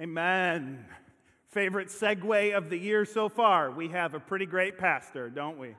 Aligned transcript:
Amen. 0.00 0.84
Favorite 1.50 1.86
segue 1.86 2.56
of 2.56 2.68
the 2.68 2.76
year 2.76 3.04
so 3.04 3.28
far. 3.28 3.70
We 3.70 3.88
have 3.90 4.14
a 4.14 4.18
pretty 4.18 4.44
great 4.44 4.76
pastor, 4.76 5.30
don't 5.30 5.56
we? 5.56 5.76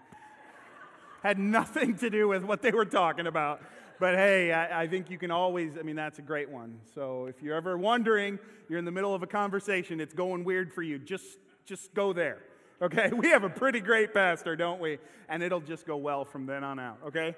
Had 1.22 1.38
nothing 1.38 1.98
to 1.98 2.10
do 2.10 2.30
with 2.30 2.46
what 2.46 2.62
they 2.62 2.72
were 2.72 2.86
talking 2.86 3.28
about. 3.28 3.62
But 4.00 4.16
hey, 4.16 4.54
I, 4.54 4.84
I, 4.84 4.88
think 4.88 5.10
you 5.10 5.18
can 5.18 5.32
always, 5.32 5.72
I 5.78 5.82
mean, 5.82 5.98
that's 5.98 6.20
a 6.20 6.22
great 6.22 6.50
one. 6.50 6.80
So 6.94 7.26
if 7.26 7.42
you're 7.42 7.56
ever 7.56 7.78
wondering, 7.78 8.40
you're 8.70 8.80
in 8.80 8.86
the 8.86 8.92
middle 8.92 9.14
of 9.14 9.22
a 9.22 9.28
conversation, 9.28 10.00
it's 10.00 10.14
going 10.14 10.46
weird 10.46 10.74
for 10.74 10.82
you, 10.82 10.98
just, 10.98 11.38
just 11.66 11.94
go 11.94 12.14
there. 12.14 12.40
Okay? 12.82 13.12
We 13.18 13.30
have 13.30 13.44
a 13.44 13.50
pretty 13.50 13.82
great 13.82 14.14
pastor, 14.14 14.56
don't 14.56 14.80
we? 14.80 14.98
And 15.28 15.44
it'll 15.44 15.60
just 15.60 15.86
go 15.86 15.98
well 15.98 16.24
from 16.24 16.46
then 16.46 16.64
on 16.64 16.80
out, 16.80 17.00
okay? 17.08 17.36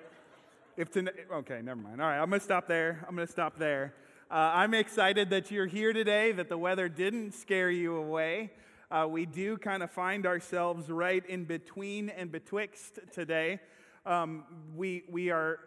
If 0.76 0.92
to, 0.92 1.12
okay, 1.34 1.62
never 1.64 1.80
mind. 1.80 2.02
All 2.02 2.08
right, 2.08 2.20
I'm 2.20 2.30
going 2.30 2.40
to 2.40 2.46
stop 2.46 2.68
there. 2.68 3.04
I'm 3.08 3.16
going 3.16 3.26
to 3.26 3.32
stop 3.32 3.58
there. 3.58 3.96
Uh, 4.30 4.52
I'm 4.56 4.74
excited 4.74 5.30
that 5.30 5.52
you're 5.52 5.68
here 5.68 5.94
today, 5.94 6.34
that 6.34 6.50
the 6.50 6.58
weather 6.58 6.90
didn't 6.90 7.32
scare 7.32 7.72
you 7.72 7.96
away. 7.96 8.52
Uh, 8.92 9.08
we 9.10 9.26
do 9.26 9.58
kind 9.58 9.82
of 9.82 9.90
find 9.90 10.26
ourselves 10.26 10.90
right 10.90 11.26
in 11.28 11.46
between 11.46 12.10
and 12.10 12.30
betwixt 12.30 13.00
today. 13.14 13.62
Um, 14.06 14.44
we, 14.76 15.04
we 15.10 15.30
are, 15.30 15.60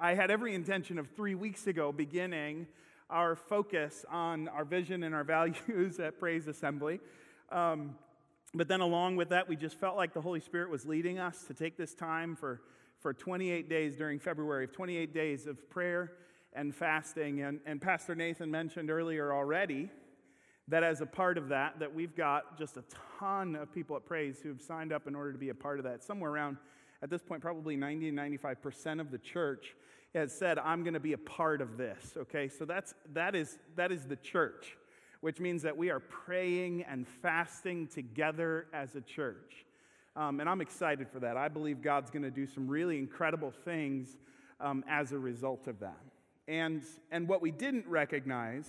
I 0.00 0.14
had 0.14 0.32
every 0.32 0.52
intention 0.52 0.98
of 0.98 1.08
three 1.14 1.36
weeks 1.36 1.68
ago 1.68 1.92
beginning 1.92 2.66
our 3.08 3.36
focus 3.36 4.04
on 4.10 4.48
our 4.48 4.64
vision 4.64 5.04
and 5.04 5.14
our 5.14 5.24
values 5.24 6.00
at 6.00 6.18
Praise 6.18 6.48
Assembly. 6.48 6.98
Um, 7.52 7.94
but 8.52 8.66
then, 8.66 8.80
along 8.80 9.14
with 9.14 9.28
that, 9.28 9.48
we 9.48 9.54
just 9.54 9.78
felt 9.78 9.96
like 9.96 10.12
the 10.12 10.20
Holy 10.20 10.40
Spirit 10.40 10.70
was 10.70 10.86
leading 10.86 11.20
us 11.20 11.44
to 11.44 11.54
take 11.54 11.76
this 11.76 11.94
time 11.94 12.34
for, 12.34 12.62
for 12.98 13.14
28 13.14 13.68
days 13.68 13.94
during 13.94 14.18
February, 14.18 14.64
of 14.64 14.72
28 14.72 15.14
days 15.14 15.46
of 15.46 15.70
prayer 15.70 16.14
and 16.54 16.74
fasting. 16.74 17.42
And, 17.42 17.60
and 17.66 17.80
Pastor 17.80 18.14
Nathan 18.14 18.50
mentioned 18.50 18.90
earlier 18.90 19.32
already 19.32 19.90
that 20.68 20.82
as 20.82 21.00
a 21.00 21.06
part 21.06 21.36
of 21.36 21.48
that, 21.48 21.78
that 21.78 21.94
we've 21.94 22.16
got 22.16 22.58
just 22.58 22.76
a 22.76 22.84
ton 23.18 23.54
of 23.54 23.72
people 23.72 23.96
at 23.96 24.06
Praise 24.06 24.40
who've 24.42 24.60
signed 24.60 24.92
up 24.92 25.06
in 25.06 25.14
order 25.14 25.32
to 25.32 25.38
be 25.38 25.50
a 25.50 25.54
part 25.54 25.78
of 25.78 25.84
that. 25.84 26.02
Somewhere 26.02 26.30
around, 26.30 26.56
at 27.02 27.10
this 27.10 27.22
point, 27.22 27.42
probably 27.42 27.76
90 27.76 28.08
and 28.08 28.18
95% 28.18 29.00
of 29.00 29.10
the 29.10 29.18
church 29.18 29.74
has 30.14 30.32
said, 30.32 30.58
I'm 30.58 30.82
going 30.84 30.94
to 30.94 31.00
be 31.00 31.12
a 31.12 31.18
part 31.18 31.60
of 31.60 31.76
this. 31.76 32.14
Okay, 32.16 32.48
so 32.48 32.64
that's, 32.64 32.94
that, 33.12 33.34
is, 33.34 33.58
that 33.76 33.92
is 33.92 34.06
the 34.06 34.16
church, 34.16 34.76
which 35.20 35.40
means 35.40 35.62
that 35.62 35.76
we 35.76 35.90
are 35.90 36.00
praying 36.00 36.84
and 36.88 37.06
fasting 37.06 37.88
together 37.88 38.66
as 38.72 38.94
a 38.94 39.00
church. 39.00 39.66
Um, 40.16 40.38
and 40.38 40.48
I'm 40.48 40.60
excited 40.60 41.08
for 41.08 41.18
that. 41.20 41.36
I 41.36 41.48
believe 41.48 41.82
God's 41.82 42.10
going 42.10 42.22
to 42.22 42.30
do 42.30 42.46
some 42.46 42.68
really 42.68 42.96
incredible 42.98 43.52
things 43.64 44.16
um, 44.60 44.84
as 44.88 45.12
a 45.12 45.18
result 45.18 45.66
of 45.66 45.80
that. 45.80 45.98
And, 46.46 46.82
and 47.10 47.26
what 47.28 47.40
we 47.40 47.50
didn't 47.50 47.86
recognize 47.86 48.68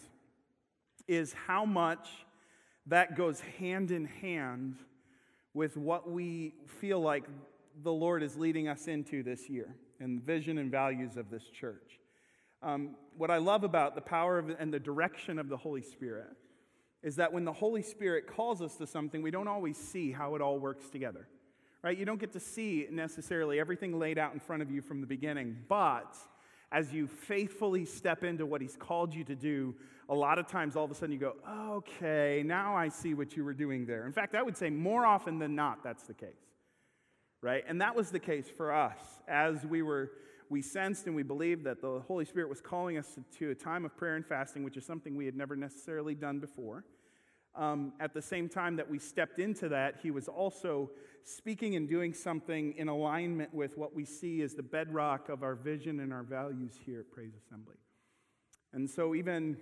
is 1.08 1.34
how 1.34 1.66
much 1.66 2.08
that 2.88 3.16
goes 3.16 3.40
hand 3.40 3.92
in 3.92 4.06
hand 4.06 4.78
with 5.54 5.78
what 5.78 6.10
we 6.10 6.54
feel 6.66 7.00
like 7.00 7.26
the 7.84 7.92
Lord 7.92 8.24
is 8.24 8.38
leading 8.38 8.68
us 8.68 8.88
into 8.88 9.24
this 9.24 9.50
year 9.50 9.76
and 10.00 10.18
the 10.18 10.22
vision 10.22 10.58
and 10.58 10.72
values 10.72 11.18
of 11.18 11.30
this 11.30 11.44
church. 11.50 12.00
Um, 12.62 12.96
what 13.18 13.32
I 13.32 13.38
love 13.38 13.64
about 13.64 13.96
the 13.96 14.02
power 14.02 14.40
of, 14.40 14.50
and 14.50 14.74
the 14.74 14.80
direction 14.80 15.40
of 15.40 15.50
the 15.50 15.58
Holy 15.58 15.82
Spirit 15.82 16.36
is 17.04 17.18
that 17.18 17.32
when 17.32 17.46
the 17.46 17.54
Holy 17.54 17.82
Spirit 17.82 18.26
calls 18.28 18.62
us 18.62 18.76
to 18.78 18.88
something, 18.88 19.22
we 19.22 19.32
don't 19.32 19.48
always 19.48 19.78
see 19.78 20.12
how 20.12 20.36
it 20.36 20.42
all 20.42 20.58
works 20.58 20.90
together. 20.90 21.28
Right? 21.84 21.98
You 21.98 22.06
don't 22.06 22.20
get 22.20 22.34
to 22.34 22.40
see 22.40 22.88
necessarily 22.90 23.60
everything 23.60 24.00
laid 24.00 24.18
out 24.18 24.34
in 24.34 24.40
front 24.40 24.64
of 24.64 24.72
you 24.72 24.82
from 24.82 25.02
the 25.02 25.08
beginning, 25.08 25.56
but 25.70 26.16
as 26.76 26.92
you 26.92 27.08
faithfully 27.08 27.86
step 27.86 28.26
into 28.26 28.46
what 28.46 28.60
He's 28.60 28.76
called 28.76 29.16
you 29.16 29.24
to 29.24 29.36
do, 29.36 29.74
a 30.10 30.14
lot 30.14 30.38
of 30.38 30.46
times 30.46 30.76
all 30.76 30.84
of 30.84 30.92
a 30.92 30.94
sudden 30.94 31.14
you 31.14 31.18
go, 31.18 31.36
okay, 31.78 32.44
now 32.46 32.76
I 32.76 32.90
see 32.90 33.14
what 33.14 33.38
you 33.38 33.46
were 33.46 33.54
doing 33.54 33.86
there. 33.86 34.06
In 34.06 34.12
fact, 34.12 34.36
I 34.36 34.44
would 34.44 34.58
say 34.58 34.70
more 34.70 35.06
often 35.06 35.40
than 35.40 35.56
not, 35.56 35.86
that's 35.86 36.04
the 36.04 36.14
case. 36.14 36.36
Right? 37.42 37.64
And 37.66 37.80
that 37.80 37.96
was 37.96 38.12
the 38.12 38.20
case 38.20 38.50
for 38.50 38.74
us 38.74 39.00
as 39.26 39.66
we 39.66 39.84
were. 39.84 40.12
We 40.50 40.62
sensed 40.62 41.08
and 41.08 41.16
we 41.16 41.24
believed 41.24 41.64
that 41.64 41.82
the 41.82 42.02
Holy 42.08 42.26
Spirit 42.26 42.50
was 42.50 42.62
calling 42.62 42.98
us 42.98 43.18
to 43.40 43.50
a 43.50 43.56
time 43.56 43.84
of 43.84 43.98
prayer 43.98 44.16
and 44.16 44.26
fasting, 44.26 44.64
which 44.64 44.78
is 44.78 44.86
something 44.86 45.16
we 45.16 45.26
had 45.26 45.36
never 45.36 45.56
necessarily 45.56 46.14
done 46.14 46.40
before. 46.40 46.84
Um, 47.56 47.94
at 48.00 48.14
the 48.14 48.22
same 48.22 48.48
time 48.48 48.76
that 48.76 48.88
we 48.88 49.00
stepped 49.00 49.40
into 49.40 49.70
that, 49.70 49.96
he 50.04 50.12
was 50.12 50.28
also 50.28 50.92
speaking 51.26 51.76
and 51.76 51.90
doing 51.90 52.14
something 52.14 52.76
in 52.78 52.88
alignment 52.88 53.52
with 53.52 53.78
what 53.78 53.96
we 53.96 54.06
see 54.06 54.44
as 54.44 54.54
the 54.54 54.64
bedrock 54.64 55.28
of 55.28 55.42
our 55.42 55.56
vision 55.56 56.00
and 56.00 56.14
our 56.14 56.22
values 56.22 56.74
here 56.86 57.00
at 57.00 57.12
Praise 57.12 57.34
Assembly. 57.36 57.76
And 58.74 58.88
so, 58.88 59.16
even 59.16 59.58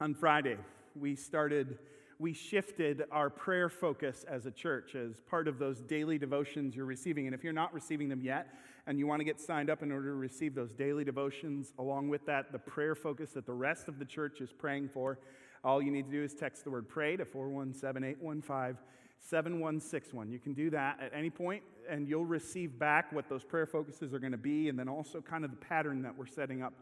on 0.00 0.14
Friday, 0.14 0.56
we 0.94 1.16
started, 1.16 1.78
we 2.20 2.32
shifted 2.32 3.02
our 3.10 3.28
prayer 3.28 3.68
focus 3.68 4.24
as 4.28 4.46
a 4.46 4.52
church 4.52 4.94
as 4.94 5.20
part 5.28 5.48
of 5.48 5.58
those 5.58 5.80
daily 5.80 6.16
devotions 6.16 6.76
you're 6.76 6.84
receiving. 6.84 7.26
And 7.26 7.34
if 7.34 7.42
you're 7.42 7.52
not 7.52 7.74
receiving 7.74 8.08
them 8.08 8.20
yet 8.22 8.54
and 8.86 8.96
you 8.96 9.08
want 9.08 9.18
to 9.18 9.24
get 9.24 9.40
signed 9.40 9.70
up 9.70 9.82
in 9.82 9.90
order 9.90 10.10
to 10.10 10.14
receive 10.14 10.54
those 10.54 10.72
daily 10.72 11.04
devotions, 11.04 11.72
along 11.80 12.08
with 12.08 12.24
that, 12.26 12.52
the 12.52 12.58
prayer 12.58 12.94
focus 12.94 13.30
that 13.32 13.46
the 13.46 13.52
rest 13.52 13.88
of 13.88 13.98
the 13.98 14.04
church 14.04 14.40
is 14.40 14.52
praying 14.52 14.90
for, 14.90 15.18
all 15.64 15.82
you 15.82 15.90
need 15.90 16.06
to 16.06 16.12
do 16.12 16.22
is 16.22 16.34
text 16.34 16.62
the 16.62 16.70
word 16.70 16.88
pray 16.88 17.16
to 17.16 17.24
417 17.24 18.04
815 18.04 18.76
7161. 19.24 20.30
You 20.30 20.38
can 20.38 20.52
do 20.52 20.68
that 20.70 21.00
at 21.00 21.12
any 21.14 21.30
point, 21.30 21.62
and 21.88 22.06
you'll 22.06 22.26
receive 22.26 22.78
back 22.78 23.10
what 23.10 23.28
those 23.28 23.42
prayer 23.42 23.66
focuses 23.66 24.12
are 24.12 24.18
going 24.18 24.32
to 24.32 24.38
be, 24.38 24.68
and 24.68 24.78
then 24.78 24.88
also 24.88 25.20
kind 25.22 25.44
of 25.44 25.50
the 25.50 25.56
pattern 25.56 26.02
that 26.02 26.16
we're 26.16 26.26
setting 26.26 26.62
up 26.62 26.74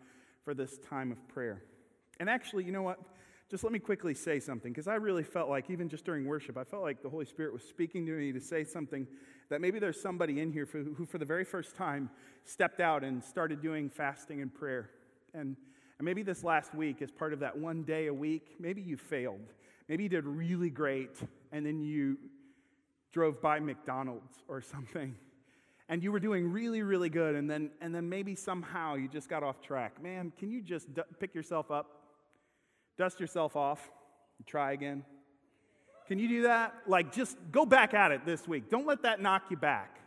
for 0.45 0.53
this 0.53 0.79
time 0.79 1.13
of 1.13 1.29
prayer. 1.29 1.63
And 2.19 2.29
actually, 2.29 2.65
you 2.65 2.73
know 2.73 2.83
what? 2.83 2.99
Just 3.49 3.63
let 3.63 3.73
me 3.73 3.79
quickly 3.79 4.13
say 4.15 4.41
something, 4.41 4.73
because 4.73 4.89
I 4.89 4.95
really 4.95 5.23
felt 5.23 5.49
like, 5.49 5.71
even 5.71 5.89
just 5.89 6.05
during 6.05 6.27
worship, 6.27 6.57
I 6.57 6.65
felt 6.65 6.83
like 6.83 7.01
the 7.01 7.09
Holy 7.09 7.27
Spirit 7.27 7.53
was 7.53 7.63
speaking 7.63 8.05
to 8.07 8.13
me 8.13 8.33
to 8.33 8.41
say 8.41 8.65
something 8.65 9.07
that 9.49 9.61
maybe 9.61 9.79
there's 9.79 10.01
somebody 10.01 10.41
in 10.41 10.51
here 10.51 10.67
who, 10.73 10.95
who 10.95 11.07
for 11.07 11.19
the 11.19 11.25
very 11.25 11.45
first 11.45 11.77
time, 11.77 12.11
stepped 12.45 12.81
out 12.81 13.05
and 13.05 13.23
started 13.23 13.63
doing 13.63 13.89
fasting 13.89 14.41
and 14.41 14.53
prayer. 14.53 14.91
And, 15.33 15.57
and 15.99 16.05
maybe 16.05 16.23
this 16.23 16.43
last 16.43 16.75
week, 16.75 17.03
as 17.03 17.13
part 17.13 17.33
of 17.33 17.39
that 17.41 17.57
one 17.57 17.85
day 17.85 18.09
a 18.09 18.15
week, 18.15 18.57
maybe 18.59 18.83
you 18.83 18.97
failed. 18.97 19.53
Maybe 19.89 20.05
you 20.05 20.09
did 20.09 20.25
really 20.25 20.71
great, 20.71 21.11
and 21.53 21.67
then 21.67 21.79
you 21.79 22.17
drove 23.12 23.41
by 23.41 23.61
McDonald's 23.61 24.43
or 24.49 24.61
something, 24.61 25.15
and 25.89 26.03
you 26.03 26.11
were 26.11 26.21
doing 26.21 26.50
really, 26.50 26.83
really 26.83 27.11
good, 27.11 27.34
and 27.34 27.49
then, 27.49 27.71
and 27.81 27.95
then 27.95 28.09
maybe 28.09 28.34
somehow 28.34 28.95
you 28.95 29.09
just 29.09 29.28
got 29.28 29.43
off 29.43 29.61
track. 29.61 30.03
Man, 30.03 30.33
can 30.39 30.50
you 30.50 30.62
just 30.62 30.93
d- 30.95 31.03
pick 31.21 31.34
yourself 31.34 31.71
up, 31.71 32.03
dust 32.97 33.21
yourself 33.21 33.56
off, 33.56 33.91
and 34.39 34.47
try 34.47 34.73
again? 34.73 35.05
Can 36.09 36.19
you 36.19 36.28
do 36.28 36.43
that? 36.43 36.75
Like, 36.87 37.12
just 37.12 37.37
go 37.50 37.65
back 37.65 37.95
at 37.95 38.11
it 38.12 38.27
this 38.27 38.47
week. 38.49 38.69
Don't 38.69 38.87
let 38.87 39.03
that 39.03 39.21
knock 39.21 39.44
you 39.50 39.56
back. 39.56 39.99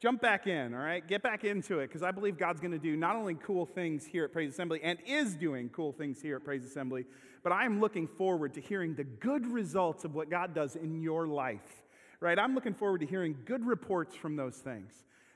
Jump 0.00 0.20
back 0.22 0.46
in, 0.46 0.74
all 0.74 0.80
right? 0.80 1.06
Get 1.06 1.22
back 1.22 1.42
into 1.42 1.80
it 1.80 1.88
because 1.88 2.04
I 2.04 2.12
believe 2.12 2.38
God's 2.38 2.60
going 2.60 2.72
to 2.72 2.78
do 2.78 2.96
not 2.96 3.16
only 3.16 3.34
cool 3.34 3.66
things 3.66 4.06
here 4.06 4.24
at 4.24 4.32
Praise 4.32 4.52
Assembly 4.52 4.80
and 4.82 4.96
is 5.04 5.34
doing 5.34 5.70
cool 5.70 5.92
things 5.92 6.22
here 6.22 6.36
at 6.36 6.44
Praise 6.44 6.64
Assembly, 6.64 7.04
but 7.42 7.50
I 7.50 7.64
am 7.64 7.80
looking 7.80 8.06
forward 8.06 8.54
to 8.54 8.60
hearing 8.60 8.94
the 8.94 9.02
good 9.02 9.44
results 9.44 10.04
of 10.04 10.14
what 10.14 10.30
God 10.30 10.54
does 10.54 10.76
in 10.76 11.02
your 11.02 11.26
life, 11.26 11.82
right? 12.20 12.38
I'm 12.38 12.54
looking 12.54 12.74
forward 12.74 13.00
to 13.00 13.06
hearing 13.06 13.36
good 13.44 13.64
reports 13.64 14.14
from 14.14 14.36
those 14.36 14.56
things. 14.56 14.92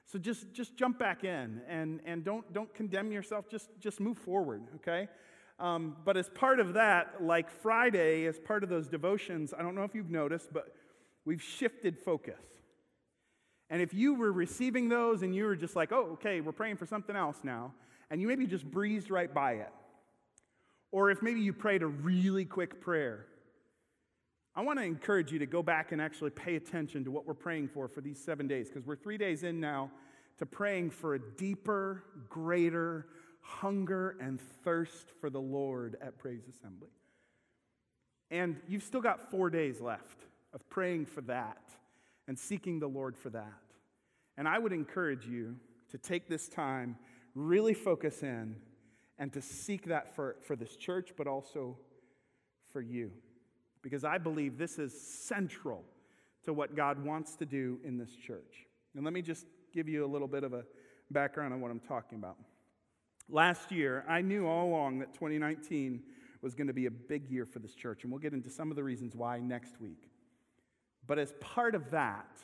So 0.06 0.18
just, 0.18 0.52
just 0.52 0.76
jump 0.76 0.98
back 0.98 1.24
in 1.24 1.62
and, 1.68 2.00
and 2.04 2.24
don't, 2.24 2.52
don't 2.52 2.72
condemn 2.74 3.12
yourself, 3.12 3.48
just, 3.48 3.70
just 3.80 4.00
move 4.00 4.18
forward, 4.18 4.62
okay? 4.76 5.08
Um, 5.58 5.96
but 6.04 6.16
as 6.16 6.28
part 6.30 6.60
of 6.60 6.74
that, 6.74 7.22
like 7.22 7.48
Friday, 7.50 8.26
as 8.26 8.38
part 8.38 8.64
of 8.64 8.68
those 8.68 8.88
devotions, 8.88 9.54
I 9.56 9.62
don't 9.62 9.74
know 9.74 9.84
if 9.84 9.94
you've 9.94 10.10
noticed, 10.10 10.52
but 10.52 10.74
we've 11.24 11.42
shifted 11.42 11.98
focus. 11.98 12.42
And 13.70 13.80
if 13.80 13.94
you 13.94 14.14
were 14.14 14.32
receiving 14.32 14.88
those 14.88 15.22
and 15.22 15.34
you 15.34 15.44
were 15.44 15.56
just 15.56 15.76
like, 15.76 15.92
oh, 15.92 16.10
okay, 16.14 16.40
we're 16.40 16.52
praying 16.52 16.76
for 16.76 16.84
something 16.84 17.16
else 17.16 17.38
now, 17.42 17.72
and 18.10 18.20
you 18.20 18.26
maybe 18.26 18.46
just 18.46 18.70
breezed 18.70 19.10
right 19.10 19.32
by 19.32 19.52
it, 19.52 19.70
or 20.90 21.10
if 21.10 21.22
maybe 21.22 21.40
you 21.40 21.54
prayed 21.54 21.82
a 21.82 21.86
really 21.86 22.44
quick 22.44 22.82
prayer, 22.82 23.26
I 24.54 24.60
want 24.60 24.78
to 24.78 24.84
encourage 24.84 25.32
you 25.32 25.38
to 25.38 25.46
go 25.46 25.62
back 25.62 25.92
and 25.92 26.00
actually 26.00 26.30
pay 26.30 26.56
attention 26.56 27.04
to 27.04 27.10
what 27.10 27.26
we're 27.26 27.32
praying 27.32 27.68
for 27.68 27.88
for 27.88 28.02
these 28.02 28.22
seven 28.22 28.46
days, 28.46 28.68
because 28.68 28.86
we're 28.86 28.96
three 28.96 29.16
days 29.16 29.44
in 29.44 29.60
now 29.60 29.90
to 30.38 30.46
praying 30.46 30.90
for 30.90 31.14
a 31.14 31.18
deeper, 31.18 32.04
greater 32.28 33.06
hunger 33.40 34.16
and 34.20 34.40
thirst 34.62 35.10
for 35.20 35.30
the 35.30 35.40
Lord 35.40 35.96
at 36.02 36.18
Praise 36.18 36.42
Assembly. 36.48 36.90
And 38.30 38.56
you've 38.68 38.82
still 38.82 39.00
got 39.00 39.30
four 39.30 39.50
days 39.50 39.80
left 39.80 40.26
of 40.52 40.68
praying 40.68 41.06
for 41.06 41.22
that 41.22 41.62
and 42.28 42.38
seeking 42.38 42.78
the 42.78 42.88
Lord 42.88 43.16
for 43.16 43.30
that. 43.30 43.52
And 44.36 44.46
I 44.46 44.58
would 44.58 44.72
encourage 44.72 45.26
you 45.26 45.56
to 45.90 45.98
take 45.98 46.28
this 46.28 46.48
time, 46.48 46.96
really 47.34 47.74
focus 47.74 48.22
in, 48.22 48.56
and 49.18 49.32
to 49.32 49.42
seek 49.42 49.86
that 49.86 50.14
for, 50.14 50.36
for 50.42 50.56
this 50.56 50.76
church, 50.76 51.10
but 51.16 51.26
also 51.26 51.76
for 52.70 52.80
you. 52.80 53.10
Because 53.82 54.04
I 54.04 54.18
believe 54.18 54.58
this 54.58 54.78
is 54.78 54.98
central 54.98 55.84
to 56.44 56.52
what 56.52 56.76
God 56.76 57.04
wants 57.04 57.36
to 57.36 57.46
do 57.46 57.78
in 57.84 57.98
this 57.98 58.14
church. 58.14 58.66
And 58.94 59.04
let 59.04 59.12
me 59.12 59.22
just 59.22 59.46
give 59.72 59.88
you 59.88 60.04
a 60.04 60.06
little 60.06 60.28
bit 60.28 60.44
of 60.44 60.52
a 60.52 60.64
background 61.10 61.52
on 61.52 61.60
what 61.60 61.70
I'm 61.70 61.80
talking 61.80 62.18
about. 62.18 62.36
Last 63.28 63.70
year, 63.70 64.04
I 64.08 64.20
knew 64.20 64.46
all 64.46 64.68
along 64.68 64.98
that 65.00 65.14
2019 65.14 66.02
was 66.42 66.54
going 66.54 66.66
to 66.66 66.72
be 66.72 66.86
a 66.86 66.90
big 66.90 67.30
year 67.30 67.46
for 67.46 67.60
this 67.60 67.74
church. 67.74 68.02
And 68.02 68.12
we'll 68.12 68.20
get 68.20 68.32
into 68.32 68.50
some 68.50 68.70
of 68.70 68.76
the 68.76 68.82
reasons 68.82 69.14
why 69.14 69.38
next 69.38 69.80
week. 69.80 70.08
But 71.06 71.18
as 71.18 71.32
part 71.40 71.74
of 71.74 71.90
that, 71.90 72.38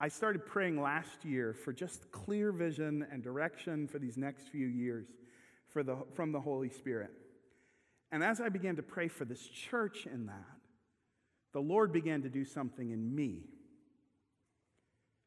I 0.00 0.08
started 0.08 0.46
praying 0.46 0.80
last 0.80 1.24
year 1.24 1.52
for 1.52 1.72
just 1.72 2.10
clear 2.10 2.52
vision 2.52 3.06
and 3.12 3.22
direction 3.22 3.86
for 3.86 3.98
these 3.98 4.16
next 4.16 4.48
few 4.48 4.66
years 4.66 5.06
for 5.68 5.82
the, 5.82 5.96
from 6.14 6.32
the 6.32 6.40
Holy 6.40 6.70
Spirit. 6.70 7.10
And 8.12 8.24
as 8.24 8.40
I 8.40 8.48
began 8.48 8.76
to 8.76 8.82
pray 8.82 9.08
for 9.08 9.24
this 9.24 9.46
church 9.46 10.06
in 10.06 10.26
that, 10.26 10.58
the 11.52 11.60
Lord 11.60 11.92
began 11.92 12.22
to 12.22 12.28
do 12.28 12.44
something 12.44 12.90
in 12.90 13.14
me. 13.14 13.42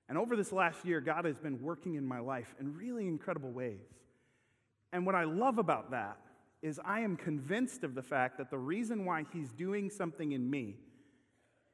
And 0.09 0.17
over 0.17 0.35
this 0.35 0.51
last 0.51 0.85
year, 0.85 1.01
God 1.01 1.25
has 1.25 1.37
been 1.37 1.61
working 1.61 1.95
in 1.95 2.05
my 2.05 2.19
life 2.19 2.53
in 2.59 2.75
really 2.75 3.07
incredible 3.07 3.51
ways. 3.51 3.79
And 4.91 5.05
what 5.05 5.15
I 5.15 5.23
love 5.23 5.57
about 5.57 5.91
that 5.91 6.17
is 6.61 6.79
I 6.83 7.01
am 7.01 7.17
convinced 7.17 7.83
of 7.83 7.95
the 7.95 8.01
fact 8.01 8.37
that 8.37 8.49
the 8.49 8.57
reason 8.57 9.05
why 9.05 9.25
He's 9.33 9.51
doing 9.51 9.89
something 9.89 10.31
in 10.31 10.49
me 10.49 10.75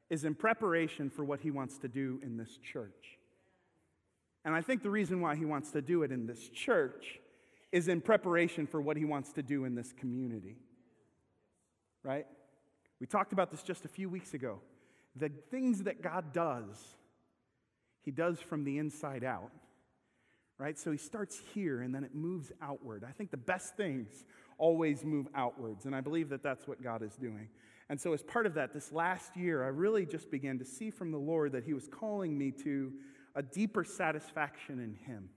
is 0.08 0.24
in 0.24 0.34
preparation 0.34 1.10
for 1.10 1.24
what 1.24 1.40
He 1.40 1.50
wants 1.50 1.78
to 1.78 1.88
do 1.88 2.20
in 2.22 2.36
this 2.36 2.58
church. 2.58 3.18
And 4.44 4.54
I 4.54 4.62
think 4.62 4.82
the 4.82 4.90
reason 4.90 5.20
why 5.20 5.36
He 5.36 5.44
wants 5.44 5.70
to 5.72 5.82
do 5.82 6.02
it 6.02 6.10
in 6.10 6.26
this 6.26 6.48
church 6.48 7.20
is 7.72 7.88
in 7.88 8.00
preparation 8.00 8.66
for 8.66 8.80
what 8.80 8.96
He 8.96 9.04
wants 9.04 9.32
to 9.34 9.42
do 9.42 9.64
in 9.64 9.74
this 9.74 9.92
community. 9.92 10.56
Right? 12.02 12.26
We 13.00 13.06
talked 13.06 13.32
about 13.32 13.50
this 13.50 13.62
just 13.62 13.84
a 13.84 13.88
few 13.88 14.08
weeks 14.08 14.34
ago. 14.34 14.60
The 15.16 15.30
things 15.50 15.84
that 15.84 16.02
God 16.02 16.32
does, 16.32 16.76
He 18.02 18.10
does 18.10 18.40
from 18.40 18.64
the 18.64 18.78
inside 18.78 19.24
out. 19.24 19.50
Right? 20.58 20.78
So 20.78 20.92
He 20.92 20.98
starts 20.98 21.40
here 21.54 21.82
and 21.82 21.94
then 21.94 22.04
it 22.04 22.14
moves 22.14 22.52
outward. 22.62 23.04
I 23.08 23.12
think 23.12 23.30
the 23.30 23.36
best 23.36 23.76
things 23.76 24.24
always 24.60 25.04
move 25.04 25.26
outwards, 25.34 25.86
and 25.86 25.96
I 25.96 26.00
believe 26.02 26.28
that 26.28 26.42
that's 26.42 26.68
what 26.68 26.82
God 26.82 27.02
is 27.02 27.16
doing. 27.16 27.48
And 27.88 28.00
so, 28.00 28.12
as 28.12 28.22
part 28.22 28.46
of 28.46 28.54
that, 28.54 28.72
this 28.72 28.92
last 28.92 29.36
year, 29.36 29.64
I 29.64 29.68
really 29.68 30.06
just 30.06 30.30
began 30.30 30.58
to 30.60 30.64
see 30.64 30.90
from 30.90 31.10
the 31.10 31.18
Lord 31.18 31.52
that 31.52 31.64
He 31.64 31.74
was 31.74 31.88
calling 31.88 32.38
me 32.38 32.52
to 32.62 32.92
a 33.34 33.42
deeper 33.42 33.82
satisfaction 33.82 34.78
in 34.78 34.94
Him. 34.94 35.30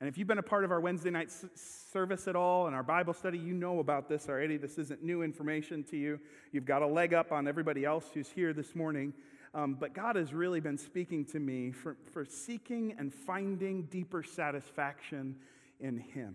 And 0.00 0.08
if 0.08 0.18
you've 0.18 0.28
been 0.28 0.38
a 0.38 0.42
part 0.42 0.64
of 0.64 0.72
our 0.72 0.80
Wednesday 0.80 1.10
night 1.10 1.30
service 1.54 2.26
at 2.26 2.36
all 2.36 2.66
and 2.66 2.74
our 2.74 2.82
Bible 2.82 3.14
study, 3.14 3.38
you 3.38 3.54
know 3.54 3.78
about 3.78 4.08
this 4.08 4.28
already. 4.28 4.56
This 4.56 4.76
isn't 4.76 5.02
new 5.02 5.22
information 5.22 5.84
to 5.84 5.96
you. 5.96 6.20
You've 6.52 6.66
got 6.66 6.82
a 6.82 6.86
leg 6.86 7.14
up 7.14 7.32
on 7.32 7.46
everybody 7.46 7.84
else 7.84 8.10
who's 8.12 8.28
here 8.28 8.52
this 8.52 8.74
morning. 8.74 9.14
Um, 9.54 9.76
but 9.78 9.94
God 9.94 10.16
has 10.16 10.34
really 10.34 10.58
been 10.58 10.76
speaking 10.76 11.24
to 11.26 11.38
me 11.38 11.70
for, 11.70 11.96
for 12.12 12.24
seeking 12.24 12.96
and 12.98 13.14
finding 13.14 13.84
deeper 13.84 14.22
satisfaction 14.24 15.36
in 15.78 15.98
Him. 15.98 16.34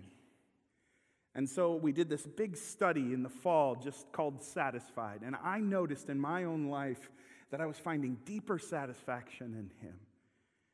And 1.35 1.47
so 1.47 1.75
we 1.75 1.91
did 1.91 2.09
this 2.09 2.25
big 2.25 2.55
study 2.55 3.13
in 3.13 3.21
the 3.21 3.29
fall 3.29 3.75
just 3.75 4.11
called 4.13 4.41
Satisfied. 4.41 5.21
And 5.23 5.35
I 5.43 5.59
noticed 5.59 6.09
in 6.09 6.17
my 6.17 6.45
own 6.45 6.67
life 6.67 7.11
that 7.51 7.59
I 7.59 7.65
was 7.65 7.77
finding 7.77 8.17
deeper 8.25 8.57
satisfaction 8.57 9.53
in 9.53 9.69
Him. 9.85 9.95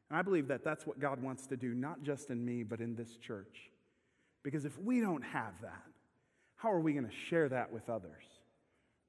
And 0.09 0.19
I 0.19 0.21
believe 0.21 0.47
that 0.49 0.63
that's 0.63 0.85
what 0.85 0.99
God 0.99 1.21
wants 1.21 1.47
to 1.47 1.57
do, 1.57 1.73
not 1.73 2.03
just 2.03 2.29
in 2.29 2.43
me, 2.45 2.63
but 2.63 2.79
in 2.79 2.95
this 2.95 3.17
church. 3.17 3.71
Because 4.43 4.65
if 4.65 4.77
we 4.79 5.01
don't 5.01 5.23
have 5.23 5.53
that, 5.61 5.83
how 6.57 6.71
are 6.71 6.79
we 6.79 6.93
going 6.93 7.05
to 7.05 7.15
share 7.29 7.49
that 7.49 7.71
with 7.71 7.89
others? 7.89 8.23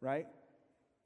Right? 0.01 0.27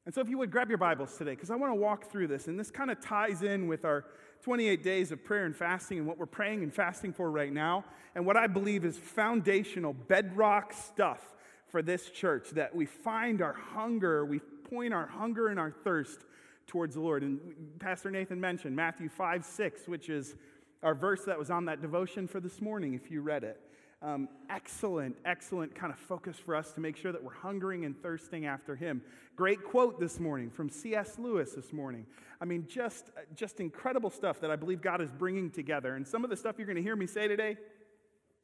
And 0.07 0.15
so, 0.15 0.21
if 0.21 0.29
you 0.29 0.39
would 0.39 0.51
grab 0.51 0.69
your 0.69 0.79
Bibles 0.79 1.17
today, 1.19 1.33
because 1.33 1.51
I 1.51 1.57
want 1.57 1.73
to 1.73 1.77
walk 1.77 2.11
through 2.11 2.29
this, 2.29 2.49
and 2.49 2.59
this 2.59 2.71
kind 2.71 2.91
of 2.91 3.01
ties 3.01 3.43
in 3.43 3.69
with 3.69 3.85
our 3.85 4.07
28 4.43 4.83
days 4.83 5.13
of 5.13 5.23
prayer 5.25 5.45
and 5.45 5.55
fasting 5.55 5.99
and 5.99 6.07
what 6.07 6.19
we're 6.19 6.27
praying 6.27 6.63
and 6.63 6.73
fasting 6.73 7.13
for 7.13 7.31
right 7.31 7.53
now, 7.53 7.85
and 8.15 8.25
what 8.25 8.37
I 8.37 8.47
believe 8.47 8.85
is 8.85 8.97
foundational, 8.97 9.93
bedrock 9.93 10.73
stuff 10.73 11.21
for 11.69 11.83
this 11.83 12.09
church 12.11 12.51
that 12.51 12.75
we 12.75 12.87
find 12.87 13.43
our 13.43 13.53
hunger, 13.53 14.25
we 14.25 14.39
point 14.39 14.95
our 14.95 15.07
hunger 15.07 15.49
and 15.49 15.61
our 15.61 15.71
thirst 15.71 16.25
towards 16.71 16.95
the 16.95 17.01
Lord. 17.01 17.25
And 17.25 17.41
Pastor 17.81 18.13
Nathan 18.13 18.41
mentioned 18.41 18.77
Matthew 18.77 19.09
5 19.09 19.45
6, 19.45 19.89
which 19.89 20.09
is 20.09 20.37
our 20.85 20.95
verse 20.95 21.25
that 21.25 21.37
was 21.37 21.51
on 21.51 21.65
that 21.65 21.83
devotion 21.83 22.29
for 22.29 22.39
this 22.39 22.61
morning, 22.61 22.95
if 22.95 23.11
you 23.11 23.23
read 23.23 23.43
it. 23.43 23.61
Um, 24.03 24.29
excellent, 24.49 25.17
excellent 25.25 25.75
kind 25.75 25.93
of 25.93 25.99
focus 25.99 26.39
for 26.39 26.55
us 26.55 26.71
to 26.73 26.81
make 26.81 26.97
sure 26.97 27.11
that 27.11 27.23
we're 27.25 27.35
hungering 27.35 27.85
and 27.85 28.01
thirsting 28.01 28.47
after 28.47 28.77
Him. 28.77 29.03
Great 29.35 29.65
quote 29.65 29.99
this 29.99 30.21
morning 30.21 30.49
from 30.49 30.71
C.S. 30.71 31.19
Lewis 31.19 31.53
this 31.55 31.73
morning. 31.73 32.07
I 32.41 32.45
mean, 32.45 32.67
just, 32.69 33.11
just 33.35 33.59
incredible 33.59 34.09
stuff 34.09 34.41
that 34.41 34.53
I 34.53 34.57
believe 34.57 34.81
God 34.81 35.01
is 35.01 35.11
bringing 35.11 35.51
together. 35.51 35.97
And 35.97 36.07
some 36.07 36.23
of 36.23 36.31
the 36.31 36.37
stuff 36.37 36.55
you're 36.57 36.69
going 36.69 36.77
to 36.77 36.83
hear 36.83 36.97
me 36.97 37.09
say 37.09 37.27
today, 37.27 37.57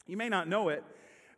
you 0.09 0.17
may 0.17 0.29
not 0.29 0.49
know 0.49 0.69
it, 0.69 0.83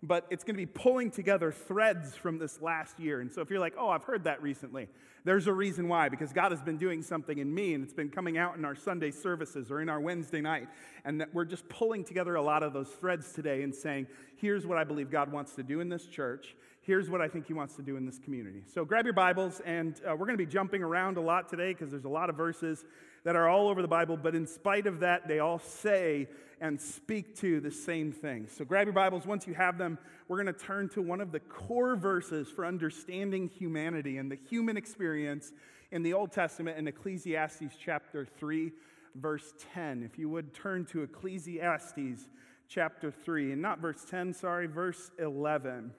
but 0.02 0.26
it's 0.30 0.44
going 0.44 0.54
to 0.54 0.60
be 0.60 0.66
pulling 0.66 1.10
together 1.10 1.50
threads 1.50 2.14
from 2.14 2.38
this 2.38 2.60
last 2.62 3.00
year. 3.00 3.20
And 3.20 3.32
so 3.32 3.40
if 3.40 3.50
you're 3.50 3.58
like, 3.58 3.74
oh, 3.76 3.88
I've 3.88 4.04
heard 4.04 4.24
that 4.24 4.40
recently, 4.40 4.88
there's 5.24 5.48
a 5.48 5.52
reason 5.52 5.88
why, 5.88 6.08
because 6.08 6.32
God 6.32 6.52
has 6.52 6.62
been 6.62 6.76
doing 6.76 7.02
something 7.02 7.36
in 7.36 7.52
me 7.52 7.74
and 7.74 7.82
it's 7.82 7.92
been 7.92 8.08
coming 8.08 8.38
out 8.38 8.56
in 8.56 8.64
our 8.64 8.76
Sunday 8.76 9.10
services 9.10 9.70
or 9.70 9.80
in 9.80 9.88
our 9.88 10.00
Wednesday 10.00 10.40
night. 10.40 10.68
And 11.04 11.20
that 11.20 11.34
we're 11.34 11.44
just 11.44 11.68
pulling 11.68 12.04
together 12.04 12.36
a 12.36 12.42
lot 12.42 12.62
of 12.62 12.72
those 12.72 12.88
threads 12.88 13.32
today 13.32 13.62
and 13.62 13.74
saying, 13.74 14.06
here's 14.36 14.66
what 14.66 14.78
I 14.78 14.84
believe 14.84 15.10
God 15.10 15.32
wants 15.32 15.54
to 15.56 15.64
do 15.64 15.80
in 15.80 15.88
this 15.88 16.06
church. 16.06 16.54
Here's 16.80 17.10
what 17.10 17.20
I 17.20 17.28
think 17.28 17.46
He 17.46 17.52
wants 17.52 17.74
to 17.76 17.82
do 17.82 17.96
in 17.96 18.06
this 18.06 18.18
community. 18.18 18.62
So 18.72 18.84
grab 18.84 19.04
your 19.04 19.12
Bibles, 19.12 19.60
and 19.66 20.00
uh, 20.06 20.12
we're 20.12 20.24
going 20.24 20.38
to 20.38 20.44
be 20.44 20.50
jumping 20.50 20.82
around 20.82 21.18
a 21.18 21.20
lot 21.20 21.48
today 21.48 21.74
because 21.74 21.90
there's 21.90 22.06
a 22.06 22.08
lot 22.08 22.30
of 22.30 22.36
verses 22.36 22.84
that 23.24 23.36
are 23.36 23.46
all 23.46 23.68
over 23.68 23.82
the 23.82 23.88
Bible, 23.88 24.16
but 24.16 24.34
in 24.34 24.46
spite 24.46 24.86
of 24.86 25.00
that, 25.00 25.28
they 25.28 25.38
all 25.38 25.58
say 25.58 26.28
and 26.60 26.80
speak 26.80 27.36
to 27.36 27.60
the 27.60 27.70
same 27.70 28.12
thing. 28.12 28.48
So 28.48 28.64
grab 28.64 28.86
your 28.86 28.94
Bibles. 28.94 29.26
Once 29.26 29.46
you 29.46 29.54
have 29.54 29.78
them, 29.78 29.98
we're 30.26 30.42
going 30.42 30.54
to 30.54 30.64
turn 30.64 30.88
to 30.90 31.02
one 31.02 31.20
of 31.20 31.32
the 31.32 31.40
core 31.40 31.96
verses 31.96 32.48
for 32.48 32.66
understanding 32.66 33.48
humanity 33.48 34.18
and 34.18 34.30
the 34.30 34.38
human 34.48 34.76
experience 34.76 35.52
in 35.90 36.02
the 36.02 36.12
Old 36.12 36.32
Testament 36.32 36.78
in 36.78 36.86
Ecclesiastes 36.88 37.74
chapter 37.82 38.26
3, 38.26 38.72
verse 39.14 39.54
10. 39.72 40.02
If 40.02 40.18
you 40.18 40.28
would 40.28 40.52
turn 40.52 40.84
to 40.86 41.02
Ecclesiastes 41.02 42.28
chapter 42.68 43.10
3, 43.10 43.52
and 43.52 43.62
not 43.62 43.78
verse 43.78 44.04
10, 44.08 44.34
sorry, 44.34 44.66
verse 44.66 45.10
11. 45.18 45.92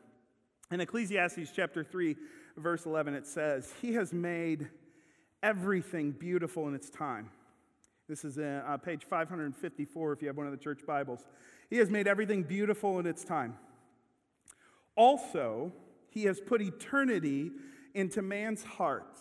In 0.72 0.82
Ecclesiastes 0.82 1.52
chapter 1.56 1.84
3, 1.84 2.16
verse 2.58 2.86
11, 2.86 3.16
it 3.16 3.26
says, 3.26 3.74
He 3.82 3.94
has 3.94 4.14
made 4.14 4.70
everything 5.42 6.12
beautiful 6.12 6.68
in 6.68 6.76
its 6.76 6.90
time. 6.90 7.32
This 8.10 8.26
is 8.26 8.40
in, 8.40 8.64
uh, 8.66 8.76
page 8.78 9.06
554 9.06 10.14
if 10.14 10.22
you 10.24 10.28
have 10.30 10.36
one 10.36 10.48
of 10.48 10.52
the 10.52 10.58
church 10.58 10.80
Bibles. 10.84 11.24
He 11.70 11.78
has 11.78 11.92
made 11.92 12.08
everything 12.08 12.42
beautiful 12.42 12.98
in 12.98 13.06
its 13.06 13.24
time. 13.24 13.56
Also, 14.96 15.72
he 16.10 16.24
has 16.24 16.42
put 16.42 16.60
eternity 16.60 17.52
into 17.94 18.24
man's 18.24 18.64
heart, 18.64 19.20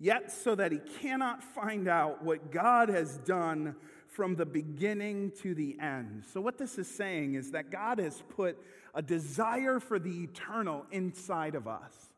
yet 0.00 0.32
so 0.32 0.56
that 0.56 0.72
he 0.72 0.80
cannot 1.00 1.44
find 1.44 1.86
out 1.86 2.24
what 2.24 2.50
God 2.50 2.88
has 2.88 3.18
done 3.18 3.76
from 4.08 4.34
the 4.34 4.46
beginning 4.46 5.30
to 5.42 5.54
the 5.54 5.78
end. 5.80 6.24
So, 6.32 6.40
what 6.40 6.58
this 6.58 6.78
is 6.78 6.88
saying 6.88 7.34
is 7.34 7.52
that 7.52 7.70
God 7.70 8.00
has 8.00 8.24
put 8.34 8.58
a 8.92 9.02
desire 9.02 9.78
for 9.78 10.00
the 10.00 10.24
eternal 10.24 10.84
inside 10.90 11.54
of 11.54 11.68
us, 11.68 12.10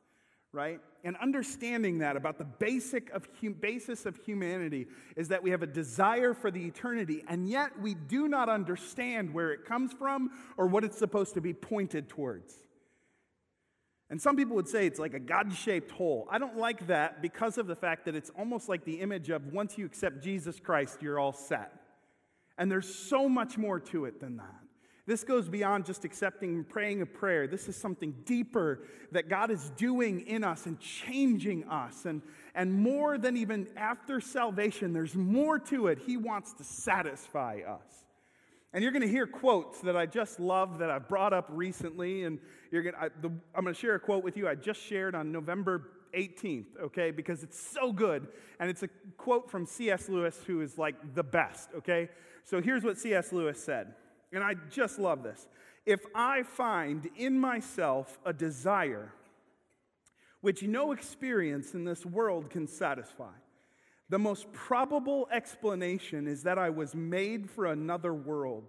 right? 0.56 0.80
And 1.04 1.16
understanding 1.18 1.98
that 1.98 2.16
about 2.16 2.38
the 2.38 2.44
basic 2.44 3.10
of 3.10 3.28
hum- 3.40 3.52
basis 3.52 4.06
of 4.06 4.16
humanity 4.24 4.86
is 5.14 5.28
that 5.28 5.42
we 5.42 5.50
have 5.50 5.62
a 5.62 5.66
desire 5.66 6.32
for 6.32 6.50
the 6.50 6.64
eternity, 6.64 7.22
and 7.28 7.48
yet 7.48 7.78
we 7.80 7.94
do 7.94 8.26
not 8.26 8.48
understand 8.48 9.32
where 9.32 9.52
it 9.52 9.66
comes 9.66 9.92
from 9.92 10.30
or 10.56 10.66
what 10.66 10.82
it's 10.82 10.98
supposed 10.98 11.34
to 11.34 11.40
be 11.42 11.52
pointed 11.52 12.08
towards. 12.08 12.54
And 14.08 14.20
some 14.20 14.36
people 14.36 14.56
would 14.56 14.68
say 14.68 14.86
it's 14.86 15.00
like 15.00 15.14
a 15.14 15.20
God 15.20 15.52
shaped 15.52 15.90
hole. 15.90 16.26
I 16.30 16.38
don't 16.38 16.56
like 16.56 16.86
that 16.86 17.20
because 17.20 17.58
of 17.58 17.66
the 17.66 17.76
fact 17.76 18.06
that 18.06 18.14
it's 18.14 18.30
almost 18.30 18.68
like 18.68 18.84
the 18.84 19.00
image 19.00 19.30
of 19.30 19.52
once 19.52 19.76
you 19.76 19.84
accept 19.84 20.22
Jesus 20.22 20.58
Christ, 20.58 21.02
you're 21.02 21.18
all 21.18 21.32
set. 21.32 21.72
And 22.56 22.70
there's 22.70 22.92
so 22.92 23.28
much 23.28 23.58
more 23.58 23.78
to 23.80 24.06
it 24.06 24.20
than 24.20 24.38
that. 24.38 24.65
This 25.06 25.22
goes 25.22 25.48
beyond 25.48 25.86
just 25.86 26.04
accepting 26.04 26.56
and 26.56 26.68
praying 26.68 27.00
a 27.00 27.06
prayer. 27.06 27.46
This 27.46 27.68
is 27.68 27.76
something 27.76 28.12
deeper 28.24 28.80
that 29.12 29.28
God 29.28 29.52
is 29.52 29.70
doing 29.76 30.26
in 30.26 30.42
us 30.42 30.66
and 30.66 30.80
changing 30.80 31.68
us. 31.68 32.06
And, 32.06 32.22
and 32.56 32.74
more 32.74 33.16
than 33.16 33.36
even 33.36 33.68
after 33.76 34.20
salvation, 34.20 34.92
there's 34.92 35.14
more 35.14 35.60
to 35.60 35.86
it. 35.86 36.00
He 36.04 36.16
wants 36.16 36.54
to 36.54 36.64
satisfy 36.64 37.60
us. 37.66 38.04
And 38.72 38.82
you're 38.82 38.92
going 38.92 39.02
to 39.02 39.08
hear 39.08 39.28
quotes 39.28 39.80
that 39.82 39.96
I 39.96 40.06
just 40.06 40.40
love 40.40 40.80
that 40.80 40.90
I've 40.90 41.08
brought 41.08 41.32
up 41.32 41.46
recently. 41.50 42.24
And 42.24 42.40
you're 42.72 42.82
going 42.82 42.94
to, 42.96 43.02
I, 43.02 43.08
the, 43.22 43.28
I'm 43.54 43.62
going 43.62 43.74
to 43.74 43.80
share 43.80 43.94
a 43.94 44.00
quote 44.00 44.24
with 44.24 44.36
you 44.36 44.48
I 44.48 44.56
just 44.56 44.82
shared 44.82 45.14
on 45.14 45.30
November 45.30 45.90
18th, 46.14 46.66
okay, 46.82 47.12
because 47.12 47.44
it's 47.44 47.60
so 47.60 47.92
good. 47.92 48.26
And 48.58 48.68
it's 48.68 48.82
a 48.82 48.88
quote 49.16 49.50
from 49.50 49.66
C.S. 49.66 50.08
Lewis, 50.08 50.40
who 50.48 50.62
is 50.62 50.78
like 50.78 51.14
the 51.14 51.22
best, 51.22 51.70
okay? 51.76 52.08
So 52.42 52.60
here's 52.60 52.82
what 52.82 52.98
C.S. 52.98 53.32
Lewis 53.32 53.62
said 53.62 53.94
and 54.32 54.42
I 54.42 54.54
just 54.70 54.98
love 54.98 55.22
this. 55.22 55.48
If 55.84 56.04
I 56.14 56.42
find 56.42 57.08
in 57.16 57.38
myself 57.38 58.18
a 58.24 58.32
desire 58.32 59.12
which 60.40 60.62
no 60.62 60.92
experience 60.92 61.74
in 61.74 61.84
this 61.84 62.04
world 62.04 62.50
can 62.50 62.66
satisfy, 62.66 63.32
the 64.08 64.18
most 64.18 64.52
probable 64.52 65.28
explanation 65.32 66.26
is 66.28 66.42
that 66.44 66.58
I 66.58 66.70
was 66.70 66.94
made 66.94 67.50
for 67.50 67.66
another 67.66 68.14
world. 68.14 68.64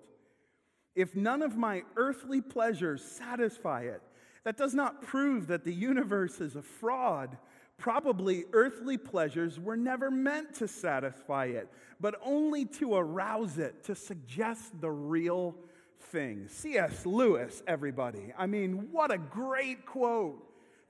If 0.96 1.16
none 1.16 1.42
of 1.42 1.58
my 1.58 1.84
earthly 1.96 2.42
pleasures 2.42 3.04
satisfy 3.04 3.82
it, 3.82 4.02
That 4.48 4.56
does 4.56 4.74
not 4.74 5.02
prove 5.02 5.48
that 5.48 5.66
the 5.66 5.74
universe 5.74 6.40
is 6.40 6.56
a 6.56 6.62
fraud. 6.62 7.38
Probably 7.78 8.46
earthly 8.54 8.98
pleasures 8.98 9.60
were 9.60 9.78
never 9.78 10.10
meant 10.10 10.56
to 10.56 10.68
satisfy 10.68 11.46
it, 11.46 11.70
but 12.00 12.16
only 12.24 12.66
to 12.66 12.96
arouse 12.96 13.60
it, 13.60 13.84
to 13.84 13.96
suggest 13.96 14.82
the 14.82 14.90
real 14.90 15.56
thing. 16.00 16.48
C.S. 16.48 17.06
Lewis, 17.06 17.62
everybody. 17.68 18.34
I 18.38 18.48
mean, 18.48 18.90
what 18.92 19.12
a 19.12 19.18
great 19.18 19.86
quote. 19.86 20.44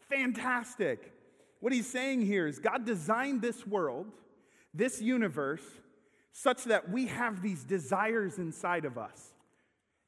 Fantastic. 0.10 1.14
What 1.60 1.74
he's 1.74 1.90
saying 1.90 2.22
here 2.22 2.48
is 2.48 2.60
God 2.60 2.86
designed 2.86 3.42
this 3.42 3.68
world, 3.68 4.08
this 4.74 5.02
universe, 5.02 5.64
such 6.32 6.66
that 6.66 6.90
we 6.90 7.08
have 7.08 7.42
these 7.42 7.64
desires 7.64 8.38
inside 8.38 8.86
of 8.86 8.98
us. 8.98 9.34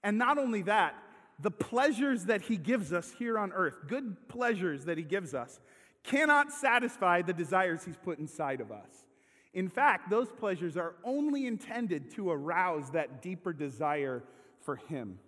And 0.03 0.17
not 0.17 0.37
only 0.37 0.61
that, 0.63 0.95
the 1.41 1.51
pleasures 1.51 2.25
that 2.25 2.43
he 2.43 2.55
gives 2.55 2.93
us 2.93 3.11
here 3.17 3.37
on 3.37 3.51
earth, 3.51 3.75
good 3.87 4.29
pleasures 4.29 4.85
that 4.85 4.97
he 4.97 5.03
gives 5.03 5.33
us, 5.33 5.59
cannot 6.09 6.51
satisfy 6.51 7.21
the 7.21 7.33
desires 7.33 7.85
he's 7.85 7.97
put 7.97 8.19
inside 8.19 8.61
of 8.61 8.71
us. 8.71 9.05
In 9.53 9.69
fact, 9.69 10.09
those 10.09 10.31
pleasures 10.31 10.77
are 10.77 10.95
only 11.03 11.47
intended 11.47 12.11
to 12.11 12.29
arouse 12.31 12.91
that 12.91 13.21
deeper 13.21 13.53
desire 13.53 14.23
for 14.61 14.75
him. 14.75 15.19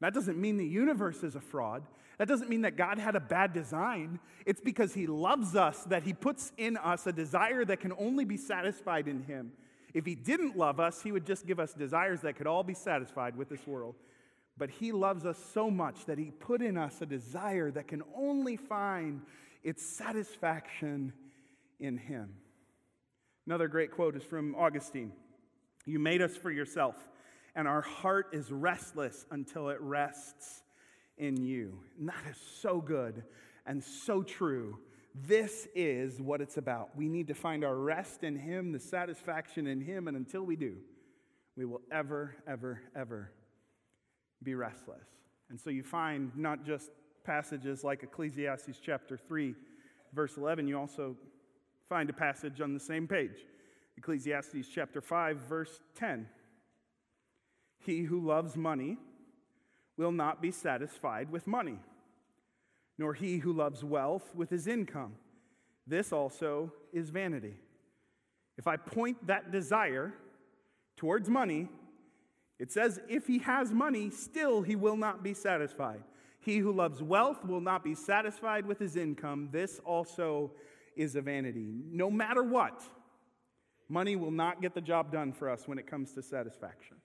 That 0.00 0.14
doesn't 0.14 0.38
mean 0.38 0.56
the 0.56 0.66
universe 0.66 1.22
is 1.22 1.34
a 1.34 1.40
fraud. 1.40 1.82
That 2.18 2.28
doesn't 2.28 2.48
mean 2.48 2.62
that 2.62 2.76
God 2.76 2.98
had 2.98 3.16
a 3.16 3.20
bad 3.20 3.52
design. 3.52 4.20
It's 4.46 4.60
because 4.60 4.94
He 4.94 5.06
loves 5.06 5.56
us 5.56 5.84
that 5.84 6.04
He 6.04 6.12
puts 6.12 6.52
in 6.56 6.76
us 6.76 7.06
a 7.06 7.12
desire 7.12 7.64
that 7.64 7.80
can 7.80 7.92
only 7.98 8.24
be 8.24 8.36
satisfied 8.36 9.08
in 9.08 9.22
Him. 9.22 9.52
If 9.92 10.04
He 10.04 10.14
didn't 10.14 10.56
love 10.56 10.78
us, 10.78 11.02
He 11.02 11.10
would 11.10 11.26
just 11.26 11.46
give 11.46 11.58
us 11.58 11.72
desires 11.72 12.20
that 12.20 12.36
could 12.36 12.46
all 12.46 12.62
be 12.62 12.74
satisfied 12.74 13.36
with 13.36 13.48
this 13.48 13.66
world. 13.66 13.96
But 14.56 14.70
He 14.70 14.92
loves 14.92 15.24
us 15.24 15.38
so 15.52 15.70
much 15.70 16.04
that 16.06 16.18
He 16.18 16.30
put 16.30 16.62
in 16.62 16.76
us 16.76 17.00
a 17.00 17.06
desire 17.06 17.70
that 17.72 17.88
can 17.88 18.02
only 18.14 18.56
find 18.56 19.22
its 19.64 19.84
satisfaction 19.84 21.12
in 21.80 21.96
Him. 21.96 22.34
Another 23.46 23.66
great 23.66 23.90
quote 23.90 24.16
is 24.16 24.22
from 24.22 24.54
Augustine 24.54 25.12
You 25.86 25.98
made 25.98 26.22
us 26.22 26.36
for 26.36 26.50
yourself, 26.50 26.96
and 27.56 27.66
our 27.66 27.82
heart 27.82 28.28
is 28.32 28.52
restless 28.52 29.26
until 29.30 29.70
it 29.70 29.80
rests 29.80 30.62
in 31.18 31.36
you. 31.36 31.80
And 31.98 32.08
that 32.08 32.24
is 32.30 32.38
so 32.60 32.80
good 32.80 33.24
and 33.66 33.82
so 33.82 34.22
true. 34.22 34.78
This 35.14 35.68
is 35.74 36.20
what 36.20 36.40
it's 36.40 36.56
about. 36.56 36.96
We 36.96 37.08
need 37.08 37.28
to 37.28 37.34
find 37.34 37.64
our 37.64 37.76
rest 37.76 38.24
in 38.24 38.36
Him, 38.36 38.72
the 38.72 38.80
satisfaction 38.80 39.66
in 39.66 39.80
Him, 39.80 40.08
and 40.08 40.16
until 40.16 40.42
we 40.42 40.56
do, 40.56 40.76
we 41.56 41.64
will 41.64 41.82
ever, 41.92 42.36
ever, 42.48 42.82
ever 42.96 43.30
be 44.42 44.54
restless. 44.54 45.06
And 45.50 45.60
so 45.60 45.70
you 45.70 45.84
find 45.84 46.32
not 46.36 46.64
just 46.64 46.90
passages 47.24 47.82
like 47.82 48.02
Ecclesiastes 48.02 48.78
chapter 48.80 49.16
3, 49.16 49.54
verse 50.12 50.36
11, 50.36 50.68
you 50.68 50.78
also 50.78 51.16
find 51.88 52.08
a 52.10 52.12
passage 52.12 52.60
on 52.60 52.74
the 52.74 52.80
same 52.80 53.08
page. 53.08 53.44
Ecclesiastes 53.96 54.68
chapter 54.72 55.00
5, 55.00 55.36
verse 55.38 55.80
10. 55.96 56.28
He 57.78 58.02
who 58.02 58.20
loves 58.20 58.56
money 58.56 58.98
will 59.96 60.12
not 60.12 60.42
be 60.42 60.50
satisfied 60.50 61.30
with 61.30 61.46
money, 61.46 61.78
nor 62.98 63.14
he 63.14 63.38
who 63.38 63.52
loves 63.52 63.84
wealth 63.84 64.34
with 64.34 64.50
his 64.50 64.66
income. 64.66 65.14
This 65.86 66.12
also 66.12 66.72
is 66.92 67.10
vanity. 67.10 67.54
If 68.56 68.66
I 68.66 68.76
point 68.76 69.26
that 69.26 69.52
desire 69.52 70.14
towards 70.96 71.28
money, 71.28 71.68
it 72.58 72.72
says, 72.72 73.00
if 73.08 73.26
he 73.26 73.38
has 73.40 73.72
money, 73.72 74.10
still 74.10 74.62
he 74.62 74.76
will 74.76 74.96
not 74.96 75.22
be 75.22 75.34
satisfied. 75.34 76.02
He 76.44 76.58
who 76.58 76.72
loves 76.72 77.02
wealth 77.02 77.42
will 77.44 77.62
not 77.62 77.82
be 77.82 77.94
satisfied 77.94 78.66
with 78.66 78.78
his 78.78 78.96
income. 78.96 79.48
This 79.50 79.80
also 79.82 80.52
is 80.94 81.16
a 81.16 81.22
vanity. 81.22 81.72
No 81.90 82.10
matter 82.10 82.42
what, 82.42 82.82
money 83.88 84.14
will 84.14 84.30
not 84.30 84.60
get 84.60 84.74
the 84.74 84.82
job 84.82 85.10
done 85.10 85.32
for 85.32 85.48
us 85.48 85.66
when 85.66 85.78
it 85.78 85.86
comes 85.86 86.12
to 86.12 86.22
satisfaction. 86.22 86.98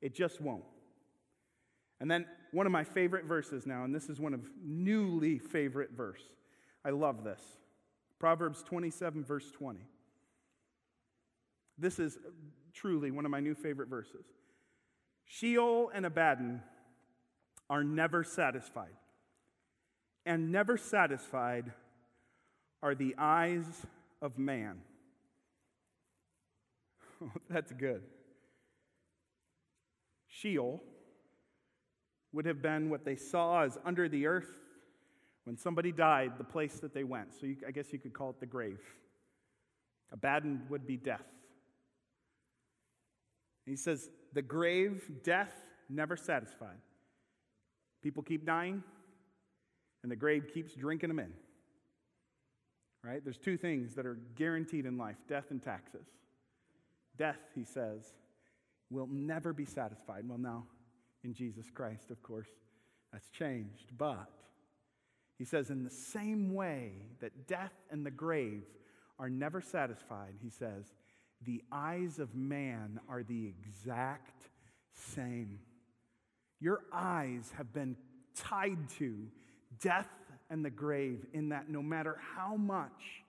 It 0.00 0.14
just 0.14 0.40
won't. 0.40 0.62
And 2.00 2.08
then 2.08 2.24
one 2.52 2.66
of 2.66 2.72
my 2.72 2.84
favorite 2.84 3.24
verses 3.24 3.66
now, 3.66 3.82
and 3.82 3.92
this 3.92 4.08
is 4.08 4.20
one 4.20 4.32
of 4.32 4.40
newly 4.64 5.38
favorite 5.38 5.90
verse. 5.96 6.22
I 6.84 6.90
love 6.90 7.24
this. 7.24 7.40
Proverbs 8.20 8.62
27, 8.62 9.24
verse 9.24 9.50
20. 9.50 9.80
This 11.78 11.98
is 11.98 12.16
truly 12.72 13.10
one 13.10 13.24
of 13.24 13.32
my 13.32 13.40
new 13.40 13.56
favorite 13.56 13.88
verses. 13.88 14.24
Sheol 15.24 15.90
and 15.92 16.06
Abaddon 16.06 16.62
are 17.72 17.82
never 17.82 18.22
satisfied, 18.22 18.92
and 20.26 20.52
never 20.52 20.76
satisfied 20.76 21.72
are 22.82 22.94
the 22.94 23.14
eyes 23.16 23.64
of 24.20 24.36
man. 24.36 24.76
That's 27.48 27.72
good. 27.72 28.02
Sheol 30.28 30.82
would 32.34 32.44
have 32.44 32.60
been 32.60 32.90
what 32.90 33.06
they 33.06 33.16
saw 33.16 33.62
as 33.62 33.78
under 33.86 34.06
the 34.06 34.26
earth 34.26 34.52
when 35.44 35.56
somebody 35.56 35.92
died, 35.92 36.32
the 36.36 36.44
place 36.44 36.74
that 36.80 36.92
they 36.92 37.04
went. 37.04 37.32
So 37.40 37.46
you, 37.46 37.56
I 37.66 37.70
guess 37.70 37.90
you 37.90 37.98
could 37.98 38.12
call 38.12 38.28
it 38.28 38.38
the 38.38 38.44
grave. 38.44 38.80
Abaddon 40.12 40.60
would 40.68 40.86
be 40.86 40.98
death. 40.98 41.24
he 43.64 43.76
says, 43.76 44.10
the 44.34 44.42
grave, 44.42 45.10
death, 45.24 45.54
never 45.88 46.18
satisfied. 46.18 46.76
People 48.02 48.22
keep 48.22 48.44
dying, 48.44 48.82
and 50.02 50.10
the 50.10 50.16
grave 50.16 50.48
keeps 50.52 50.74
drinking 50.74 51.08
them 51.08 51.18
in. 51.18 51.32
Right? 53.04 53.22
There's 53.22 53.38
two 53.38 53.56
things 53.56 53.94
that 53.94 54.06
are 54.06 54.18
guaranteed 54.36 54.86
in 54.86 54.96
life 54.96 55.16
death 55.28 55.46
and 55.50 55.62
taxes. 55.62 56.06
Death, 57.16 57.40
he 57.54 57.64
says, 57.64 58.14
will 58.90 59.08
never 59.10 59.52
be 59.52 59.64
satisfied. 59.64 60.28
Well, 60.28 60.38
now, 60.38 60.64
in 61.24 61.34
Jesus 61.34 61.66
Christ, 61.72 62.10
of 62.10 62.22
course, 62.22 62.48
that's 63.12 63.28
changed. 63.30 63.96
But 63.96 64.30
he 65.38 65.44
says, 65.44 65.70
in 65.70 65.84
the 65.84 65.90
same 65.90 66.54
way 66.54 66.92
that 67.20 67.46
death 67.46 67.72
and 67.90 68.04
the 68.06 68.10
grave 68.10 68.64
are 69.18 69.28
never 69.28 69.60
satisfied, 69.60 70.34
he 70.42 70.50
says, 70.50 70.94
the 71.44 71.62
eyes 71.72 72.18
of 72.18 72.34
man 72.34 73.00
are 73.08 73.22
the 73.22 73.46
exact 73.46 74.48
same. 74.94 75.58
Your 76.62 76.84
eyes 76.92 77.52
have 77.58 77.72
been 77.72 77.96
tied 78.36 78.88
to 78.98 79.26
death 79.80 80.08
and 80.48 80.64
the 80.64 80.70
grave, 80.70 81.26
in 81.32 81.48
that 81.48 81.68
no 81.68 81.82
matter 81.82 82.20
how 82.36 82.56
much 82.56 83.24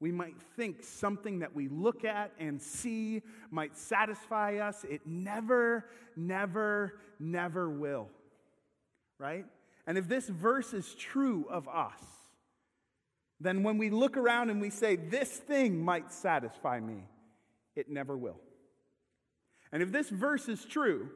we 0.00 0.12
might 0.12 0.34
think 0.54 0.84
something 0.84 1.38
that 1.38 1.54
we 1.54 1.68
look 1.68 2.04
at 2.04 2.32
and 2.38 2.60
see 2.60 3.22
might 3.50 3.74
satisfy 3.76 4.58
us. 4.58 4.84
It 4.84 5.00
never, 5.06 5.86
never, 6.14 7.00
never 7.18 7.70
will. 7.70 8.08
Right? 9.18 9.46
And 9.86 9.96
if 9.96 10.06
this 10.06 10.28
verse 10.28 10.74
is 10.74 10.94
true 10.94 11.46
of 11.48 11.68
us, 11.68 12.02
then 13.40 13.62
when 13.62 13.78
we 13.78 13.88
look 13.88 14.18
around 14.18 14.50
and 14.50 14.60
we 14.60 14.68
say, 14.68 14.94
This 14.96 15.30
thing 15.30 15.82
might 15.82 16.12
satisfy 16.12 16.80
me, 16.80 17.04
it 17.74 17.88
never 17.88 18.14
will. 18.14 18.40
And 19.72 19.82
if 19.82 19.90
this 19.90 20.10
verse 20.10 20.48
is 20.48 20.64
true, 20.66 21.08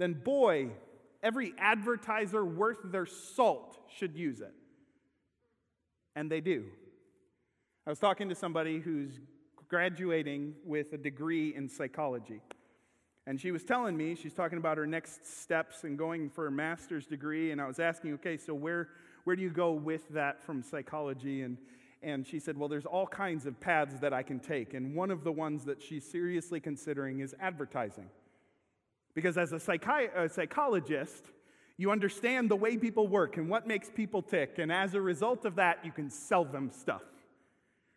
then 0.00 0.14
boy, 0.14 0.70
every 1.22 1.52
advertiser 1.58 2.44
worth 2.44 2.78
their 2.84 3.06
salt 3.06 3.78
should 3.98 4.16
use 4.16 4.40
it. 4.40 4.54
And 6.16 6.30
they 6.30 6.40
do. 6.40 6.64
I 7.86 7.90
was 7.90 7.98
talking 7.98 8.28
to 8.28 8.34
somebody 8.34 8.80
who's 8.80 9.20
graduating 9.68 10.54
with 10.64 10.92
a 10.92 10.98
degree 10.98 11.54
in 11.54 11.68
psychology. 11.68 12.40
And 13.26 13.40
she 13.40 13.52
was 13.52 13.62
telling 13.62 13.96
me, 13.96 14.14
she's 14.14 14.32
talking 14.32 14.58
about 14.58 14.78
her 14.78 14.86
next 14.86 15.42
steps 15.42 15.84
and 15.84 15.98
going 15.98 16.30
for 16.30 16.46
a 16.46 16.50
master's 16.50 17.06
degree. 17.06 17.52
And 17.52 17.60
I 17.60 17.66
was 17.66 17.78
asking, 17.78 18.14
okay, 18.14 18.36
so 18.36 18.54
where, 18.54 18.88
where 19.24 19.36
do 19.36 19.42
you 19.42 19.50
go 19.50 19.72
with 19.72 20.08
that 20.10 20.42
from 20.42 20.62
psychology? 20.62 21.42
And, 21.42 21.58
and 22.02 22.26
she 22.26 22.38
said, 22.40 22.56
well, 22.56 22.68
there's 22.68 22.86
all 22.86 23.06
kinds 23.06 23.46
of 23.46 23.60
paths 23.60 24.00
that 24.00 24.12
I 24.12 24.22
can 24.22 24.40
take. 24.40 24.74
And 24.74 24.94
one 24.94 25.10
of 25.10 25.24
the 25.24 25.32
ones 25.32 25.64
that 25.66 25.80
she's 25.82 26.04
seriously 26.04 26.58
considering 26.58 27.20
is 27.20 27.34
advertising. 27.38 28.08
Because 29.14 29.36
as 29.36 29.52
a, 29.52 29.56
psychi- 29.56 30.14
a 30.14 30.28
psychologist, 30.28 31.24
you 31.76 31.90
understand 31.90 32.50
the 32.50 32.56
way 32.56 32.76
people 32.76 33.08
work 33.08 33.36
and 33.36 33.48
what 33.48 33.66
makes 33.66 33.90
people 33.90 34.22
tick. 34.22 34.58
And 34.58 34.70
as 34.70 34.94
a 34.94 35.00
result 35.00 35.44
of 35.44 35.56
that, 35.56 35.84
you 35.84 35.92
can 35.92 36.10
sell 36.10 36.44
them 36.44 36.70
stuff 36.70 37.02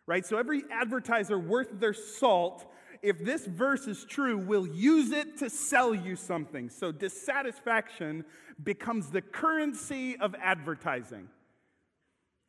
right? 0.06 0.24
So 0.24 0.36
every 0.36 0.64
advertiser 0.70 1.38
worth 1.38 1.80
their 1.80 1.94
salt, 1.94 2.66
if 3.02 3.24
this 3.24 3.46
verse 3.46 3.86
is 3.86 4.04
true, 4.04 4.38
will 4.38 4.66
use 4.66 5.10
it 5.10 5.38
to 5.38 5.50
sell 5.50 5.94
you 5.94 6.16
something. 6.16 6.70
So 6.70 6.92
dissatisfaction 6.92 8.24
becomes 8.62 9.10
the 9.10 9.22
currency 9.22 10.16
of 10.18 10.34
advertising. 10.40 11.28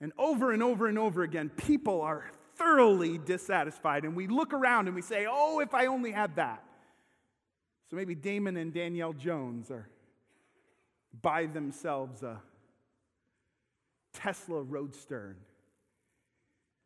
And 0.02 0.12
over 0.18 0.52
and 0.52 0.62
over 0.62 0.88
and 0.88 1.00
over 1.00 1.24
again, 1.24 1.50
people 1.50 2.02
are 2.02 2.30
thoroughly 2.58 3.18
dissatisfied. 3.18 4.04
And 4.04 4.16
we 4.16 4.28
look 4.28 4.54
around 4.54 4.88
and 4.88 4.96
we 4.96 5.02
say, 5.02 5.26
oh, 5.30 5.60
if 5.62 5.74
I 5.74 5.88
only 5.88 6.12
had 6.12 6.36
that. 6.36 6.64
So 7.90 7.96
maybe 7.96 8.16
Damon 8.16 8.58
and 8.58 8.74
Danielle 8.74 9.14
Jones 9.14 9.70
are 9.72 9.88
buy 11.22 11.46
themselves 11.46 12.24
a 12.24 12.42
Tesla 14.14 14.62
Roadster. 14.62 15.38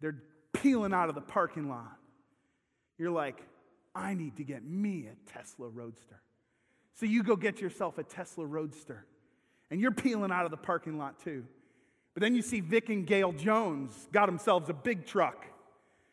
They're 0.02 0.22
peeling 0.54 0.94
out 0.94 1.10
of 1.10 1.16
the 1.16 1.22
parking 1.22 1.70
lot. 1.70 1.98
You're 2.98 3.12
like, 3.12 3.42
I 3.96 4.14
need 4.14 4.38
to 4.38 4.44
get 4.44 4.64
me 4.64 5.08
a 5.08 5.32
Tesla 5.32 5.68
Roadster. 5.68 6.22
So 6.94 7.06
you 7.06 7.24
go 7.24 7.36
get 7.36 7.62
yourself 7.62 7.98
a 7.98 8.04
Tesla 8.04 8.46
Roadster. 8.46 9.06
And 9.72 9.80
you're 9.80 9.92
peeling 9.92 10.32
out 10.32 10.46
of 10.46 10.52
the 10.52 10.58
parking 10.58 10.98
lot 10.98 11.24
too. 11.24 11.46
But 12.14 12.22
then 12.22 12.36
you 12.36 12.42
see 12.42 12.60
Vic 12.60 12.90
and 12.90 13.06
Gail 13.06 13.32
Jones 13.32 14.08
got 14.12 14.26
themselves 14.26 14.70
a 14.70 14.74
big 14.74 15.06
truck. 15.06 15.46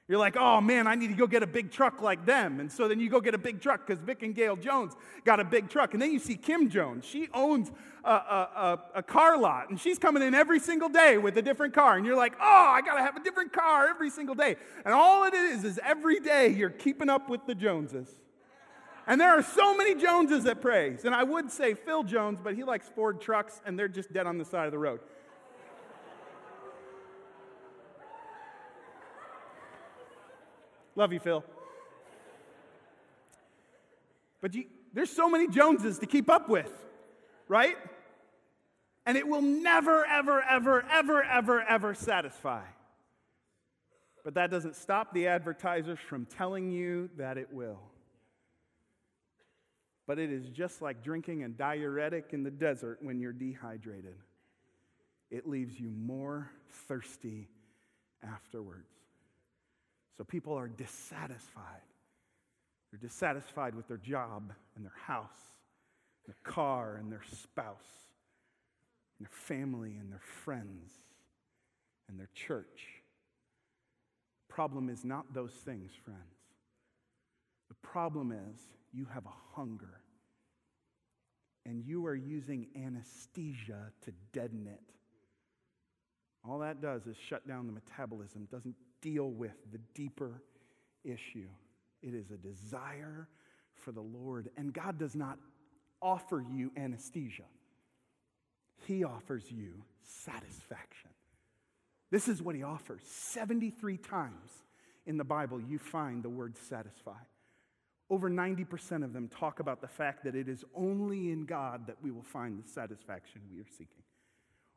You're 0.09 0.19
like, 0.19 0.37
oh 0.37 0.61
man, 0.61 0.87
I 0.87 0.95
need 0.95 1.09
to 1.09 1.15
go 1.15 1.27
get 1.27 1.43
a 1.43 1.49
big 1.49 1.73
truck 1.73 2.01
like 2.01 2.25
them. 2.25 2.61
And 2.61 2.71
so 2.71 2.87
then 2.87 3.01
you 3.01 3.11
go 3.11 3.21
get 3.21 3.35
a 3.35 3.39
big 3.39 3.61
truck 3.61 3.85
because 3.85 4.01
Vic 4.01 4.23
and 4.23 4.37
Gail 4.37 4.55
Jones 4.55 4.95
got 5.25 5.41
a 5.41 5.45
big 5.45 5.69
truck. 5.69 5.95
And 5.95 6.03
then 6.03 6.13
you 6.13 6.21
see 6.21 6.37
Kim 6.37 6.71
Jones. 6.71 7.05
She 7.05 7.29
owns 7.35 7.73
a, 8.05 8.11
a, 8.11 8.13
a, 8.15 8.81
a, 8.99 9.03
car 9.03 9.37
lot 9.37 9.69
and 9.69 9.81
she's 9.81 9.99
coming 9.99 10.23
in 10.23 10.33
every 10.33 10.61
single 10.61 10.89
day 10.89 11.19
with 11.19 11.37
a 11.39 11.43
different 11.43 11.75
car. 11.75 11.97
And 11.97 12.07
you're 12.07 12.17
like, 12.17 12.35
oh, 12.41 12.69
I 12.69 12.83
got 12.83 12.95
to 12.95 13.03
have 13.03 13.17
a 13.17 13.25
different 13.25 13.53
car 13.53 13.89
every 13.89 14.11
single 14.11 14.37
day. 14.37 14.55
And 14.85 14.95
all 14.95 15.25
it 15.25 15.35
is 15.35 15.65
is 15.65 15.81
every 15.83 16.21
day 16.21 16.51
you're 16.51 16.71
keeping 16.71 17.11
up 17.11 17.29
with 17.29 17.45
the 17.47 17.57
Joneses. 17.57 18.09
And 19.09 19.21
there 19.21 19.37
are 19.37 19.43
so 19.43 19.77
many 19.77 19.97
Joneses 19.97 20.47
at 20.47 20.61
Praise. 20.61 21.05
And 21.05 21.17
I 21.17 21.25
would 21.25 21.51
say 21.51 21.75
Phil 21.75 22.05
Jones, 22.05 22.39
but 22.43 22.55
he 22.55 22.63
likes 22.63 22.89
Ford 22.89 23.21
trucks 23.21 23.61
and 23.67 23.77
they're 23.77 23.89
just 23.89 24.13
dead 24.13 24.27
on 24.27 24.39
the 24.39 24.45
side 24.45 24.67
of 24.67 24.73
the 24.73 24.79
road. 24.79 25.01
Love 30.97 31.13
you, 31.13 31.21
Phil. 31.21 31.45
But 34.41 34.55
you, 34.55 34.65
there's 34.95 35.11
so 35.11 35.29
many 35.29 35.47
Joneses 35.47 35.99
to 35.99 36.07
keep 36.07 36.31
up 36.31 36.49
with, 36.49 36.73
right? 37.49 37.77
And 39.05 39.19
it 39.19 39.29
will 39.29 39.43
never, 39.43 40.07
ever, 40.07 40.43
ever, 40.43 40.83
ever, 40.91 41.23
ever, 41.23 41.63
ever 41.63 41.95
satisfy. 41.95 42.63
But 44.25 44.35
that 44.35 44.51
doesn't 44.51 44.75
stop 44.75 45.13
the 45.13 45.29
advertisers 45.29 45.99
from 45.99 46.25
telling 46.25 46.71
you 46.71 47.11
that 47.19 47.37
it 47.37 47.53
will. 47.53 47.79
But 50.07 50.19
it 50.19 50.33
is 50.33 50.49
just 50.49 50.81
like 50.81 51.05
drinking 51.05 51.45
a 51.45 51.49
diuretic 51.49 52.31
in 52.33 52.43
the 52.43 52.51
desert 52.51 52.99
when 53.03 53.21
you're 53.21 53.33
dehydrated. 53.33 54.17
It 55.31 55.47
leaves 55.47 55.79
you 55.79 55.91
more 55.91 56.51
thirsty 56.89 57.49
afterwards. 58.23 59.06
So 60.17 60.25
people 60.25 60.55
are 60.55 60.69
dissatisfied. 60.69 61.83
They're 62.91 63.01
dissatisfied 63.01 63.75
with 63.75 63.89
their 63.89 63.99
job 63.99 64.53
and 64.75 64.85
their 64.85 64.93
house, 65.07 65.37
their 66.25 66.37
car 66.43 66.97
and 66.97 67.11
their 67.11 67.23
spouse, 67.31 68.09
and 69.19 69.27
their 69.27 69.33
family 69.33 69.97
and 70.01 70.11
their 70.11 70.23
friends 70.45 70.93
and 72.09 72.19
their 72.19 72.31
church. 72.35 73.03
Problem 74.49 74.89
is 74.89 75.05
not 75.05 75.35
those 75.35 75.53
things, 75.53 75.91
friends. 76.05 76.21
The 77.69 77.75
problem 77.83 78.33
is 78.33 78.61
you 78.93 79.07
have 79.13 79.27
a 79.27 79.55
hunger 79.55 80.01
and 81.67 81.85
you 81.85 82.07
are 82.07 82.15
using 82.15 82.69
anesthesia 82.77 83.91
to 84.05 84.13
deaden 84.33 84.69
it. 84.69 84.93
All 86.49 86.61
that 86.61 86.81
does 86.81 87.07
is 87.07 87.17
shut 87.29 87.47
down 87.47 87.67
the 87.67 87.73
metabolism, 87.73 88.47
doesn't 88.51 88.77
deal 89.01 89.31
with 89.31 89.55
the 89.73 89.79
deeper 89.95 90.43
issue. 91.05 91.49
It 92.03 92.15
is 92.15 92.31
a 92.31 92.37
desire 92.37 93.29
for 93.75 93.93
the 93.93 94.01
Lord. 94.01 94.51
And 94.57 94.73
God 94.73 94.99
does 94.99 95.15
not 95.15 95.39
offer 96.03 96.45
you 96.53 96.71
anesthesia, 96.77 97.45
He 98.87 99.05
offers 99.05 99.51
you 99.51 99.85
satisfaction. 100.03 101.11
This 102.11 102.29
is 102.29 102.41
what 102.41 102.55
He 102.55 102.63
offers. 102.63 103.03
73 103.05 103.97
times 103.97 104.51
in 105.07 105.17
the 105.17 105.25
Bible, 105.25 105.61
you 105.61 105.79
find 105.79 106.23
the 106.23 106.29
word 106.29 106.57
satisfy. 106.57 107.19
Over 108.09 108.31
90% 108.31 109.03
of 109.03 109.13
them 109.13 109.29
talk 109.29 109.59
about 109.59 109.81
the 109.81 109.89
fact 109.89 110.23
that 110.25 110.37
it 110.37 110.49
is 110.49 110.65
only 110.75 111.33
in 111.33 111.45
God 111.45 111.89
that 111.89 111.97
we 112.03 112.13
will 112.13 112.23
find 112.23 112.63
the 112.63 112.69
satisfaction 112.69 113.41
we 113.53 113.61
are 113.61 113.67
seeking. 113.69 114.05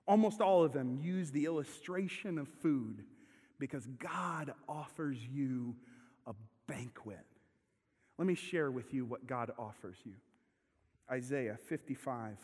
Almost 0.08 0.42
all 0.42 0.64
of 0.64 0.74
them 0.74 0.98
use 1.00 1.30
the 1.30 1.46
illustration 1.46 2.40
of 2.40 2.48
food 2.48 3.04
because 3.60 3.86
God 4.00 4.54
offers 4.68 5.18
you 5.18 5.76
a 6.26 6.34
banquet. 6.68 7.26
Let 8.18 8.28
me 8.28 8.36
share 8.36 8.72
with 8.72 8.94
you 8.94 9.06
what 9.06 9.28
God 9.28 9.52
offers 9.58 9.98
you. 10.06 10.14
Isaiah 11.12 11.58
55, 11.68 12.38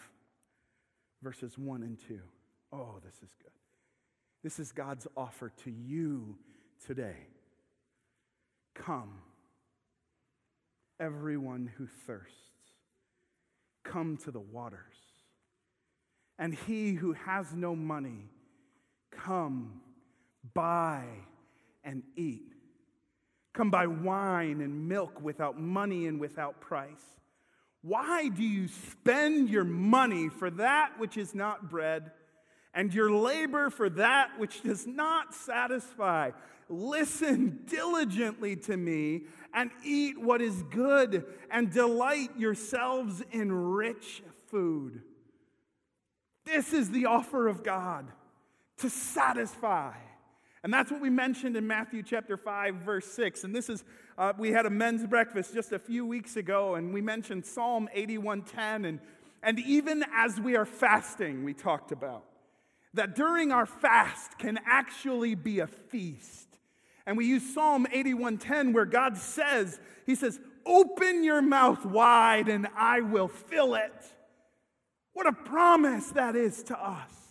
verses 1.21 1.57
1 1.57 1.83
and 1.83 1.97
2. 2.07 2.19
Oh, 2.73 2.99
this 3.03 3.15
is 3.15 3.35
good. 3.41 3.51
This 4.43 4.59
is 4.59 4.71
God's 4.71 5.07
offer 5.15 5.51
to 5.63 5.71
you 5.71 6.37
today. 6.85 7.27
Come, 8.73 9.21
everyone 10.99 11.71
who 11.77 11.87
thirsts, 12.05 12.35
come 13.83 14.17
to 14.17 14.31
the 14.31 14.39
waters. 14.39 14.79
And 16.37 16.53
he 16.53 16.93
who 16.93 17.13
has 17.13 17.53
no 17.53 17.75
money, 17.75 18.29
come 19.11 19.81
buy 20.53 21.05
and 21.83 22.03
eat. 22.15 22.53
Come 23.53 23.71
buy 23.71 23.87
wine 23.87 24.61
and 24.61 24.87
milk 24.87 25.21
without 25.21 25.59
money 25.59 26.07
and 26.07 26.19
without 26.19 26.59
price. 26.59 27.03
Why 27.81 28.29
do 28.29 28.43
you 28.43 28.67
spend 28.67 29.49
your 29.49 29.63
money 29.63 30.29
for 30.29 30.49
that 30.49 30.97
which 30.97 31.17
is 31.17 31.35
not 31.35 31.69
bread, 31.69 32.11
and 32.73 32.93
your 32.93 33.11
labor 33.11 33.69
for 33.69 33.89
that 33.91 34.39
which 34.39 34.63
does 34.63 34.85
not 34.87 35.33
satisfy? 35.33 36.31
Listen 36.67 37.59
diligently 37.67 38.55
to 38.55 38.75
me 38.75 39.25
and 39.53 39.69
eat 39.83 40.19
what 40.19 40.41
is 40.41 40.63
good, 40.63 41.25
and 41.49 41.71
delight 41.71 42.37
yourselves 42.37 43.23
in 43.31 43.51
rich 43.51 44.23
food. 44.47 45.01
This 46.43 46.73
is 46.73 46.91
the 46.91 47.05
offer 47.05 47.47
of 47.47 47.63
God 47.63 48.07
to 48.79 48.89
satisfy. 48.89 49.93
And 50.65 50.73
that's 50.73 50.91
what 50.91 50.99
we 50.99 51.11
mentioned 51.11 51.55
in 51.55 51.67
Matthew 51.67 52.01
chapter 52.01 52.37
5, 52.37 52.77
verse 52.77 53.05
6. 53.05 53.43
And 53.43 53.55
this 53.55 53.69
is, 53.69 53.83
uh, 54.17 54.33
we 54.35 54.49
had 54.49 54.65
a 54.65 54.69
men's 54.71 55.05
breakfast 55.05 55.53
just 55.53 55.71
a 55.71 55.77
few 55.77 56.07
weeks 56.07 56.37
ago, 56.37 56.73
and 56.73 56.91
we 56.91 57.01
mentioned 57.01 57.45
Psalm 57.45 57.87
81:10. 57.95 58.85
And, 58.85 58.99
and 59.43 59.59
even 59.59 60.03
as 60.11 60.41
we 60.41 60.55
are 60.55 60.65
fasting, 60.65 61.43
we 61.43 61.53
talked 61.53 61.91
about 61.91 62.23
that 62.95 63.13
during 63.13 63.51
our 63.51 63.67
fast 63.67 64.39
can 64.39 64.57
actually 64.65 65.35
be 65.35 65.59
a 65.59 65.67
feast. 65.67 66.57
And 67.05 67.15
we 67.15 67.27
use 67.27 67.53
Psalm 67.53 67.85
81:10 67.93 68.73
where 68.73 68.85
God 68.85 69.17
says, 69.17 69.79
He 70.07 70.15
says, 70.15 70.39
Open 70.65 71.23
your 71.23 71.43
mouth 71.43 71.85
wide 71.85 72.47
and 72.49 72.67
I 72.75 73.01
will 73.01 73.27
fill 73.27 73.75
it. 73.75 73.93
What 75.13 75.27
a 75.27 75.31
promise 75.31 76.07
that 76.13 76.35
is 76.35 76.63
to 76.63 76.83
us. 76.83 77.24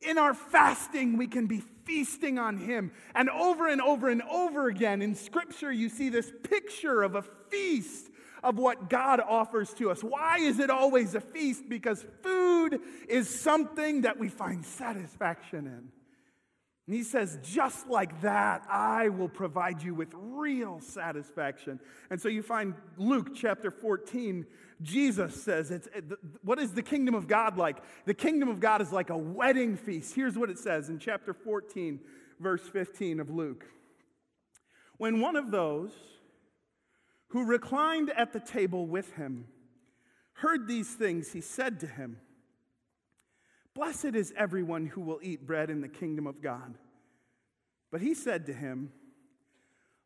In 0.00 0.18
our 0.18 0.34
fasting, 0.34 1.16
we 1.16 1.26
can 1.26 1.46
be 1.46 1.62
feasting 1.84 2.38
on 2.38 2.56
Him. 2.56 2.92
And 3.14 3.28
over 3.30 3.68
and 3.68 3.80
over 3.80 4.08
and 4.08 4.22
over 4.22 4.68
again 4.68 5.02
in 5.02 5.14
Scripture, 5.14 5.72
you 5.72 5.88
see 5.88 6.08
this 6.08 6.30
picture 6.44 7.02
of 7.02 7.14
a 7.14 7.22
feast 7.22 8.08
of 8.42 8.58
what 8.58 8.88
God 8.88 9.20
offers 9.20 9.74
to 9.74 9.90
us. 9.90 10.02
Why 10.02 10.38
is 10.38 10.60
it 10.60 10.70
always 10.70 11.14
a 11.14 11.20
feast? 11.20 11.68
Because 11.68 12.06
food 12.22 12.80
is 13.08 13.28
something 13.28 14.02
that 14.02 14.18
we 14.18 14.28
find 14.28 14.64
satisfaction 14.64 15.66
in. 15.66 15.92
And 16.86 16.96
he 16.96 17.02
says, 17.02 17.38
just 17.42 17.86
like 17.88 18.22
that, 18.22 18.64
I 18.66 19.10
will 19.10 19.28
provide 19.28 19.82
you 19.82 19.94
with 19.94 20.08
real 20.14 20.80
satisfaction. 20.80 21.80
And 22.08 22.18
so 22.18 22.28
you 22.28 22.42
find 22.42 22.74
Luke 22.96 23.34
chapter 23.34 23.70
14, 23.70 24.46
Jesus 24.82 25.42
says, 25.42 25.70
it's, 25.70 25.88
What 26.42 26.58
is 26.58 26.72
the 26.72 26.82
kingdom 26.82 27.14
of 27.14 27.26
God 27.26 27.56
like? 27.56 27.78
The 28.04 28.14
kingdom 28.14 28.48
of 28.48 28.60
God 28.60 28.80
is 28.80 28.92
like 28.92 29.10
a 29.10 29.16
wedding 29.16 29.76
feast. 29.76 30.14
Here's 30.14 30.38
what 30.38 30.50
it 30.50 30.58
says 30.58 30.88
in 30.88 30.98
chapter 30.98 31.34
14, 31.34 32.00
verse 32.38 32.62
15 32.68 33.20
of 33.20 33.30
Luke. 33.30 33.64
When 34.96 35.20
one 35.20 35.36
of 35.36 35.50
those 35.50 35.92
who 37.28 37.44
reclined 37.44 38.10
at 38.10 38.32
the 38.32 38.40
table 38.40 38.86
with 38.86 39.14
him 39.14 39.46
heard 40.34 40.68
these 40.68 40.88
things, 40.88 41.32
he 41.32 41.40
said 41.40 41.80
to 41.80 41.86
him, 41.86 42.18
Blessed 43.74 44.16
is 44.16 44.32
everyone 44.36 44.86
who 44.86 45.00
will 45.00 45.20
eat 45.22 45.46
bread 45.46 45.70
in 45.70 45.80
the 45.80 45.88
kingdom 45.88 46.26
of 46.26 46.40
God. 46.40 46.74
But 47.90 48.00
he 48.00 48.14
said 48.14 48.46
to 48.46 48.52
him, 48.52 48.92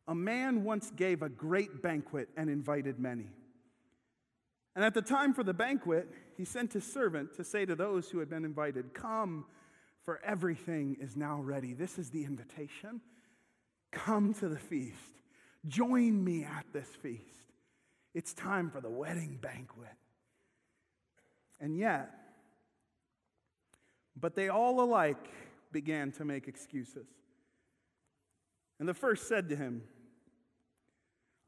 A 0.07 0.15
man 0.15 0.63
once 0.63 0.91
gave 0.91 1.21
a 1.21 1.29
great 1.29 1.81
banquet 1.81 2.29
and 2.37 2.49
invited 2.49 2.99
many. 2.99 3.29
And 4.75 4.83
at 4.83 4.93
the 4.93 5.01
time 5.01 5.33
for 5.33 5.43
the 5.43 5.53
banquet, 5.53 6.09
he 6.35 6.45
sent 6.45 6.73
his 6.73 6.83
servant 6.83 7.35
to 7.35 7.43
say 7.43 7.65
to 7.65 7.75
those 7.75 8.09
who 8.09 8.19
had 8.19 8.29
been 8.29 8.45
invited, 8.45 8.93
Come, 8.93 9.45
for 10.03 10.19
everything 10.23 10.97
is 10.99 11.15
now 11.15 11.39
ready. 11.39 11.73
This 11.73 11.99
is 11.99 12.09
the 12.09 12.25
invitation. 12.25 13.01
Come 13.91 14.33
to 14.35 14.49
the 14.49 14.57
feast. 14.57 15.21
Join 15.67 16.23
me 16.23 16.43
at 16.43 16.65
this 16.73 16.87
feast. 16.87 17.21
It's 18.13 18.33
time 18.33 18.69
for 18.69 18.81
the 18.81 18.89
wedding 18.89 19.37
banquet. 19.41 19.95
And 21.59 21.77
yet, 21.77 22.11
But 24.19 24.35
they 24.35 24.49
all 24.49 24.81
alike 24.81 25.29
began 25.71 26.11
to 26.13 26.25
make 26.25 26.47
excuses. 26.47 27.07
And 28.79 28.87
the 28.87 28.93
first 28.93 29.27
said 29.27 29.49
to 29.49 29.55
him, 29.55 29.83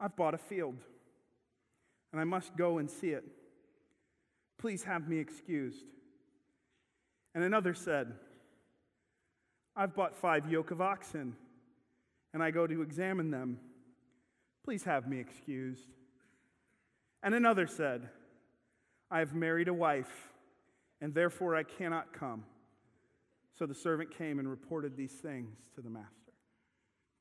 I've 0.00 0.16
bought 0.16 0.34
a 0.34 0.38
field, 0.38 0.76
and 2.16 2.20
I 2.22 2.24
must 2.24 2.56
go 2.56 2.78
and 2.78 2.90
see 2.90 3.10
it. 3.10 3.24
Please 4.58 4.84
have 4.84 5.06
me 5.06 5.18
excused. 5.18 5.84
And 7.34 7.44
another 7.44 7.74
said, 7.74 8.14
I've 9.76 9.94
bought 9.94 10.16
five 10.16 10.50
yoke 10.50 10.70
of 10.70 10.80
oxen, 10.80 11.36
and 12.32 12.42
I 12.42 12.50
go 12.52 12.66
to 12.66 12.80
examine 12.80 13.30
them. 13.30 13.58
Please 14.64 14.82
have 14.84 15.06
me 15.06 15.20
excused. 15.20 15.88
And 17.22 17.34
another 17.34 17.66
said, 17.66 18.08
I 19.10 19.18
have 19.18 19.34
married 19.34 19.68
a 19.68 19.74
wife, 19.74 20.30
and 21.02 21.12
therefore 21.12 21.54
I 21.54 21.64
cannot 21.64 22.14
come. 22.14 22.44
So 23.58 23.66
the 23.66 23.74
servant 23.74 24.16
came 24.16 24.38
and 24.38 24.48
reported 24.48 24.96
these 24.96 25.12
things 25.12 25.58
to 25.74 25.82
the 25.82 25.90
master. 25.90 26.32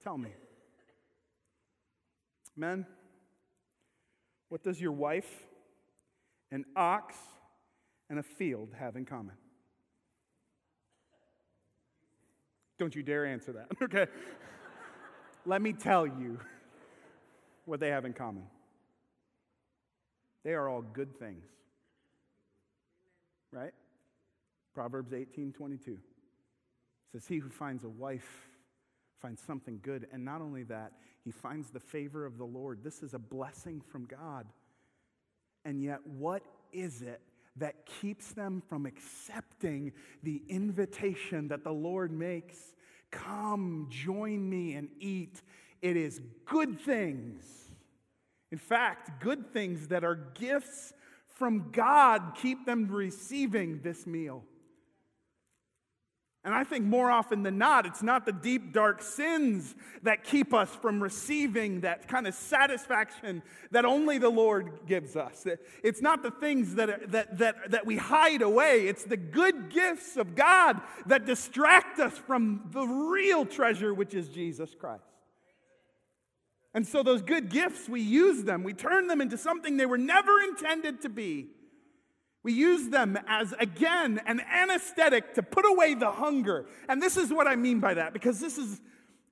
Tell 0.02 0.18
me, 0.18 0.30
men, 2.56 2.86
what 4.56 4.64
does 4.64 4.80
your 4.80 4.94
wife, 4.94 5.30
an 6.50 6.64
ox, 6.78 7.14
and 8.10 8.18
a 8.18 8.24
field 8.24 8.70
have 8.80 8.96
in 8.96 9.04
common? 9.04 9.36
Don't 12.80 12.96
you 12.96 13.04
dare 13.04 13.26
answer 13.26 13.52
that, 13.52 13.68
okay? 13.84 14.08
Let 15.46 15.62
me 15.62 15.74
tell 15.74 16.08
you 16.08 16.40
what 17.66 17.82
they 17.82 17.90
have 17.90 18.06
in 18.06 18.14
common. 18.14 18.44
They 20.46 20.54
are 20.54 20.70
all 20.70 20.84
good 20.84 21.20
things. 21.20 21.44
Right? 23.52 23.74
Proverbs 24.74 25.12
18 25.12 25.52
22 25.52 25.98
says, 27.12 27.28
He 27.28 27.40
who 27.40 27.50
finds 27.50 27.84
a 27.84 27.90
wife 27.90 28.48
finds 29.22 29.42
something 29.42 29.82
good. 29.84 30.08
And 30.14 30.24
not 30.24 30.40
only 30.40 30.64
that, 30.64 30.94
he 31.26 31.32
finds 31.32 31.72
the 31.72 31.80
favor 31.80 32.26
of 32.26 32.38
the 32.38 32.46
Lord. 32.46 32.84
This 32.84 33.02
is 33.02 33.16
a 33.16 33.20
blessing 33.20 33.82
from 33.82 34.06
God. 34.06 34.46
And 35.66 35.82
yet, 35.82 36.00
what 36.06 36.44
is 36.72 37.02
it 37.02 37.20
that 37.58 37.88
keeps 38.00 38.34
them 38.34 38.62
from 38.70 38.86
accepting 38.86 39.92
the 40.22 40.44
invitation 40.48 41.48
that 41.48 41.64
the 41.64 41.74
Lord 41.74 42.12
makes? 42.12 42.76
Come, 43.10 43.88
join 43.90 44.48
me 44.48 44.74
and 44.74 44.90
eat. 45.00 45.42
It 45.82 45.98
is 45.98 46.22
good 46.46 46.80
things. 46.80 47.44
In 48.52 48.60
fact, 48.60 49.20
good 49.20 49.52
things 49.52 49.88
that 49.88 50.04
are 50.04 50.16
gifts 50.36 50.94
from 51.28 51.72
God 51.72 52.34
keep 52.36 52.66
them 52.68 52.88
receiving 52.88 53.82
this 53.82 54.06
meal. 54.06 54.44
And 56.46 56.54
I 56.54 56.64
think 56.64 56.86
more 56.86 57.10
often 57.10 57.42
than 57.42 57.58
not, 57.58 57.88
it's 57.88 58.04
not 58.04 58.28
the 58.28 58.32
deep, 58.32 58.72
dark 58.72 59.02
sins 59.02 59.74
that 60.04 60.24
keep 60.24 60.54
us 60.54 60.70
from 60.70 61.02
receiving 61.02 61.82
that 61.82 62.08
kind 62.08 62.28
of 62.28 62.36
satisfaction 62.36 63.42
that 63.72 63.84
only 63.84 64.20
the 64.20 64.30
Lord 64.30 64.82
gives 64.86 65.16
us. 65.16 65.48
It's 65.84 66.04
not 66.04 66.22
the 66.22 66.30
things 66.30 66.76
that, 66.76 67.12
that, 67.12 67.40
that, 67.40 67.72
that 67.72 67.88
we 67.88 67.98
hide 67.98 68.44
away, 68.44 68.88
it's 68.88 69.06
the 69.06 69.18
good 69.18 69.72
gifts 69.72 70.18
of 70.18 70.36
God 70.36 70.80
that 71.08 71.26
distract 71.26 72.00
us 72.00 72.16
from 72.16 72.70
the 72.72 72.86
real 72.86 73.48
treasure, 73.48 73.92
which 73.92 74.14
is 74.14 74.30
Jesus 74.30 74.76
Christ. 74.80 75.02
And 76.76 76.86
so, 76.86 77.02
those 77.02 77.24
good 77.24 77.50
gifts, 77.50 77.90
we 77.90 78.02
use 78.02 78.44
them, 78.44 78.62
we 78.62 78.74
turn 78.74 79.08
them 79.08 79.20
into 79.20 79.38
something 79.38 79.78
they 79.78 79.86
were 79.88 79.98
never 79.98 80.42
intended 80.42 81.02
to 81.02 81.10
be. 81.10 81.48
We 82.46 82.54
use 82.54 82.90
them 82.90 83.18
as, 83.28 83.56
again, 83.60 84.22
an 84.28 84.40
anesthetic 84.40 85.34
to 85.34 85.42
put 85.42 85.66
away 85.66 85.96
the 85.96 86.12
hunger. 86.12 86.68
And 86.88 87.02
this 87.02 87.18
is 87.18 87.34
what 87.34 87.48
I 87.48 87.56
mean 87.56 87.80
by 87.80 87.96
that, 87.96 88.14
because 88.14 88.40
this 88.40 88.60
is, 88.60 88.80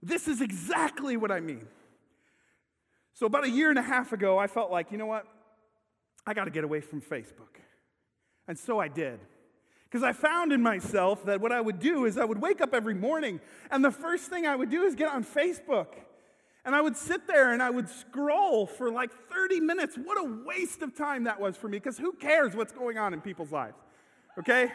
this 0.01 0.27
is 0.27 0.41
exactly 0.41 1.15
what 1.15 1.31
I 1.31 1.39
mean. 1.39 1.67
So, 3.13 3.27
about 3.27 3.43
a 3.43 3.51
year 3.51 3.69
and 3.69 3.77
a 3.77 3.83
half 3.83 4.13
ago, 4.13 4.39
I 4.39 4.47
felt 4.47 4.71
like, 4.71 4.91
you 4.91 4.97
know 4.97 5.05
what? 5.05 5.27
I 6.25 6.33
got 6.33 6.45
to 6.45 6.49
get 6.49 6.63
away 6.63 6.81
from 6.81 7.01
Facebook. 7.01 7.59
And 8.47 8.57
so 8.57 8.79
I 8.79 8.87
did. 8.87 9.19
Because 9.83 10.01
I 10.01 10.11
found 10.11 10.51
in 10.51 10.63
myself 10.63 11.23
that 11.25 11.39
what 11.39 11.51
I 11.51 11.61
would 11.61 11.77
do 11.77 12.05
is 12.05 12.17
I 12.17 12.25
would 12.25 12.41
wake 12.41 12.61
up 12.61 12.73
every 12.73 12.95
morning, 12.95 13.41
and 13.69 13.85
the 13.85 13.91
first 13.91 14.31
thing 14.31 14.47
I 14.47 14.55
would 14.55 14.71
do 14.71 14.85
is 14.85 14.95
get 14.95 15.09
on 15.09 15.23
Facebook. 15.23 15.89
And 16.65 16.73
I 16.73 16.81
would 16.81 16.95
sit 16.95 17.27
there 17.27 17.51
and 17.51 17.61
I 17.61 17.69
would 17.69 17.89
scroll 17.89 18.65
for 18.65 18.89
like 18.89 19.11
30 19.29 19.59
minutes. 19.59 19.97
What 19.97 20.17
a 20.17 20.43
waste 20.45 20.81
of 20.81 20.95
time 20.95 21.25
that 21.25 21.39
was 21.39 21.57
for 21.57 21.67
me, 21.67 21.77
because 21.77 21.97
who 21.97 22.13
cares 22.13 22.55
what's 22.55 22.71
going 22.71 22.97
on 22.97 23.13
in 23.13 23.21
people's 23.21 23.51
lives? 23.51 23.77
Okay? 24.39 24.71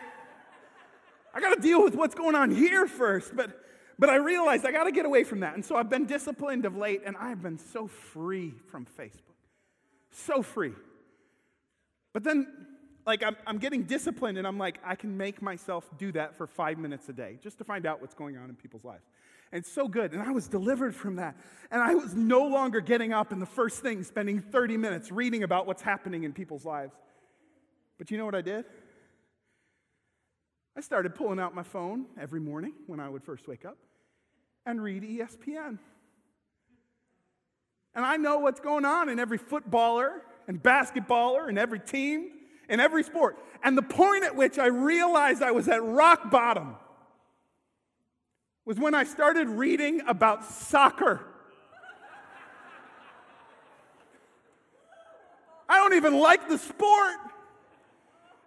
I 1.35 1.41
got 1.41 1.55
to 1.55 1.61
deal 1.61 1.83
with 1.83 1.95
what's 1.95 2.15
going 2.15 2.35
on 2.35 2.51
here 2.51 2.87
first, 2.87 3.35
but, 3.35 3.65
but 3.99 4.11
I 4.11 4.17
realized 4.17 4.67
I 4.67 4.73
got 4.73 4.85
to 4.85 4.93
get 4.93 5.07
away 5.07 5.25
from 5.25 5.41
that. 5.41 5.55
And 5.55 5.65
so 5.65 5.77
I've 5.77 5.89
been 5.89 6.05
disciplined 6.05 6.67
of 6.67 6.77
late, 6.77 7.03
and 7.07 7.17
I've 7.17 7.43
been 7.43 7.59
so 7.59 7.87
free 7.87 8.55
from 8.71 8.87
Facebook. 8.87 9.37
So 10.11 10.43
free. 10.43 10.73
But 12.13 12.25
then, 12.25 12.49
like, 13.09 13.23
I'm, 13.23 13.37
I'm 13.47 13.57
getting 13.57 13.85
disciplined, 13.85 14.37
and 14.37 14.47
I'm 14.47 14.59
like, 14.59 14.79
I 14.85 14.95
can 14.95 15.17
make 15.17 15.41
myself 15.41 15.89
do 15.97 16.13
that 16.13 16.37
for 16.37 16.47
five 16.47 16.77
minutes 16.79 17.09
a 17.09 17.15
day 17.15 17.39
just 17.43 17.57
to 17.57 17.65
find 17.65 17.87
out 17.87 18.03
what's 18.03 18.15
going 18.15 18.37
on 18.37 18.51
in 18.51 18.55
people's 18.55 18.85
lives. 18.85 19.07
And 19.51 19.65
so 19.65 19.89
good. 19.89 20.13
And 20.13 20.21
I 20.23 20.31
was 20.31 20.47
delivered 20.47 20.95
from 20.95 21.17
that. 21.17 21.35
And 21.71 21.81
I 21.83 21.95
was 21.95 22.15
no 22.15 22.47
longer 22.47 22.83
getting 22.83 23.15
up 23.15 23.33
and 23.33 23.41
the 23.41 23.47
first 23.47 23.81
thing 23.81 24.05
spending 24.05 24.43
30 24.43 24.77
minutes 24.77 25.11
reading 25.11 25.43
about 25.43 25.67
what's 25.67 25.81
happening 25.81 26.25
in 26.25 26.35
people's 26.35 26.67
lives. 26.67 26.93
But 27.97 28.11
you 28.11 28.19
know 28.19 28.27
what 28.27 28.35
I 28.35 28.43
did? 28.43 28.67
I 30.77 30.83
started 30.83 31.15
pulling 31.15 31.41
out 31.41 31.55
my 31.55 31.63
phone 31.63 32.05
every 32.21 32.41
morning 32.41 32.75
when 32.87 33.01
I 33.01 33.09
would 33.09 33.25
first 33.25 33.49
wake 33.49 33.65
up 33.65 33.79
and 34.67 34.83
read 34.83 35.03
ESPN. 35.03 35.79
And 37.95 38.05
I 38.05 38.19
know 38.19 38.41
what's 38.41 38.61
going 38.61 38.85
on 38.85 39.09
in 39.09 39.19
every 39.19 39.39
footballer 39.39 40.21
and 40.47 40.63
basketballer 40.63 41.49
and 41.49 41.59
every 41.59 41.81
team 41.81 42.33
in 42.69 42.81
every 42.81 43.03
sport. 43.03 43.39
And 43.63 43.77
the 43.77 43.83
point 43.83 44.25
at 44.25 44.37
which 44.37 44.59
I 44.59 44.67
realized 44.67 45.43
I 45.43 45.51
was 45.51 45.69
at 45.69 45.83
rock 45.83 46.31
bottom 46.31 46.77
was 48.65 48.79
when 48.79 48.95
I 48.95 49.05
started 49.05 49.49
reading 49.49 50.03
about 50.07 50.45
soccer. 50.45 51.21
I 55.69 55.77
don't 55.77 55.95
even 55.95 56.19
like 56.19 56.49
the 56.49 56.59
sport. 56.59 57.17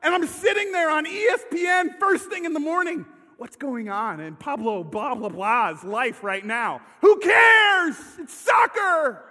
And 0.04 0.14
I'm 0.16 0.26
sitting 0.26 0.72
there 0.72 0.90
on 0.90 1.06
ESPN 1.06 2.00
first 2.00 2.30
thing 2.30 2.46
in 2.46 2.54
the 2.54 2.60
morning. 2.60 3.06
What's 3.38 3.56
going 3.56 3.90
on 3.90 4.20
in 4.20 4.36
Pablo 4.36 4.84
blah 4.84 5.16
blah 5.16 5.30
blah's 5.30 5.84
life 5.84 6.24
right 6.24 6.46
now? 6.46 6.82
Who 7.02 7.18
cares? 7.18 7.96
It's 8.20 8.34
soccer. 8.34 9.24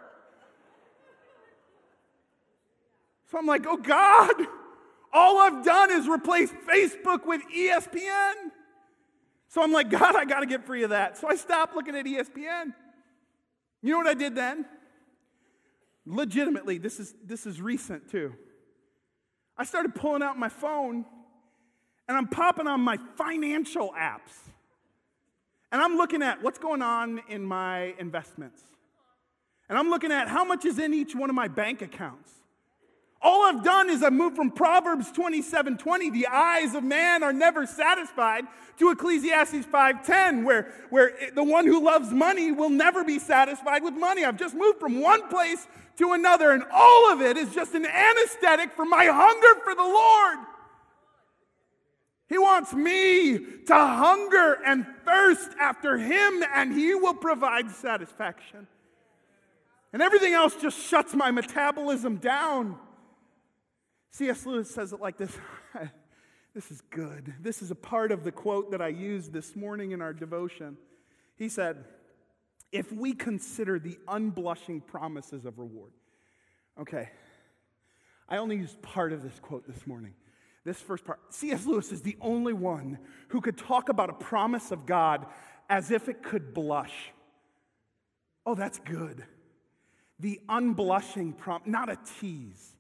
So 3.31 3.38
I'm 3.38 3.46
like, 3.46 3.64
oh 3.66 3.76
God, 3.76 4.35
all 5.12 5.38
I've 5.38 5.64
done 5.64 5.90
is 5.90 6.09
replace 6.09 6.53
Facebook 6.68 7.27
with 7.27 7.42
ESPN. 7.55 8.35
So 9.49 9.62
I'm 9.62 9.73
like, 9.73 9.90
God, 9.99 10.16
I 10.16 10.25
got 10.25 10.40
to 10.40 10.46
get 10.46 10.64
free 10.64 10.83
of 10.85 10.90
that. 10.90 11.18
So 11.18 11.29
I 11.29 11.37
stopped 11.37 11.75
looking 11.75 11.96
at 11.96 12.07
ESPN. 12.07 12.75
You 13.83 13.92
know 13.92 13.99
what 13.99 14.07
I 14.07 14.14
did 14.14 14.35
then? 14.35 14.66
Legitimately, 16.07 16.79
this 16.79 16.99
is, 16.99 17.14
this 17.25 17.46
is 17.46 17.61
recent 17.61 18.11
too. 18.11 18.35
I 19.57 19.64
started 19.64 19.94
pulling 19.94 20.23
out 20.23 20.38
my 20.38 20.49
phone 20.49 21.05
and 22.09 22.16
I'm 22.16 22.27
popping 22.27 22.66
on 22.66 22.81
my 22.81 22.99
financial 23.16 23.92
apps. 23.96 24.33
And 25.73 25.81
I'm 25.81 25.96
looking 25.96 26.23
at 26.23 26.42
what's 26.42 26.59
going 26.59 26.83
on 26.83 27.20
in 27.29 27.44
my 27.44 27.94
investments. 27.99 28.62
And 29.68 29.79
I'm 29.79 29.88
looking 29.88 30.11
at 30.11 30.27
how 30.27 30.44
much 30.44 30.64
is 30.64 30.79
in 30.81 30.92
each 30.92 31.14
one 31.14 31.31
of 31.31 31.37
my 31.37 31.46
bank 31.46 31.81
accounts. 31.83 32.33
All 33.23 33.45
I've 33.45 33.63
done 33.63 33.91
is 33.91 34.03
I've 34.03 34.15
moved 34.15 34.37
from 34.37 34.51
Proverbs 34.51 35.13
27 35.13 35.77
20, 35.77 36.11
the 36.11 36.27
eyes 36.27 36.75
of 36.75 36.83
man 36.83 37.23
are 37.23 37.33
never 37.33 37.67
satisfied, 37.67 38.47
to 38.79 38.91
Ecclesiastes 38.91 39.67
5:10, 39.67 40.45
where, 40.45 40.73
where 40.89 41.13
the 41.35 41.45
one 41.45 41.67
who 41.67 41.85
loves 41.85 42.13
money 42.13 42.51
will 42.51 42.71
never 42.71 43.05
be 43.05 43.19
satisfied 43.19 43.83
with 43.83 43.93
money. 43.93 44.25
I've 44.25 44.39
just 44.39 44.55
moved 44.55 44.81
from 44.81 45.01
one 45.01 45.29
place 45.29 45.69
to 45.99 46.13
another, 46.13 46.53
and 46.53 46.65
all 46.73 47.13
of 47.13 47.21
it 47.21 47.37
is 47.37 47.53
just 47.53 47.75
an 47.75 47.85
anesthetic 47.85 48.73
for 48.73 48.87
my 48.87 49.05
hunger 49.05 49.61
for 49.65 49.75
the 49.75 49.83
Lord. 49.83 50.39
He 52.31 52.39
wants 52.39 52.73
me 52.73 53.39
to 53.67 53.75
hunger 53.75 54.59
and 54.65 54.87
thirst 55.05 55.51
after 55.61 55.99
Him, 55.99 56.43
and 56.55 56.73
He 56.73 56.95
will 56.95 57.15
provide 57.15 57.71
satisfaction. 57.71 58.67
And 59.93 60.01
everything 60.01 60.33
else 60.33 60.55
just 60.57 60.79
shuts 60.79 61.13
my 61.13 61.31
metabolism 61.31 62.17
down. 62.17 62.79
C.S. 64.11 64.44
Lewis 64.44 64.70
says 64.70 64.92
it 64.92 65.01
like 65.01 65.16
this 65.16 65.37
This 66.55 66.70
is 66.73 66.81
good. 66.90 67.33
This 67.40 67.62
is 67.62 67.70
a 67.70 67.77
part 67.77 68.11
of 68.11 68.25
the 68.25 68.33
quote 68.33 68.73
that 68.73 68.83
I 68.83 68.88
used 68.88 69.33
this 69.33 69.55
morning 69.55 69.92
in 69.92 70.03
our 70.03 70.12
devotion. 70.12 70.77
He 71.37 71.49
said, 71.49 71.85
If 72.73 72.92
we 72.92 73.12
consider 73.12 73.79
the 73.79 73.99
unblushing 74.09 74.85
promises 74.85 75.44
of 75.44 75.59
reward, 75.59 75.92
okay, 76.81 77.11
I 78.29 78.38
only 78.38 78.57
used 78.57 78.83
part 78.83 79.12
of 79.12 79.23
this 79.23 79.38
quote 79.40 79.66
this 79.66 79.87
morning. 79.87 80.14
This 80.64 80.81
first 80.81 81.05
part, 81.05 81.20
C.S. 81.31 81.66
Lewis 81.66 81.92
is 81.92 82.03
the 82.03 82.16
only 82.20 82.53
one 82.53 82.99
who 83.29 83.40
could 83.40 83.57
talk 83.57 83.88
about 83.88 84.11
a 84.11 84.14
promise 84.14 84.73
of 84.73 84.87
God 84.87 85.27
as 85.68 85.90
if 85.90 86.09
it 86.09 86.23
could 86.23 86.53
blush. 86.53 87.12
Oh, 88.44 88.55
that's 88.55 88.81
good. 88.81 89.25
The 90.18 90.40
unblushing 90.49 91.38
prompt, 91.38 91.66
not 91.66 91.88
a 91.88 91.99
tease. 92.18 92.75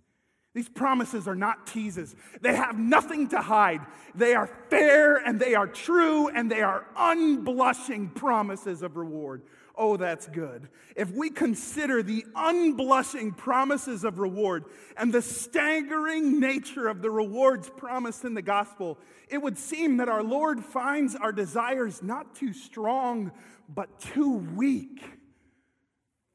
These 0.52 0.68
promises 0.68 1.28
are 1.28 1.36
not 1.36 1.66
teases. 1.68 2.16
They 2.40 2.56
have 2.56 2.76
nothing 2.76 3.28
to 3.28 3.40
hide. 3.40 3.82
They 4.16 4.34
are 4.34 4.48
fair 4.68 5.16
and 5.16 5.38
they 5.38 5.54
are 5.54 5.68
true 5.68 6.28
and 6.28 6.50
they 6.50 6.62
are 6.62 6.86
unblushing 6.96 8.14
promises 8.14 8.82
of 8.82 8.96
reward. 8.96 9.42
Oh, 9.76 9.96
that's 9.96 10.26
good. 10.26 10.68
If 10.96 11.12
we 11.12 11.30
consider 11.30 12.02
the 12.02 12.26
unblushing 12.34 13.36
promises 13.36 14.02
of 14.02 14.18
reward 14.18 14.64
and 14.96 15.12
the 15.12 15.22
staggering 15.22 16.40
nature 16.40 16.88
of 16.88 17.00
the 17.00 17.10
rewards 17.10 17.70
promised 17.76 18.24
in 18.24 18.34
the 18.34 18.42
gospel, 18.42 18.98
it 19.28 19.38
would 19.38 19.56
seem 19.56 19.98
that 19.98 20.08
our 20.08 20.24
Lord 20.24 20.64
finds 20.64 21.14
our 21.14 21.32
desires 21.32 22.02
not 22.02 22.34
too 22.34 22.52
strong, 22.52 23.30
but 23.68 24.00
too 24.00 24.34
weak. 24.56 25.00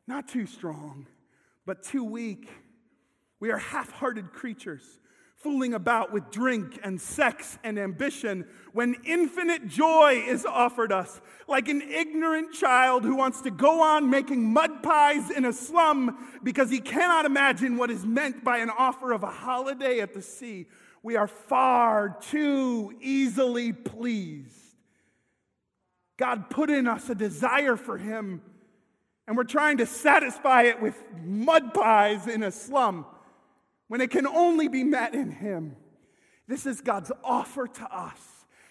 Not 0.08 0.30
too 0.30 0.46
strong, 0.46 1.06
but 1.66 1.84
too 1.84 2.06
weak. 2.06 2.50
We 3.46 3.52
are 3.52 3.60
half 3.60 3.92
hearted 3.92 4.34
creatures, 4.34 4.82
fooling 5.36 5.76
about 5.76 6.12
with 6.12 6.32
drink 6.32 6.80
and 6.84 7.00
sex 7.00 7.60
and 7.64 7.78
ambition 7.78 8.48
when 8.74 8.96
infinite 9.06 9.68
joy 9.68 10.24
is 10.26 10.48
offered 10.48 10.92
us, 10.92 11.22
like 11.48 11.68
an 11.68 11.84
ignorant 11.84 12.54
child 12.54 13.04
who 13.04 13.16
wants 13.16 13.42
to 13.42 13.52
go 13.52 13.84
on 13.84 14.10
making 14.10 14.52
mud 14.52 14.82
pies 14.82 15.30
in 15.30 15.46
a 15.46 15.54
slum 15.54 16.18
because 16.42 16.72
he 16.72 16.80
cannot 16.80 17.26
imagine 17.26 17.78
what 17.78 17.92
is 17.92 18.04
meant 18.04 18.44
by 18.44 18.58
an 18.58 18.72
offer 18.72 19.12
of 19.12 19.22
a 19.22 19.30
holiday 19.30 20.00
at 20.00 20.16
the 20.16 20.24
sea. 20.24 20.66
We 21.04 21.16
are 21.16 21.28
far 21.28 22.18
too 22.20 22.96
easily 23.00 23.74
pleased. 23.74 24.58
God 26.18 26.50
put 26.50 26.72
in 26.72 26.88
us 26.88 27.12
a 27.12 27.16
desire 27.16 27.76
for 27.76 28.00
Him, 28.00 28.42
and 29.28 29.38
we're 29.38 29.44
trying 29.44 29.78
to 29.78 29.86
satisfy 29.86 30.64
it 30.64 30.82
with 30.82 30.96
mud 31.24 31.76
pies 31.76 32.26
in 32.26 32.42
a 32.42 32.50
slum 32.50 33.06
when 33.88 34.02
it 34.02 34.10
can 34.12 34.28
only 34.28 34.68
be 34.68 34.84
met 34.84 35.14
in 35.14 35.32
Him. 35.32 35.76
This 36.48 36.66
is 36.66 36.82
God's 36.82 37.12
offer 37.24 37.68
to 37.68 37.96
us. 37.96 38.20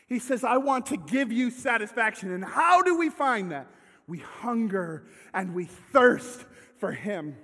He 0.07 0.19
says, 0.19 0.45
I 0.45 0.59
want 0.59 0.87
to 0.87 0.97
give 0.97 1.33
you 1.33 1.51
satisfaction. 1.51 2.31
And 2.31 2.45
how 2.45 2.83
do 2.83 2.97
we 2.97 3.11
find 3.11 3.53
that? 3.53 3.69
We 4.07 4.19
hunger 4.19 5.07
and 5.33 5.55
we 5.55 5.65
thirst 5.65 6.45
for 6.79 6.93
Him. 6.93 7.37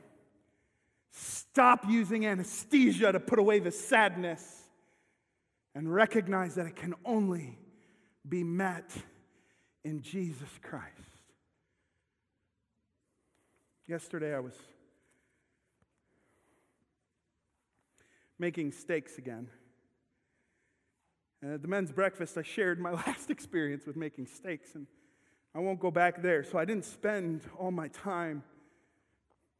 Stop 1.10 1.84
using 1.88 2.26
anesthesia 2.26 3.12
to 3.12 3.20
put 3.20 3.38
away 3.38 3.58
the 3.58 3.72
sadness 3.72 4.62
and 5.74 5.92
recognize 5.92 6.54
that 6.56 6.66
it 6.66 6.76
can 6.76 6.94
only 7.04 7.58
be 8.28 8.44
met 8.44 8.90
in 9.84 10.02
Jesus 10.02 10.48
Christ. 10.62 10.86
Yesterday, 13.86 14.34
I 14.34 14.40
was 14.40 14.54
making 18.40 18.72
steaks 18.72 19.18
again. 19.18 19.48
And 21.42 21.52
at 21.52 21.62
the 21.62 21.68
men's 21.68 21.92
breakfast, 21.92 22.36
I 22.38 22.42
shared 22.42 22.80
my 22.80 22.92
last 23.06 23.30
experience 23.30 23.86
with 23.86 23.96
making 23.96 24.26
steaks, 24.26 24.74
and 24.74 24.86
I 25.54 25.58
won't 25.58 25.78
go 25.78 25.90
back 25.90 26.22
there. 26.22 26.42
So 26.42 26.58
I 26.58 26.64
didn't 26.64 26.86
spend 26.86 27.42
all 27.58 27.70
my 27.70 27.88
time 27.88 28.42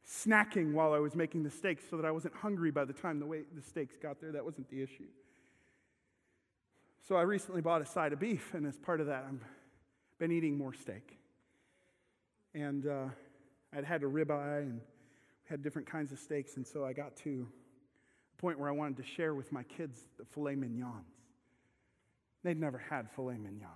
snacking 0.05 0.73
while 0.73 0.93
I 0.93 0.97
was 0.97 1.15
making 1.15 1.43
the 1.43 1.51
steaks 1.51 1.83
so 1.89 1.95
that 1.95 2.05
I 2.05 2.11
wasn't 2.11 2.33
hungry 2.33 2.71
by 2.71 2.85
the 2.85 2.93
time 2.93 3.19
the, 3.19 3.25
way, 3.25 3.43
the 3.55 3.61
steaks 3.61 3.97
got 4.01 4.19
there. 4.19 4.31
That 4.31 4.43
wasn't 4.43 4.69
the 4.69 4.81
issue. 4.81 5.07
So 7.07 7.15
I 7.15 7.21
recently 7.21 7.61
bought 7.61 7.81
a 7.81 7.85
side 7.85 8.13
of 8.13 8.19
beef, 8.19 8.53
and 8.53 8.65
as 8.65 8.77
part 8.77 8.99
of 8.99 9.07
that, 9.07 9.25
I've 9.27 9.43
been 10.17 10.31
eating 10.31 10.57
more 10.57 10.73
steak. 10.73 11.17
And 12.53 12.87
uh, 12.87 13.05
I'd 13.75 13.85
had 13.85 14.03
a 14.03 14.07
ribeye, 14.07 14.61
and 14.61 14.81
had 15.49 15.61
different 15.61 15.89
kinds 15.89 16.11
of 16.11 16.19
steaks, 16.19 16.55
and 16.57 16.65
so 16.65 16.85
I 16.85 16.93
got 16.93 17.15
to 17.17 17.47
point 18.41 18.59
where 18.59 18.69
I 18.69 18.73
wanted 18.73 18.97
to 18.97 19.03
share 19.03 19.35
with 19.35 19.51
my 19.51 19.63
kids 19.63 19.99
the 20.17 20.25
filet 20.25 20.55
mignons. 20.55 21.05
They'd 22.43 22.59
never 22.59 22.79
had 22.79 23.09
filet 23.11 23.37
mignon. 23.37 23.69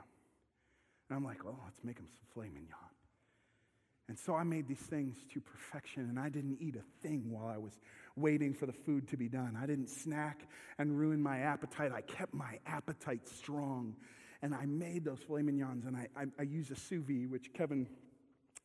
And 1.10 1.16
I'm 1.16 1.24
like, 1.24 1.46
well, 1.46 1.60
let's 1.64 1.84
make 1.84 1.98
them 1.98 2.08
some 2.08 2.26
filet 2.34 2.50
mignon. 2.50 2.76
And 4.08 4.18
so 4.18 4.36
I 4.36 4.44
made 4.44 4.68
these 4.68 4.78
things 4.78 5.18
to 5.34 5.42
perfection, 5.42 6.04
and 6.10 6.20
I 6.20 6.30
didn't 6.30 6.58
eat 6.60 6.76
a 6.76 7.08
thing 7.08 7.32
while 7.32 7.48
I 7.48 7.58
was 7.58 7.80
waiting 8.16 8.54
for 8.54 8.66
the 8.66 8.74
food 8.74 9.08
to 9.10 9.18
be 9.18 9.28
done. 9.28 9.58
I 9.62 9.66
didn't 9.66 9.90
snack 9.90 10.48
and 10.78 10.98
ruin 10.98 11.22
my 11.22 11.40
appetite. 11.40 11.92
I 11.92 12.02
kept 12.02 12.34
my 12.34 12.60
appetite 12.66 13.28
strong. 13.28 13.96
And 14.42 14.54
I 14.54 14.66
made 14.66 15.06
those 15.06 15.20
filet 15.26 15.42
mignons, 15.44 15.86
and 15.86 15.96
I, 15.96 16.08
I, 16.16 16.26
I 16.40 16.44
used 16.44 16.72
a 16.72 16.76
sous 16.76 17.04
vide, 17.04 17.32
which 17.32 17.52
Kevin 17.54 17.88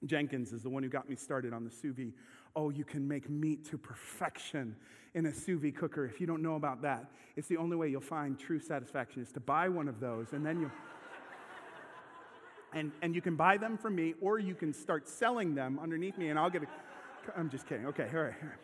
Jenkins 0.04 0.52
is 0.52 0.62
the 0.62 0.70
one 0.70 0.82
who 0.82 0.88
got 0.88 1.08
me 1.08 1.16
started 1.16 1.52
on 1.52 1.64
the 1.64 1.70
sous 1.70 1.94
vide. 1.94 2.12
Oh, 2.56 2.70
you 2.70 2.84
can 2.84 3.06
make 3.06 3.28
meat 3.28 3.64
to 3.70 3.78
perfection 3.78 4.76
in 5.14 5.26
a 5.26 5.32
sous 5.32 5.60
vide 5.60 5.76
cooker. 5.76 6.04
If 6.04 6.20
you 6.20 6.26
don't 6.26 6.42
know 6.42 6.56
about 6.56 6.82
that, 6.82 7.10
it's 7.36 7.48
the 7.48 7.56
only 7.56 7.76
way 7.76 7.88
you'll 7.88 8.00
find 8.00 8.38
true 8.38 8.60
satisfaction 8.60 9.22
is 9.22 9.32
to 9.32 9.40
buy 9.40 9.68
one 9.68 9.88
of 9.88 10.00
those 10.00 10.32
and 10.32 10.44
then 10.44 10.60
you 10.60 10.70
and 12.72 12.92
and 13.02 13.14
you 13.14 13.20
can 13.20 13.34
buy 13.34 13.56
them 13.56 13.76
from 13.76 13.94
me 13.94 14.14
or 14.20 14.38
you 14.38 14.54
can 14.54 14.72
start 14.72 15.08
selling 15.08 15.54
them 15.54 15.78
underneath 15.82 16.16
me 16.18 16.28
and 16.28 16.38
I'll 16.38 16.50
get 16.50 16.62
a 16.62 16.66
I'm 17.36 17.50
just 17.50 17.66
kidding. 17.66 17.86
Okay, 17.86 18.08
all 18.12 18.22
right. 18.22 18.34
All 18.40 18.48
right. 18.48 18.58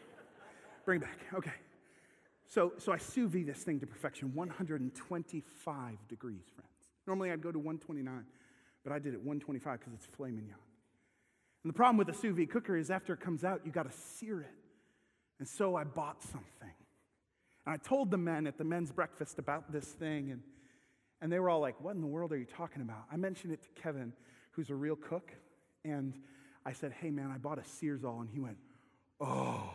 Bring 0.84 1.00
back. 1.00 1.18
Okay. 1.34 1.52
So 2.48 2.72
so 2.78 2.92
I 2.92 2.98
sous 2.98 3.30
vide 3.30 3.46
this 3.46 3.58
thing 3.58 3.80
to 3.80 3.86
perfection, 3.86 4.32
125 4.34 6.08
degrees, 6.08 6.44
friends. 6.54 6.70
Normally 7.06 7.30
I'd 7.30 7.42
go 7.42 7.52
to 7.52 7.58
129, 7.58 8.24
but 8.84 8.92
I 8.92 8.98
did 8.98 9.14
it 9.14 9.18
125 9.18 9.80
because 9.80 9.94
it's 9.94 10.06
filet 10.06 10.30
mignon. 10.30 10.56
And 11.66 11.74
the 11.74 11.76
problem 11.76 11.96
with 11.96 12.08
a 12.08 12.14
sous 12.14 12.32
vide 12.36 12.48
cooker 12.48 12.76
is 12.76 12.92
after 12.92 13.12
it 13.12 13.18
comes 13.18 13.42
out, 13.42 13.62
you 13.64 13.72
got 13.72 13.90
to 13.90 13.98
sear 13.98 14.40
it. 14.40 14.54
And 15.40 15.48
so 15.48 15.74
I 15.74 15.82
bought 15.82 16.22
something. 16.22 16.46
And 16.60 17.74
I 17.74 17.76
told 17.76 18.12
the 18.12 18.16
men 18.16 18.46
at 18.46 18.56
the 18.56 18.62
men's 18.62 18.92
breakfast 18.92 19.40
about 19.40 19.72
this 19.72 19.84
thing, 19.84 20.30
and, 20.30 20.42
and 21.20 21.32
they 21.32 21.40
were 21.40 21.50
all 21.50 21.58
like, 21.58 21.74
What 21.80 21.96
in 21.96 22.02
the 22.02 22.06
world 22.06 22.32
are 22.32 22.36
you 22.36 22.44
talking 22.44 22.82
about? 22.82 23.06
I 23.10 23.16
mentioned 23.16 23.52
it 23.52 23.64
to 23.64 23.82
Kevin, 23.82 24.12
who's 24.52 24.70
a 24.70 24.76
real 24.76 24.94
cook, 24.94 25.32
and 25.84 26.14
I 26.64 26.70
said, 26.70 26.92
Hey 26.92 27.10
man, 27.10 27.32
I 27.34 27.38
bought 27.38 27.58
a 27.58 27.62
Searzall, 27.62 28.20
and 28.20 28.30
he 28.32 28.38
went, 28.38 28.58
Oh. 29.20 29.68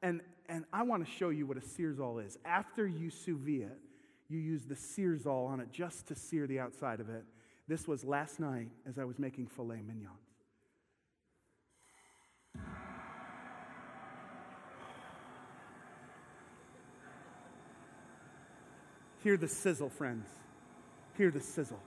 And, 0.00 0.22
and 0.48 0.64
I 0.72 0.82
want 0.84 1.04
to 1.04 1.12
show 1.12 1.28
you 1.28 1.46
what 1.46 1.58
a 1.58 1.60
Searzall 1.60 2.24
is. 2.24 2.38
After 2.46 2.88
you 2.88 3.10
sous 3.10 3.36
vide 3.38 3.68
it, 3.70 3.78
you 4.30 4.38
use 4.38 4.64
the 4.64 4.76
Searzall 4.76 5.46
on 5.46 5.60
it 5.60 5.70
just 5.70 6.06
to 6.06 6.14
sear 6.14 6.46
the 6.46 6.58
outside 6.58 7.00
of 7.00 7.10
it. 7.10 7.26
This 7.70 7.86
was 7.86 8.04
last 8.04 8.40
night 8.40 8.66
as 8.84 8.98
I 8.98 9.04
was 9.04 9.20
making 9.20 9.46
filet 9.46 9.80
mignon. 9.80 10.10
Hear 19.22 19.36
the 19.36 19.46
sizzle, 19.46 19.88
friends. 19.88 20.26
Hear 21.16 21.30
the 21.30 21.40
sizzle. 21.40 21.78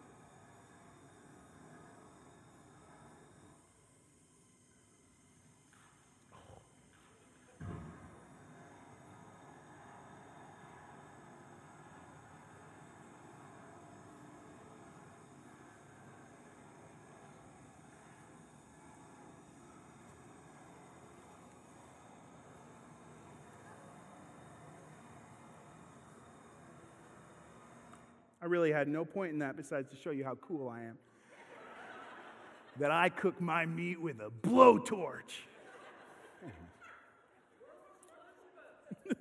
Really 28.54 28.72
had 28.72 28.88
no 28.88 29.04
point 29.04 29.34
in 29.34 29.40
that 29.40 29.58
besides 29.58 29.90
to 29.90 29.96
show 29.96 30.12
you 30.12 30.24
how 30.24 30.36
cool 30.36 30.70
I 30.70 30.82
am. 30.82 30.96
that 32.80 32.92
I 32.92 33.10
cook 33.10 33.42
my 33.42 33.66
meat 33.66 34.00
with 34.00 34.20
a 34.20 34.30
blowtorch. 34.48 35.42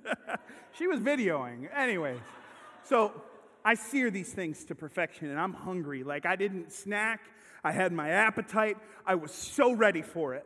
she 0.77 0.85
was 0.85 0.99
videoing. 0.99 1.67
Anyways, 1.75 2.19
so 2.83 3.23
I 3.65 3.73
sear 3.73 4.11
these 4.11 4.31
things 4.31 4.65
to 4.65 4.75
perfection 4.75 5.31
and 5.31 5.39
I'm 5.39 5.53
hungry. 5.53 6.03
Like 6.03 6.27
I 6.27 6.35
didn't 6.35 6.71
snack, 6.71 7.21
I 7.63 7.71
had 7.71 7.91
my 7.91 8.11
appetite, 8.11 8.77
I 9.03 9.15
was 9.15 9.31
so 9.31 9.71
ready 9.71 10.03
for 10.03 10.35
it. 10.35 10.45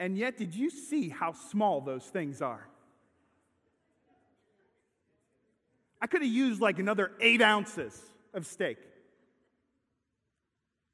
And 0.00 0.16
yet, 0.16 0.38
did 0.38 0.54
you 0.54 0.70
see 0.70 1.10
how 1.10 1.32
small 1.32 1.82
those 1.82 2.04
things 2.04 2.40
are? 2.40 2.68
I 6.00 6.06
could 6.06 6.22
have 6.22 6.30
used 6.30 6.60
like 6.60 6.78
another 6.78 7.12
eight 7.20 7.42
ounces 7.42 8.00
of 8.32 8.46
steak. 8.46 8.78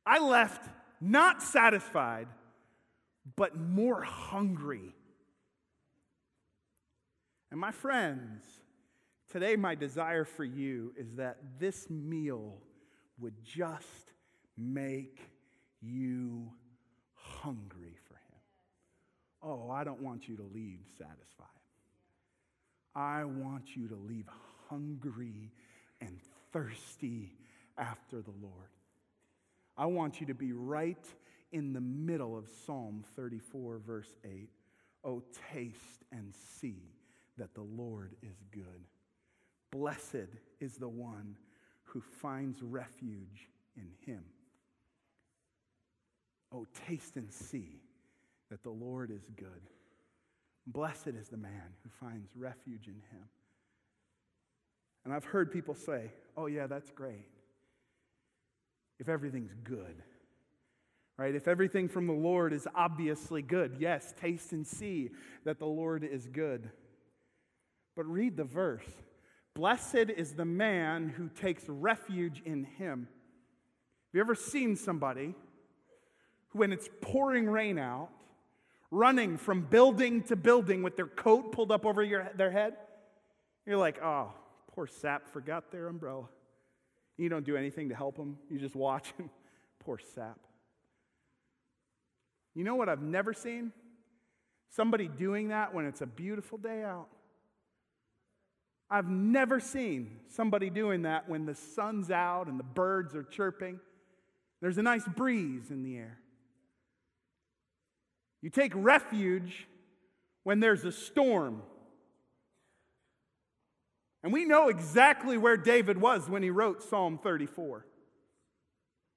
I 0.06 0.18
left 0.18 0.68
not 1.00 1.42
satisfied, 1.42 2.28
but 3.36 3.56
more 3.56 4.02
hungry. 4.02 4.94
And 7.50 7.60
my 7.60 7.70
friends, 7.70 8.42
today, 9.30 9.56
my 9.56 9.74
desire 9.74 10.24
for 10.24 10.44
you 10.44 10.92
is 10.96 11.14
that 11.16 11.38
this 11.58 11.88
meal 11.90 12.58
would 13.18 13.34
just 13.44 14.12
make 14.56 15.20
you 15.80 16.50
hungry 17.14 17.96
for 18.08 18.14
Him. 18.14 18.40
Oh, 19.42 19.70
I 19.70 19.84
don't 19.84 20.00
want 20.00 20.28
you 20.28 20.36
to 20.36 20.42
leave 20.42 20.80
satisfied. 20.98 21.48
I 22.94 23.24
want 23.24 23.76
you 23.76 23.88
to 23.88 23.96
leave 23.96 24.26
hungry 24.26 24.53
and 26.00 26.18
thirsty 26.52 27.32
after 27.78 28.22
the 28.22 28.34
Lord. 28.40 28.70
I 29.76 29.86
want 29.86 30.20
you 30.20 30.26
to 30.26 30.34
be 30.34 30.52
right 30.52 31.04
in 31.52 31.72
the 31.72 31.80
middle 31.80 32.36
of 32.36 32.48
Psalm 32.64 33.04
34, 33.16 33.80
verse 33.84 34.14
8. 34.24 34.48
Oh, 35.04 35.22
taste 35.52 36.04
and 36.12 36.32
see 36.60 36.82
that 37.36 37.54
the 37.54 37.62
Lord 37.62 38.14
is 38.22 38.36
good. 38.52 38.86
Blessed 39.70 40.28
is 40.60 40.76
the 40.76 40.88
one 40.88 41.36
who 41.82 42.00
finds 42.00 42.62
refuge 42.62 43.48
in 43.76 43.88
him. 44.06 44.24
Oh, 46.52 46.66
taste 46.86 47.16
and 47.16 47.32
see 47.32 47.80
that 48.50 48.62
the 48.62 48.70
Lord 48.70 49.10
is 49.10 49.28
good. 49.36 49.68
Blessed 50.66 51.08
is 51.08 51.28
the 51.28 51.36
man 51.36 51.74
who 51.82 51.90
finds 52.06 52.30
refuge 52.36 52.86
in 52.86 53.02
him. 53.10 53.28
And 55.04 55.12
I've 55.12 55.24
heard 55.24 55.52
people 55.52 55.74
say, 55.74 56.12
oh, 56.36 56.46
yeah, 56.46 56.66
that's 56.66 56.90
great. 56.90 57.26
If 58.98 59.08
everything's 59.08 59.54
good, 59.64 60.02
right? 61.18 61.34
If 61.34 61.48
everything 61.48 61.88
from 61.88 62.06
the 62.06 62.12
Lord 62.12 62.52
is 62.52 62.66
obviously 62.74 63.42
good, 63.42 63.76
yes, 63.78 64.14
taste 64.20 64.52
and 64.52 64.66
see 64.66 65.10
that 65.44 65.58
the 65.58 65.66
Lord 65.66 66.04
is 66.04 66.26
good. 66.26 66.70
But 67.96 68.06
read 68.06 68.36
the 68.36 68.44
verse 68.44 68.86
Blessed 69.54 70.10
is 70.16 70.32
the 70.32 70.44
man 70.44 71.08
who 71.08 71.28
takes 71.28 71.68
refuge 71.68 72.42
in 72.44 72.64
him. 72.64 73.06
Have 73.06 74.14
you 74.14 74.20
ever 74.20 74.34
seen 74.34 74.74
somebody 74.74 75.34
who, 76.48 76.58
when 76.58 76.72
it's 76.72 76.88
pouring 77.00 77.46
rain 77.46 77.78
out, 77.78 78.08
running 78.90 79.38
from 79.38 79.62
building 79.62 80.22
to 80.24 80.34
building 80.34 80.82
with 80.82 80.96
their 80.96 81.06
coat 81.06 81.52
pulled 81.52 81.70
up 81.70 81.86
over 81.86 82.02
your, 82.02 82.28
their 82.36 82.50
head? 82.50 82.74
You're 83.64 83.76
like, 83.76 84.02
oh, 84.02 84.32
poor 84.74 84.86
sap 84.86 85.28
forgot 85.32 85.70
their 85.70 85.86
umbrella. 85.86 86.24
You 87.16 87.28
don't 87.28 87.46
do 87.46 87.56
anything 87.56 87.88
to 87.90 87.94
help 87.94 88.16
them, 88.16 88.38
you 88.50 88.58
just 88.58 88.74
watch 88.74 89.12
him. 89.12 89.30
poor 89.84 89.98
sap. 90.14 90.38
You 92.54 92.64
know 92.64 92.74
what 92.74 92.88
I've 92.88 93.02
never 93.02 93.32
seen? 93.32 93.72
Somebody 94.70 95.08
doing 95.08 95.48
that 95.48 95.74
when 95.74 95.86
it's 95.86 96.00
a 96.00 96.06
beautiful 96.06 96.58
day 96.58 96.82
out. 96.82 97.08
I've 98.90 99.08
never 99.08 99.60
seen 99.60 100.18
somebody 100.28 100.70
doing 100.70 101.02
that 101.02 101.28
when 101.28 101.46
the 101.46 101.54
sun's 101.54 102.10
out 102.10 102.48
and 102.48 102.58
the 102.58 102.64
birds 102.64 103.14
are 103.14 103.22
chirping. 103.22 103.80
There's 104.60 104.78
a 104.78 104.82
nice 104.82 105.06
breeze 105.06 105.70
in 105.70 105.82
the 105.82 105.96
air. 105.96 106.18
You 108.40 108.50
take 108.50 108.72
refuge 108.74 109.66
when 110.42 110.60
there's 110.60 110.84
a 110.84 110.92
storm. 110.92 111.62
And 114.24 114.32
we 114.32 114.46
know 114.46 114.70
exactly 114.70 115.36
where 115.36 115.58
David 115.58 116.00
was 116.00 116.30
when 116.30 116.42
he 116.42 116.48
wrote 116.48 116.82
Psalm 116.82 117.18
34. 117.22 117.84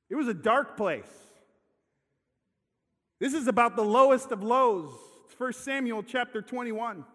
It 0.10 0.16
was 0.16 0.28
a 0.28 0.34
dark 0.34 0.76
place. 0.76 1.06
This 3.22 3.34
is 3.34 3.48
about 3.48 3.78
the 3.78 3.86
lowest 3.86 4.34
of 4.34 4.44
lows. 4.44 4.92
It's 5.26 5.40
1 5.40 5.54
Samuel 5.54 6.04
chapter 6.04 6.42
21. 6.42 7.06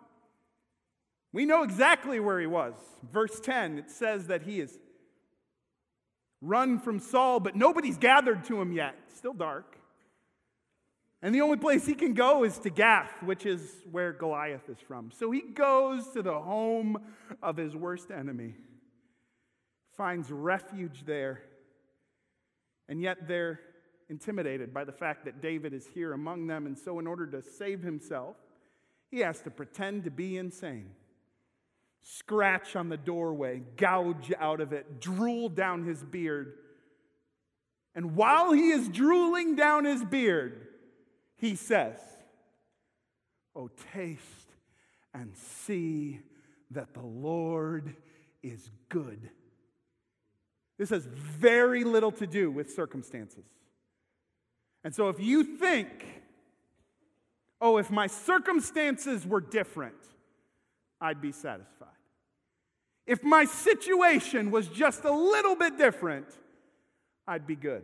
We 1.34 1.44
know 1.44 1.62
exactly 1.62 2.18
where 2.18 2.40
he 2.40 2.46
was. 2.46 2.72
Verse 3.12 3.38
10, 3.38 3.78
it 3.80 3.90
says 3.90 4.28
that 4.28 4.42
he 4.42 4.60
is 4.60 4.78
run 6.40 6.78
from 6.78 6.98
Saul, 6.98 7.40
but 7.40 7.56
nobody's 7.56 7.98
gathered 7.98 8.44
to 8.46 8.58
him 8.58 8.72
yet. 8.72 8.96
It's 9.06 9.18
still 9.18 9.34
dark. 9.34 9.76
And 11.22 11.32
the 11.34 11.40
only 11.40 11.56
place 11.56 11.86
he 11.86 11.94
can 11.94 12.14
go 12.14 12.42
is 12.42 12.58
to 12.58 12.70
Gath, 12.70 13.22
which 13.22 13.46
is 13.46 13.62
where 13.90 14.12
Goliath 14.12 14.68
is 14.68 14.78
from. 14.80 15.12
So 15.12 15.30
he 15.30 15.40
goes 15.40 16.08
to 16.10 16.22
the 16.22 16.40
home 16.40 16.98
of 17.42 17.56
his 17.56 17.76
worst 17.76 18.10
enemy, 18.10 18.56
finds 19.96 20.32
refuge 20.32 21.04
there, 21.06 21.42
and 22.88 23.00
yet 23.00 23.28
they're 23.28 23.60
intimidated 24.08 24.74
by 24.74 24.82
the 24.84 24.92
fact 24.92 25.24
that 25.26 25.40
David 25.40 25.72
is 25.72 25.86
here 25.86 26.12
among 26.12 26.48
them. 26.48 26.66
And 26.66 26.76
so, 26.76 26.98
in 26.98 27.06
order 27.06 27.26
to 27.28 27.40
save 27.40 27.82
himself, 27.82 28.36
he 29.10 29.20
has 29.20 29.40
to 29.42 29.50
pretend 29.50 30.04
to 30.04 30.10
be 30.10 30.36
insane 30.36 30.90
scratch 32.02 32.74
on 32.76 32.88
the 32.88 32.96
doorway, 32.96 33.62
gouge 33.76 34.32
out 34.38 34.60
of 34.60 34.72
it, 34.72 35.00
drool 35.00 35.48
down 35.48 35.84
his 35.84 36.02
beard. 36.02 36.54
And 37.94 38.16
while 38.16 38.52
he 38.52 38.70
is 38.70 38.88
drooling 38.88 39.54
down 39.54 39.84
his 39.84 40.04
beard, 40.04 40.66
he 41.42 41.56
says, 41.56 41.98
Oh, 43.54 43.68
taste 43.92 44.22
and 45.12 45.36
see 45.36 46.20
that 46.70 46.94
the 46.94 47.02
Lord 47.02 47.96
is 48.42 48.70
good. 48.88 49.28
This 50.78 50.88
has 50.88 51.04
very 51.04 51.84
little 51.84 52.12
to 52.12 52.26
do 52.26 52.50
with 52.50 52.72
circumstances. 52.72 53.44
And 54.84 54.94
so 54.94 55.10
if 55.10 55.20
you 55.20 55.42
think, 55.42 55.88
oh, 57.60 57.76
if 57.76 57.90
my 57.90 58.06
circumstances 58.06 59.26
were 59.26 59.40
different, 59.40 59.96
I'd 61.00 61.20
be 61.20 61.32
satisfied. 61.32 61.88
If 63.06 63.22
my 63.24 63.44
situation 63.46 64.52
was 64.52 64.68
just 64.68 65.04
a 65.04 65.12
little 65.12 65.56
bit 65.56 65.76
different, 65.76 66.28
I'd 67.26 67.46
be 67.48 67.56
good. 67.56 67.82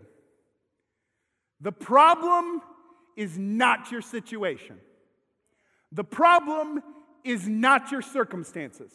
The 1.60 1.72
problem 1.72 2.62
is 3.18 3.37
not 3.37 3.90
your 3.90 4.00
situation. 4.00 4.78
The 5.90 6.04
problem 6.04 6.81
is 7.24 7.48
not 7.48 7.90
your 7.90 8.00
circumstances. 8.00 8.92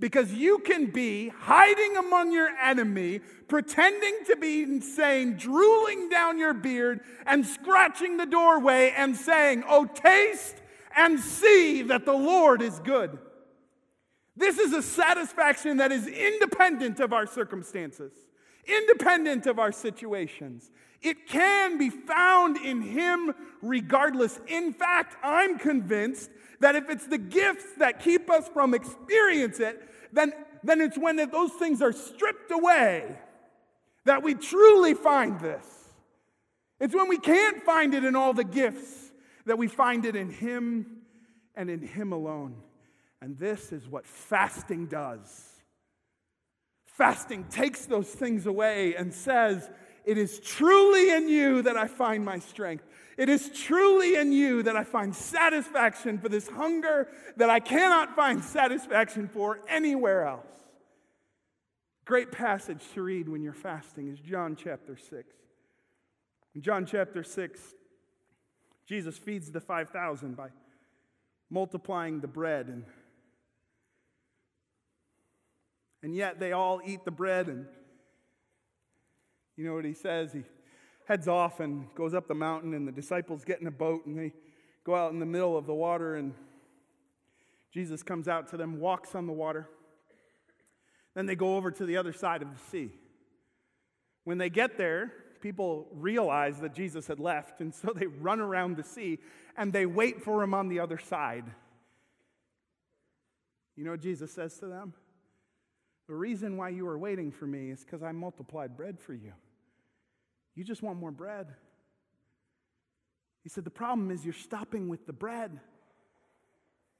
Because 0.00 0.32
you 0.32 0.58
can 0.60 0.86
be 0.90 1.28
hiding 1.28 1.96
among 1.96 2.32
your 2.32 2.48
enemy, 2.48 3.20
pretending 3.48 4.14
to 4.26 4.36
be 4.36 4.62
insane, 4.62 5.36
drooling 5.36 6.08
down 6.08 6.38
your 6.38 6.54
beard, 6.54 7.00
and 7.26 7.46
scratching 7.46 8.16
the 8.16 8.26
doorway 8.26 8.92
and 8.96 9.14
saying, 9.14 9.64
Oh, 9.68 9.84
taste 9.84 10.56
and 10.96 11.20
see 11.20 11.82
that 11.82 12.06
the 12.06 12.12
Lord 12.12 12.62
is 12.62 12.78
good. 12.80 13.18
This 14.34 14.58
is 14.58 14.72
a 14.72 14.82
satisfaction 14.82 15.76
that 15.78 15.92
is 15.92 16.06
independent 16.06 17.00
of 17.00 17.12
our 17.12 17.26
circumstances, 17.26 18.12
independent 18.66 19.46
of 19.46 19.58
our 19.58 19.72
situations. 19.72 20.70
It 21.02 21.26
can 21.26 21.78
be 21.78 21.90
found 21.90 22.56
in 22.56 22.82
Him 22.82 23.34
regardless. 23.62 24.40
In 24.46 24.72
fact, 24.72 25.16
I'm 25.22 25.58
convinced 25.58 26.30
that 26.60 26.74
if 26.74 26.88
it's 26.88 27.06
the 27.06 27.18
gifts 27.18 27.66
that 27.78 28.00
keep 28.00 28.30
us 28.30 28.48
from 28.48 28.74
experience 28.74 29.60
it, 29.60 29.82
then, 30.12 30.32
then 30.64 30.80
it's 30.80 30.96
when 30.96 31.16
those 31.16 31.52
things 31.52 31.82
are 31.82 31.92
stripped 31.92 32.50
away 32.50 33.18
that 34.04 34.22
we 34.22 34.34
truly 34.34 34.94
find 34.94 35.38
this. 35.40 35.66
It's 36.80 36.94
when 36.94 37.08
we 37.08 37.18
can't 37.18 37.62
find 37.62 37.94
it 37.94 38.04
in 38.04 38.16
all 38.16 38.32
the 38.32 38.44
gifts 38.44 39.12
that 39.46 39.58
we 39.58 39.68
find 39.68 40.04
it 40.04 40.16
in 40.16 40.30
Him 40.30 41.02
and 41.54 41.70
in 41.70 41.80
Him 41.80 42.12
alone. 42.12 42.56
And 43.20 43.38
this 43.38 43.72
is 43.72 43.88
what 43.88 44.06
fasting 44.06 44.86
does. 44.86 45.55
Fasting 46.96 47.44
takes 47.50 47.84
those 47.84 48.08
things 48.08 48.46
away 48.46 48.94
and 48.94 49.12
says, 49.12 49.68
It 50.06 50.16
is 50.16 50.40
truly 50.40 51.10
in 51.10 51.28
you 51.28 51.60
that 51.60 51.76
I 51.76 51.88
find 51.88 52.24
my 52.24 52.38
strength. 52.38 52.84
It 53.18 53.28
is 53.28 53.50
truly 53.50 54.16
in 54.16 54.32
you 54.32 54.62
that 54.62 54.76
I 54.76 54.84
find 54.84 55.14
satisfaction 55.14 56.16
for 56.16 56.30
this 56.30 56.48
hunger 56.48 57.08
that 57.36 57.50
I 57.50 57.60
cannot 57.60 58.16
find 58.16 58.42
satisfaction 58.42 59.28
for 59.28 59.60
anywhere 59.68 60.26
else. 60.26 60.46
Great 62.06 62.32
passage 62.32 62.82
to 62.94 63.02
read 63.02 63.28
when 63.28 63.42
you're 63.42 63.52
fasting 63.52 64.08
is 64.08 64.18
John 64.18 64.56
chapter 64.56 64.96
6. 64.96 65.34
In 66.54 66.62
John 66.62 66.86
chapter 66.86 67.22
6, 67.22 67.60
Jesus 68.88 69.18
feeds 69.18 69.50
the 69.50 69.60
5,000 69.60 70.34
by 70.34 70.48
multiplying 71.50 72.20
the 72.20 72.28
bread 72.28 72.68
and 72.68 72.84
and 76.02 76.14
yet 76.14 76.38
they 76.38 76.52
all 76.52 76.80
eat 76.84 77.04
the 77.04 77.10
bread 77.10 77.48
and 77.48 77.66
you 79.56 79.64
know 79.64 79.74
what 79.74 79.86
he 79.86 79.94
says? 79.94 80.32
He 80.32 80.42
heads 81.06 81.28
off 81.28 81.60
and 81.60 81.86
goes 81.94 82.12
up 82.12 82.28
the 82.28 82.34
mountain 82.34 82.74
and 82.74 82.86
the 82.86 82.92
disciples 82.92 83.44
get 83.44 83.60
in 83.60 83.66
a 83.66 83.72
boat 83.72 84.04
and 84.06 84.18
they 84.18 84.32
go 84.84 84.94
out 84.94 85.12
in 85.12 85.18
the 85.18 85.26
middle 85.26 85.56
of 85.56 85.66
the 85.66 85.74
water 85.74 86.16
and 86.16 86.34
jesus 87.72 88.02
comes 88.02 88.28
out 88.28 88.48
to 88.48 88.56
them 88.56 88.78
walks 88.78 89.14
on 89.14 89.26
the 89.26 89.32
water. 89.32 89.68
Then 91.14 91.24
they 91.24 91.34
go 91.34 91.56
over 91.56 91.70
to 91.70 91.86
the 91.86 91.96
other 91.96 92.12
side 92.12 92.42
of 92.42 92.48
the 92.50 92.60
sea. 92.70 92.90
When 94.24 94.38
they 94.38 94.50
get 94.50 94.76
there 94.76 95.12
people 95.40 95.86
realize 95.92 96.60
that 96.60 96.74
jesus 96.74 97.06
had 97.06 97.20
left 97.20 97.60
and 97.60 97.74
so 97.74 97.92
they 97.96 98.06
run 98.06 98.40
around 98.40 98.76
the 98.76 98.84
sea 98.84 99.18
and 99.56 99.72
they 99.72 99.86
wait 99.86 100.22
for 100.22 100.42
him 100.42 100.52
on 100.52 100.68
the 100.68 100.80
other 100.80 100.98
side. 100.98 101.44
You 103.74 103.84
know 103.84 103.92
what 103.92 104.00
jesus 104.00 104.32
says 104.32 104.58
to 104.58 104.66
them 104.66 104.92
The 106.08 106.14
reason 106.14 106.56
why 106.56 106.68
you 106.68 106.84
were 106.84 106.98
waiting 106.98 107.32
for 107.32 107.46
me 107.46 107.70
is 107.70 107.84
because 107.84 108.02
I 108.02 108.12
multiplied 108.12 108.76
bread 108.76 109.00
for 109.00 109.12
you. 109.12 109.32
You 110.54 110.64
just 110.64 110.82
want 110.82 110.98
more 110.98 111.10
bread. 111.10 111.48
He 113.42 113.48
said, 113.48 113.64
The 113.64 113.70
problem 113.70 114.10
is 114.10 114.24
you're 114.24 114.34
stopping 114.34 114.88
with 114.88 115.06
the 115.06 115.12
bread. 115.12 115.60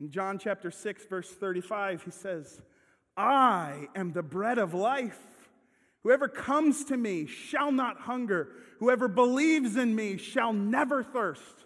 In 0.00 0.10
John 0.10 0.38
chapter 0.38 0.70
6, 0.70 1.06
verse 1.06 1.30
35, 1.30 2.02
he 2.02 2.10
says, 2.10 2.60
I 3.16 3.88
am 3.94 4.12
the 4.12 4.22
bread 4.22 4.58
of 4.58 4.74
life. 4.74 5.18
Whoever 6.02 6.28
comes 6.28 6.84
to 6.84 6.96
me 6.96 7.26
shall 7.26 7.72
not 7.72 8.00
hunger. 8.00 8.48
Whoever 8.78 9.08
believes 9.08 9.76
in 9.76 9.94
me 9.94 10.18
shall 10.18 10.52
never 10.52 11.02
thirst. 11.02 11.64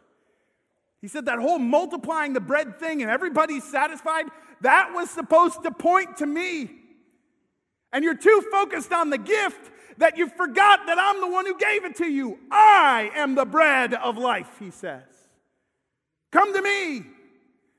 He 1.03 1.09
said 1.09 1.25
that 1.25 1.39
whole 1.39 1.59
multiplying 1.59 2.35
the 2.35 2.41
bread 2.41 2.79
thing 2.79 3.03
and 3.03 3.11
everybody's 3.11 3.65
satisfied, 3.65 4.27
that 4.61 4.93
was 4.95 5.11
supposed 5.11 5.63
to 5.63 5.71
point 5.71 6.19
to 6.19 6.27
me. 6.27 6.80
And 7.93 8.05
you're 8.05 8.17
too 8.17 8.45
focused 8.51 8.93
on 8.93 9.11
the 9.11 9.19
gift 9.19 9.71
that 9.99 10.17
you 10.17 10.29
forgot 10.29 10.87
that 10.87 10.99
I'm 10.99 11.21
the 11.21 11.29
one 11.29 11.47
who 11.47 11.57
gave 11.59 11.85
it 11.85 11.97
to 11.97 12.07
you. 12.07 12.39
I 12.51 13.11
am 13.15 13.35
the 13.35 13.45
bread 13.45 13.95
of 13.95 14.17
life, 14.17 14.49
he 14.59 14.71
says. 14.71 15.03
Come 16.33 16.55
to 16.55 16.63
me. 16.63 17.05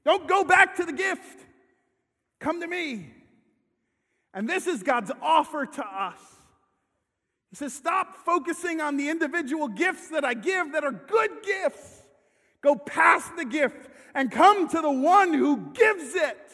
Don't 0.05 0.27
go 0.27 0.43
back 0.43 0.75
to 0.77 0.85
the 0.85 0.93
gift. 0.93 1.45
Come 2.39 2.61
to 2.61 2.67
me. 2.67 3.11
And 4.33 4.49
this 4.49 4.67
is 4.67 4.83
God's 4.83 5.11
offer 5.21 5.65
to 5.65 5.85
us. 5.85 6.19
He 7.49 7.55
says, 7.55 7.73
Stop 7.73 8.15
focusing 8.25 8.81
on 8.81 8.97
the 8.97 9.09
individual 9.09 9.67
gifts 9.67 10.09
that 10.09 10.23
I 10.23 10.33
give 10.33 10.73
that 10.73 10.83
are 10.83 10.91
good 10.91 11.31
gifts. 11.43 12.01
Go 12.61 12.75
past 12.75 13.35
the 13.35 13.45
gift 13.45 13.89
and 14.13 14.31
come 14.31 14.67
to 14.69 14.81
the 14.81 14.91
one 14.91 15.33
who 15.33 15.71
gives 15.73 16.15
it. 16.15 16.50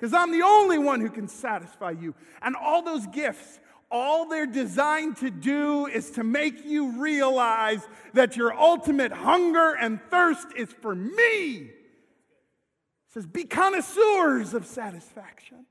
Because 0.00 0.14
I'm 0.14 0.32
the 0.32 0.42
only 0.42 0.78
one 0.78 1.02
who 1.02 1.10
can 1.10 1.28
satisfy 1.28 1.90
you. 1.90 2.14
And 2.40 2.56
all 2.56 2.80
those 2.80 3.06
gifts, 3.08 3.60
all 3.90 4.26
they're 4.26 4.46
designed 4.46 5.18
to 5.18 5.30
do 5.30 5.86
is 5.86 6.12
to 6.12 6.24
make 6.24 6.64
you 6.64 7.02
realize 7.02 7.86
that 8.14 8.34
your 8.34 8.58
ultimate 8.58 9.12
hunger 9.12 9.74
and 9.74 10.00
thirst 10.10 10.46
is 10.56 10.72
for 10.72 10.94
me. 10.94 11.68
It 11.68 13.12
says, 13.12 13.26
Be 13.26 13.44
connoisseurs 13.44 14.54
of 14.54 14.64
satisfaction. 14.64 15.66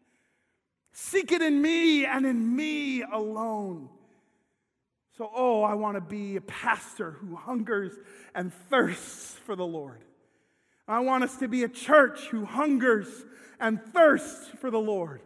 Seek 0.92 1.32
it 1.32 1.42
in 1.42 1.60
me 1.60 2.06
and 2.06 2.24
in 2.28 2.56
me 2.56 3.02
alone. 3.02 3.90
So, 5.18 5.28
oh, 5.34 5.64
I 5.64 5.74
want 5.74 5.96
to 5.96 6.02
be 6.02 6.36
a 6.36 6.42
pastor 6.42 7.12
who 7.12 7.36
hungers 7.36 7.94
and 8.36 8.54
thirsts 8.70 9.34
for 9.44 9.56
the 9.56 9.66
Lord. 9.66 10.04
I 10.88 11.00
want 11.00 11.24
us 11.24 11.38
to 11.38 11.48
be 11.48 11.64
a 11.64 11.70
church 11.70 12.28
who 12.28 12.46
hungers 12.46 13.08
and 13.60 13.82
thirst 13.94 14.52
for 14.58 14.72
the 14.72 14.80
Lord. 14.80 15.22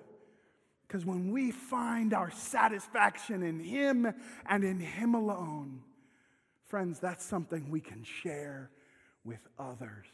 Because 0.88 1.06
when 1.06 1.32
we 1.32 1.52
find 1.52 2.14
our 2.14 2.32
satisfaction 2.32 3.42
in 3.42 3.60
Him 3.60 4.14
and 4.46 4.64
in 4.64 4.80
Him 4.80 5.16
alone, 5.16 5.82
friends, 6.66 7.00
that's 7.00 7.26
something 7.26 7.70
we 7.70 7.82
can 7.82 8.04
share 8.04 8.70
with 9.24 9.40
others. 9.58 10.08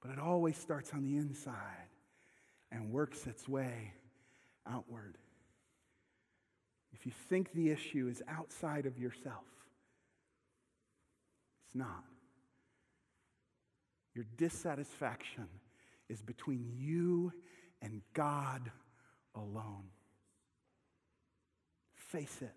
But 0.00 0.12
it 0.12 0.18
always 0.18 0.56
starts 0.56 0.92
on 0.92 1.02
the 1.02 1.16
inside 1.16 1.88
and 2.70 2.90
works 2.90 3.26
its 3.26 3.48
way 3.48 3.92
outward. 4.66 5.16
If 6.92 7.06
you 7.06 7.12
think 7.28 7.52
the 7.52 7.70
issue 7.70 8.08
is 8.08 8.22
outside 8.28 8.86
of 8.86 8.98
yourself, 8.98 9.44
it's 11.66 11.74
not. 11.74 12.04
Your 14.14 14.24
dissatisfaction 14.36 15.48
is 16.08 16.22
between 16.22 16.70
you 16.76 17.32
and 17.82 18.02
God 18.12 18.70
alone. 19.34 19.84
Face 21.94 22.38
it. 22.40 22.54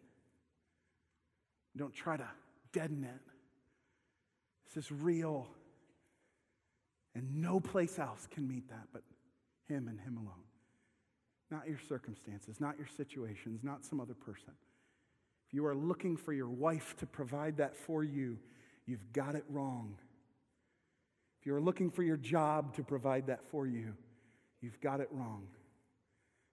Don't 1.75 1.93
try 1.93 2.17
to 2.17 2.27
deaden 2.71 3.03
it. 3.03 3.21
This 4.65 4.85
is 4.85 4.91
real. 4.91 5.47
And 7.15 7.41
no 7.41 7.59
place 7.59 7.97
else 7.97 8.27
can 8.29 8.47
meet 8.47 8.69
that 8.69 8.87
but 8.93 9.03
Him 9.67 9.87
and 9.87 9.99
Him 9.99 10.17
alone. 10.17 10.43
Not 11.49 11.67
your 11.67 11.79
circumstances, 11.87 12.59
not 12.59 12.77
your 12.77 12.87
situations, 12.87 13.63
not 13.63 13.85
some 13.85 14.01
other 14.01 14.13
person. 14.13 14.53
If 15.47 15.53
you 15.53 15.65
are 15.65 15.75
looking 15.75 16.17
for 16.17 16.33
your 16.33 16.49
wife 16.49 16.95
to 16.97 17.05
provide 17.05 17.57
that 17.57 17.75
for 17.75 18.03
you, 18.03 18.37
you've 18.85 19.13
got 19.13 19.35
it 19.35 19.45
wrong. 19.49 19.95
If 21.39 21.45
you're 21.45 21.61
looking 21.61 21.91
for 21.91 22.03
your 22.03 22.17
job 22.17 22.75
to 22.75 22.83
provide 22.83 23.27
that 23.27 23.45
for 23.49 23.67
you, 23.67 23.93
you've 24.61 24.79
got 24.81 24.99
it 24.99 25.07
wrong. 25.11 25.47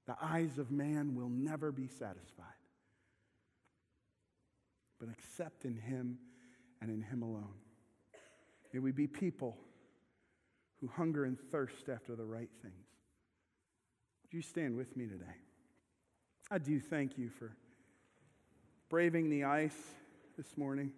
The 0.07 0.16
eyes 0.20 0.59
of 0.59 0.70
man 0.70 1.14
will 1.14 1.30
never 1.30 1.72
be 1.72 1.89
satisfied, 1.89 2.45
but 5.01 5.09
except 5.11 5.64
in 5.64 5.76
Him 5.76 6.18
and 6.82 6.91
in 6.91 7.01
Him 7.01 7.22
alone. 7.22 7.55
May 8.72 8.80
we 8.80 8.93
be 8.93 9.07
people 9.07 9.57
who 10.80 10.89
hunger 10.89 11.24
and 11.24 11.39
thirst 11.51 11.89
after 11.89 12.14
the 12.14 12.24
right 12.24 12.51
things 12.61 12.74
Would 14.22 14.35
you 14.35 14.43
stand 14.43 14.76
with 14.76 14.97
me 14.97 15.07
today? 15.07 15.37
I 16.51 16.59
do 16.59 16.78
thank 16.78 17.16
you 17.16 17.30
for 17.30 17.57
braving 18.91 19.30
the 19.30 19.45
ice 19.45 19.78
this 20.37 20.59
morning. 20.59 20.93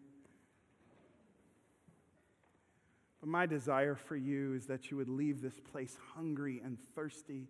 But 3.27 3.33
my 3.33 3.47
desire 3.47 3.97
for 3.97 4.15
you 4.15 4.55
is 4.55 4.67
that 4.67 4.89
you 4.89 4.97
would 4.99 5.09
leave 5.09 5.43
this 5.43 5.59
place 5.59 5.99
hungry 6.15 6.63
and 6.65 6.79
thirsty 6.95 7.49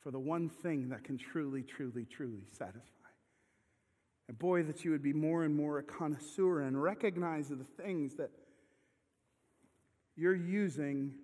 for 0.00 0.10
the 0.10 0.18
one 0.18 0.48
thing 0.48 0.88
that 0.88 1.04
can 1.04 1.16
truly, 1.16 1.62
truly, 1.62 2.04
truly 2.04 2.42
satisfy. 2.50 2.82
And 4.26 4.36
boy, 4.36 4.64
that 4.64 4.84
you 4.84 4.90
would 4.90 5.02
be 5.04 5.12
more 5.12 5.44
and 5.44 5.54
more 5.54 5.78
a 5.78 5.84
connoisseur 5.84 6.62
and 6.62 6.82
recognize 6.82 7.48
the 7.48 7.64
things 7.80 8.16
that 8.16 8.30
you're 10.16 10.34
using 10.34 11.14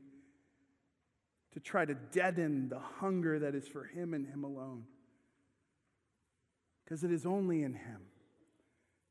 to 1.55 1.59
try 1.59 1.85
to 1.85 1.95
deaden 2.13 2.69
the 2.69 2.79
hunger 2.79 3.41
that 3.41 3.57
is 3.57 3.67
for 3.67 3.83
Him 3.83 4.15
and 4.15 4.25
Him 4.25 4.45
alone. 4.45 4.85
Because 6.85 7.03
it 7.03 7.11
is 7.11 7.27
only 7.27 7.65
in 7.65 7.75
Him 7.75 8.03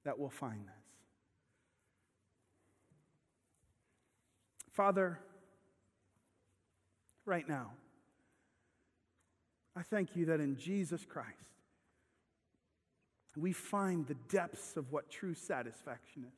that 0.06 0.18
we'll 0.18 0.30
find 0.30 0.62
this. 0.66 0.83
Father, 4.74 5.20
right 7.26 7.48
now, 7.48 7.72
I 9.76 9.84
thank 9.84 10.16
you 10.16 10.26
that 10.26 10.40
in 10.40 10.58
Jesus 10.58 11.06
Christ, 11.06 11.30
we 13.36 13.54
find 13.54 14.08
the 14.08 14.16
depths 14.30 14.76
of 14.76 14.92
what 14.92 15.10
true 15.12 15.36
satisfaction 15.36 16.26
is. 16.26 16.34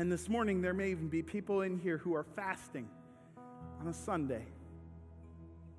And 0.00 0.12
this 0.12 0.28
morning, 0.28 0.60
there 0.60 0.74
may 0.74 0.90
even 0.90 1.08
be 1.08 1.22
people 1.22 1.62
in 1.62 1.78
here 1.78 1.96
who 1.98 2.14
are 2.14 2.24
fasting 2.36 2.88
on 3.80 3.88
a 3.88 3.92
Sunday. 3.92 4.44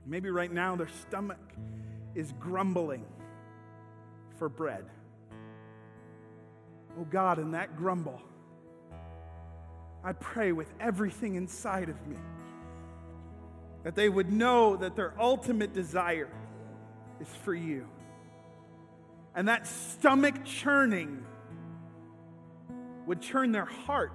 Maybe 0.05 0.29
right 0.31 0.51
now 0.51 0.75
their 0.75 0.89
stomach 1.01 1.53
is 2.15 2.33
grumbling 2.39 3.05
for 4.37 4.49
bread. 4.49 4.85
Oh 6.99 7.05
God, 7.05 7.37
in 7.37 7.51
that 7.51 7.77
grumble, 7.77 8.21
I 10.03 10.13
pray 10.13 10.51
with 10.51 10.71
everything 10.79 11.35
inside 11.35 11.89
of 11.89 12.07
me 12.07 12.17
that 13.83 13.95
they 13.95 14.09
would 14.09 14.31
know 14.31 14.75
that 14.77 14.95
their 14.95 15.13
ultimate 15.19 15.73
desire 15.73 16.29
is 17.19 17.27
for 17.43 17.53
you. 17.53 17.87
And 19.35 19.47
that 19.47 19.67
stomach 19.67 20.43
churning 20.45 21.25
would 23.05 23.21
churn 23.21 23.51
their 23.51 23.65
heart 23.65 24.13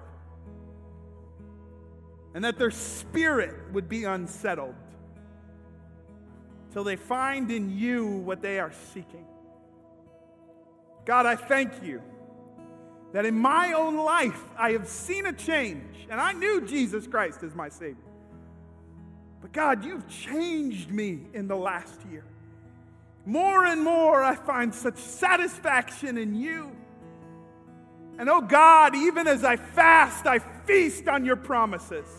and 2.33 2.43
that 2.43 2.57
their 2.57 2.71
spirit 2.71 3.55
would 3.71 3.87
be 3.87 4.03
unsettled 4.03 4.75
till 6.73 6.83
they 6.83 6.95
find 6.95 7.49
in 7.49 7.77
you 7.77 8.07
what 8.07 8.41
they 8.41 8.59
are 8.59 8.73
seeking. 8.93 9.25
God, 11.05 11.25
I 11.25 11.35
thank 11.35 11.83
you 11.83 12.01
that 13.15 13.25
in 13.25 13.39
my 13.39 13.71
own 13.71 13.95
life 13.95 14.43
I 14.57 14.71
have 14.71 14.89
seen 14.89 15.25
a 15.25 15.31
change, 15.31 16.05
and 16.09 16.19
I 16.19 16.33
knew 16.33 16.67
Jesus 16.67 17.07
Christ 17.07 17.43
as 17.43 17.55
my 17.55 17.69
Savior. 17.69 17.95
But 19.41 19.53
God, 19.53 19.85
you've 19.85 20.05
changed 20.09 20.91
me 20.91 21.21
in 21.33 21.47
the 21.47 21.55
last 21.55 21.97
year. 22.11 22.25
More 23.25 23.63
and 23.63 23.81
more, 23.81 24.21
I 24.21 24.35
find 24.35 24.75
such 24.75 24.97
satisfaction 24.97 26.17
in 26.17 26.35
you. 26.35 26.69
And 28.19 28.29
oh 28.29 28.41
God, 28.41 28.93
even 28.97 29.29
as 29.29 29.45
I 29.45 29.55
fast, 29.55 30.27
I 30.27 30.39
feast 30.39 31.07
on 31.07 31.23
your 31.23 31.37
promises 31.37 32.09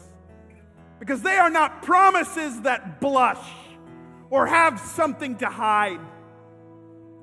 because 0.98 1.20
they 1.20 1.36
are 1.36 1.50
not 1.50 1.82
promises 1.82 2.62
that 2.62 3.02
blush 3.02 3.46
or 4.30 4.46
have 4.46 4.80
something 4.80 5.36
to 5.36 5.46
hide. 5.46 6.00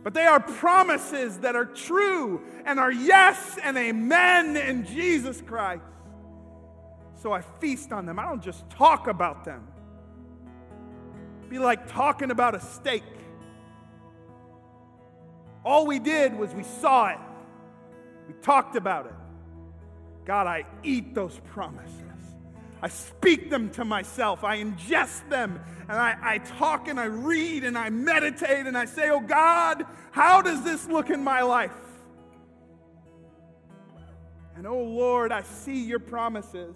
But 0.04 0.14
they 0.14 0.26
are 0.26 0.39
promises 0.39 1.39
that 1.39 1.56
are 1.56 1.66
true 1.66 2.41
and 2.66 2.80
are 2.80 2.91
yes 2.91 3.58
and 3.64 3.78
amen 3.78 4.58
in 4.58 4.86
Jesus 4.86 5.41
Christ. 5.41 5.84
So 7.16 7.32
I 7.32 7.41
feast 7.41 7.93
on 7.93 8.06
them. 8.06 8.20
I 8.20 8.26
don't 8.26 8.43
just 8.43 8.70
talk 8.70 9.08
about 9.08 9.45
them 9.45 9.66
be 11.54 11.60
like 11.60 11.88
talking 11.88 12.32
about 12.32 12.56
a 12.56 12.60
steak. 12.60 13.04
All 15.64 15.86
we 15.86 15.99
did 15.99 16.36
was 16.36 16.51
we 16.56 16.64
saw 16.64 17.10
it, 17.10 17.20
we 18.28 18.34
talked 18.41 18.76
about 18.76 19.06
it. 19.06 19.14
God, 20.26 20.47
I 20.47 20.66
eat 20.82 21.14
those 21.14 21.39
promises. 21.51 22.03
I 22.84 22.90
speak 22.90 23.50
them 23.50 23.70
to 23.72 23.86
myself. 23.86 24.44
I 24.44 24.58
ingest 24.58 25.30
them 25.30 25.58
and 25.88 25.92
I, 25.94 26.18
I, 26.22 26.38
talk 26.40 26.90
and 26.90 27.00
I 27.00 27.06
read 27.06 27.64
and 27.64 27.78
I 27.78 27.90
meditate 27.90 28.68
and 28.68 28.78
I 28.78 28.84
say, 28.84 29.10
Oh 29.10 29.22
God, 29.22 29.86
how 30.12 30.42
does 30.42 30.66
this 30.66 30.86
look 30.90 31.10
in 31.10 31.24
my 31.24 31.44
life? 31.44 31.72
And 34.58 34.68
oh 34.68 34.84
Lord, 34.84 35.32
I 35.32 35.44
see 35.44 35.86
your 35.86 36.00
promises 36.00 36.76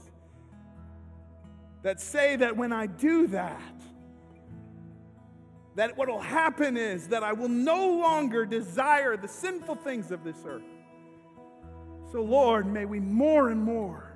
that 1.84 2.00
say 2.00 2.38
that 2.38 2.56
when 2.56 2.72
I 2.72 2.86
do 2.86 3.28
that, 3.28 3.62
that 5.76 5.98
what 5.98 6.08
will 6.08 6.22
happen 6.22 6.78
is 6.78 7.10
that 7.10 7.22
I 7.22 7.34
will 7.34 7.50
no 7.50 7.98
longer 7.98 8.46
desire 8.46 9.18
the 9.18 9.28
sinful 9.28 9.76
things 9.76 10.12
of 10.12 10.24
this 10.24 10.38
earth. 10.46 10.64
So, 12.14 12.22
Lord, 12.22 12.66
may 12.66 12.86
we 12.86 13.02
more 13.02 13.50
and 13.50 13.62
more 13.62 14.07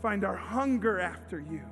find 0.00 0.24
our 0.24 0.36
hunger 0.36 1.00
after 1.00 1.38
you. 1.38 1.62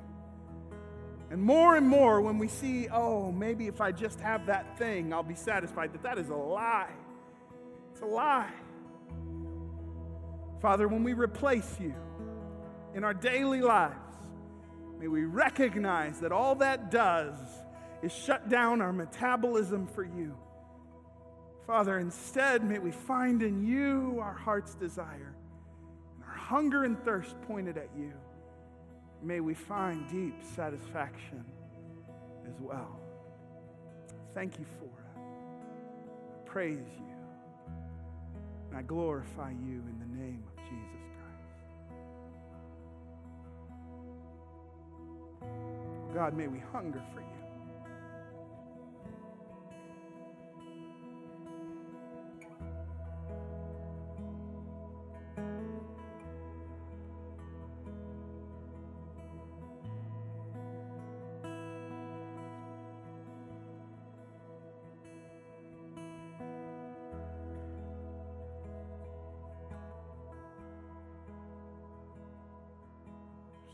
And 1.31 1.41
more 1.41 1.75
and 1.75 1.87
more, 1.87 2.21
when 2.21 2.37
we 2.39 2.47
see, 2.47 2.87
oh, 2.89 3.31
maybe 3.31 3.67
if 3.67 3.81
I 3.81 3.91
just 3.91 4.19
have 4.19 4.47
that 4.47 4.77
thing, 4.77 5.13
I'll 5.13 5.21
be 5.21 5.35
satisfied, 5.35 5.93
that 5.93 6.03
that 6.03 6.17
is 6.17 6.29
a 6.29 6.35
lie. 6.35 6.89
It's 7.91 8.01
a 8.01 8.05
lie. 8.05 8.51
Father, 10.61 10.87
when 10.87 11.03
we 11.03 11.13
replace 11.13 11.79
you 11.79 11.93
in 12.95 13.03
our 13.03 13.13
daily 13.13 13.61
lives, 13.61 13.95
may 14.99 15.07
we 15.07 15.23
recognize 15.23 16.19
that 16.19 16.31
all 16.31 16.55
that 16.55 16.89
does 16.89 17.37
is 18.01 18.11
shut 18.11 18.49
down 18.49 18.81
our 18.81 18.91
metabolism 18.91 19.87
for 19.87 20.03
you. 20.03 20.35
Father, 21.67 21.99
instead, 21.99 22.63
may 22.63 22.79
we 22.79 22.91
find 22.91 23.43
in 23.43 23.63
you 23.63 24.17
our 24.19 24.33
heart's 24.33 24.73
desire, 24.73 25.28
hunger 26.49 26.83
and 26.83 26.99
thirst 27.05 27.39
pointed 27.41 27.77
at 27.77 27.89
you. 27.95 28.11
May 29.21 29.39
we 29.39 29.53
find 29.53 30.09
deep 30.09 30.33
satisfaction 30.55 31.45
as 32.47 32.59
well. 32.59 32.99
Thank 34.33 34.57
you 34.57 34.65
for 34.79 34.85
it. 34.85 35.19
I 35.19 36.49
praise 36.49 36.87
you. 36.97 37.05
And 38.69 38.79
I 38.79 38.81
glorify 38.81 39.51
you 39.51 39.83
in 39.87 39.99
the 39.99 40.07
name 40.23 40.43
of 40.47 40.63
Jesus 40.63 41.05
Christ. 45.39 46.15
God, 46.15 46.35
may 46.35 46.47
we 46.47 46.57
hunger 46.71 47.03
for 47.13 47.19
you. 47.19 47.38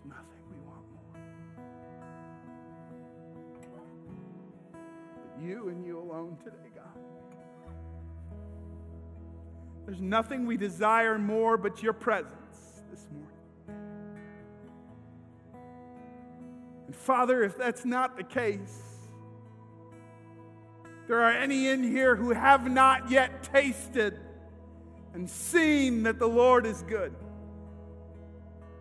Nothing 0.07 0.43
we 0.49 0.57
want 0.67 0.83
more. 0.93 1.13
But 5.13 5.43
you 5.43 5.69
and 5.69 5.85
you 5.85 5.99
alone 5.99 6.37
today, 6.43 6.69
God. 6.75 6.85
There's 9.85 10.01
nothing 10.01 10.45
we 10.45 10.57
desire 10.57 11.17
more 11.19 11.57
but 11.57 11.83
your 11.83 11.93
presence 11.93 12.81
this 12.89 13.07
morning. 13.11 13.29
And 16.87 16.95
Father, 16.95 17.43
if 17.43 17.57
that's 17.57 17.85
not 17.85 18.17
the 18.17 18.23
case, 18.23 18.81
there 21.07 21.21
are 21.21 21.31
any 21.31 21.67
in 21.67 21.83
here 21.83 22.15
who 22.15 22.31
have 22.31 22.69
not 22.69 23.11
yet 23.11 23.43
tasted 23.43 24.19
and 25.13 25.29
seen 25.29 26.03
that 26.03 26.17
the 26.17 26.27
Lord 26.27 26.65
is 26.65 26.81
good. 26.83 27.13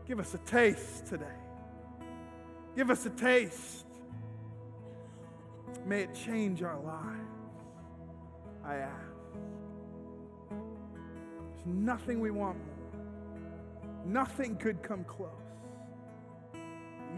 Give 0.07 0.21
us 0.21 0.35
a 0.35 0.39
taste 0.39 1.07
today. 1.07 1.25
Give 2.77 2.91
us 2.91 3.07
a 3.07 3.11
taste. 3.11 3.87
May 5.87 6.03
it 6.03 6.15
change 6.15 6.63
our 6.63 6.79
lives. 6.81 7.21
I 8.65 8.77
ask. 8.77 8.93
There's 10.51 11.67
nothing 11.67 12.21
we 12.21 12.31
want 12.31 12.59
more. 12.59 12.75
Nothing 14.07 14.57
could 14.57 14.83
come 14.83 15.05
close. 15.05 15.31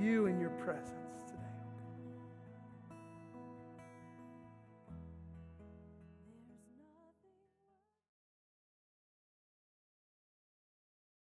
You 0.00 0.26
and 0.26 0.40
your 0.40 0.50
presence. 0.50 1.05